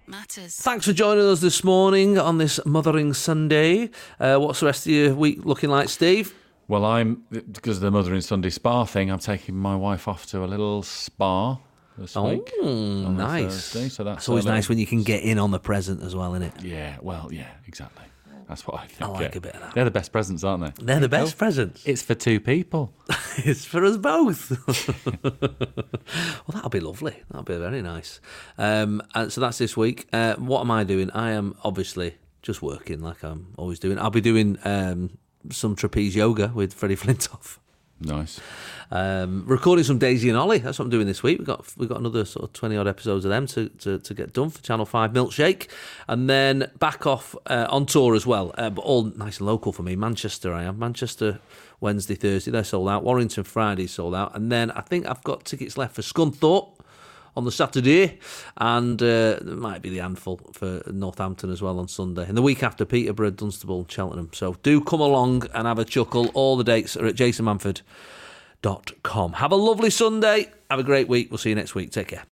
Matters. 0.08 0.56
Thanks 0.58 0.86
for 0.86 0.94
joining 0.94 1.26
us 1.26 1.42
this 1.42 1.64
morning 1.64 2.18
on 2.18 2.38
this 2.38 2.60
Mothering 2.66 3.14
Sunday. 3.14 3.90
Uh, 4.20 4.38
what's 4.38 4.60
the 4.60 4.66
rest 4.68 4.86
of 4.86 4.92
your 4.92 5.14
week 5.16 5.46
looking 5.46 5.70
like, 5.70 5.90
Steve? 5.90 6.34
Well, 6.68 6.84
I'm 6.86 7.24
because 7.30 7.78
of 7.78 7.82
the 7.82 7.92
Mothering 7.92 8.22
Sunday 8.22 8.50
spa 8.50 8.86
thing. 8.86 9.12
I'm 9.12 9.20
taking 9.20 9.56
my 9.56 9.76
wife 9.76 10.08
off 10.08 10.26
to 10.28 10.44
a 10.44 10.48
little 10.48 10.82
spa 10.84 11.58
this 11.98 12.16
week. 12.16 12.52
Oh, 12.62 12.66
on 13.06 13.16
the 13.18 13.24
nice. 13.24 13.70
Thursday, 13.72 13.90
so 13.90 14.04
that's 14.04 14.20
It's 14.20 14.30
always 14.30 14.46
little- 14.46 14.58
nice 14.58 14.68
when 14.70 14.78
you 14.80 14.88
can 14.88 15.04
get 15.04 15.24
in 15.24 15.38
on 15.40 15.52
the 15.52 15.60
present 15.60 16.02
as 16.02 16.16
well, 16.16 16.34
isn't 16.34 16.48
it? 16.56 16.64
Yeah, 16.64 16.98
well, 17.02 17.30
yeah, 17.32 17.48
exactly. 17.68 18.04
That's 18.50 18.68
what 18.68 18.80
I 18.80 18.88
think. 18.88 19.02
I 19.02 19.08
like 19.08 19.32
yeah. 19.32 19.38
a 19.38 19.42
bit 19.42 19.56
of 19.56 19.62
that. 19.62 19.74
They're 19.74 19.86
the 19.86 19.92
best 19.92 20.12
presents, 20.12 20.44
aren't 20.44 20.78
they? 20.78 20.86
They're 20.86 21.00
the 21.00 21.10
best 21.10 21.38
presents. 21.38 21.86
It's 21.86 22.02
for 22.02 22.16
two 22.16 22.40
people. 22.40 22.94
It's 23.40 23.66
for 23.66 23.84
us 23.84 23.98
both. 23.98 24.50
well, 25.24 26.54
that'll 26.54 26.70
be 26.70 26.80
lovely. 26.80 27.22
That'll 27.30 27.44
be 27.44 27.58
very 27.58 27.82
nice. 27.82 28.22
Um, 28.58 29.02
and 29.14 29.30
so 29.30 29.42
that's 29.42 29.58
this 29.58 29.76
week. 29.76 30.08
Uh, 30.14 30.36
what 30.36 30.62
am 30.62 30.72
I 30.72 30.86
doing? 30.86 31.12
I 31.12 31.32
am 31.32 31.54
obviously 31.62 32.16
just 32.42 32.62
working 32.62 33.02
like 33.02 33.24
I'm 33.24 33.54
always 33.58 33.78
doing. 33.78 34.00
I'll 34.00 34.10
be 34.10 34.22
doing 34.22 34.58
um, 34.64 35.18
some 35.52 35.76
trapeze 35.76 36.16
yoga 36.16 36.54
with 36.56 36.74
Freddie 36.74 36.96
Flintoff. 36.96 37.58
Nice. 38.00 38.42
Um, 38.92 39.46
recording 39.48 39.86
some 39.86 39.98
Daisy 39.98 40.28
and 40.28 40.38
Ollie. 40.38 40.58
That's 40.58 40.78
what 40.78 40.86
I'm 40.86 40.92
doing 40.92 41.08
this 41.08 41.24
week. 41.24 41.38
We've 41.40 41.48
got 41.48 41.66
we've 41.78 41.88
got 41.88 42.00
another 42.00 42.26
sort 42.26 42.44
of 42.44 42.54
twenty 42.54 42.76
odd 42.76 42.88
episodes 42.88 43.24
of 43.24 43.30
them 43.30 43.48
to, 43.48 43.70
to, 43.70 44.00
to 44.00 44.14
get 44.14 44.34
done 44.34 44.50
for 44.50 44.62
Channel 44.62 44.86
Five 44.86 45.12
Milkshake, 45.12 45.70
and 46.08 46.30
then 46.30 46.70
back 46.78 47.08
off 47.08 47.36
uh, 47.48 47.68
on 47.70 47.86
tour 47.86 48.14
as 48.14 48.28
well. 48.28 48.54
Uh, 48.58 48.70
but 48.70 48.82
all 48.82 49.04
nice 49.04 49.38
and 49.38 49.48
local 49.48 49.72
for 49.72 49.84
me. 49.84 49.96
Manchester, 49.96 50.54
I 50.54 50.64
am 50.64 50.78
Manchester 50.78 51.40
Wednesday, 51.80 52.16
Thursday. 52.16 52.52
They're 52.52 52.66
sold 52.66 52.90
out. 52.90 53.04
Warrington 53.04 53.46
Friday 53.46 53.88
sold 53.88 54.14
out, 54.14 54.36
and 54.36 54.52
then 54.52 54.72
I 54.72 54.82
think 54.82 55.08
I've 55.08 55.24
got 55.24 55.46
tickets 55.46 55.78
left 55.78 55.96
for 55.96 56.02
Scunthorpe 56.02 56.75
on 57.36 57.46
the 57.46 57.52
Saturday, 57.52 58.20
and 58.58 59.02
uh, 59.02 59.40
there 59.42 59.56
might 59.56 59.82
be 59.82 59.90
the 59.90 59.98
handful 59.98 60.40
for 60.54 60.84
Northampton 60.88 61.52
as 61.52 61.62
well 61.62 61.80
on 61.80 61.88
Sunday. 61.88 62.28
And 62.28 62.38
the 62.38 62.42
week 62.42 62.64
after, 62.64 62.86
Peterborough, 62.86 63.32
Dunstable, 63.32 63.80
and 63.80 63.92
Cheltenham. 63.92 64.30
So 64.34 64.56
do 64.64 64.80
come 64.82 65.02
along 65.02 65.48
and 65.54 65.68
have 65.68 65.80
a 65.80 65.86
chuckle. 65.86 66.30
All 66.34 66.58
the 66.58 66.64
dates 66.64 66.96
are 66.96 67.06
at 67.06 67.16
jasonmanford.com. 67.16 69.34
Have 69.34 69.52
a 69.52 69.56
lovely 69.56 69.90
Sunday. 69.90 70.50
Have 70.70 70.80
a 70.80 70.84
great 70.84 71.10
week. 71.10 71.30
We'll 71.30 71.38
see 71.38 71.50
you 71.50 71.56
next 71.56 71.76
week. 71.76 71.92
Take 71.92 72.08
care. 72.08 72.24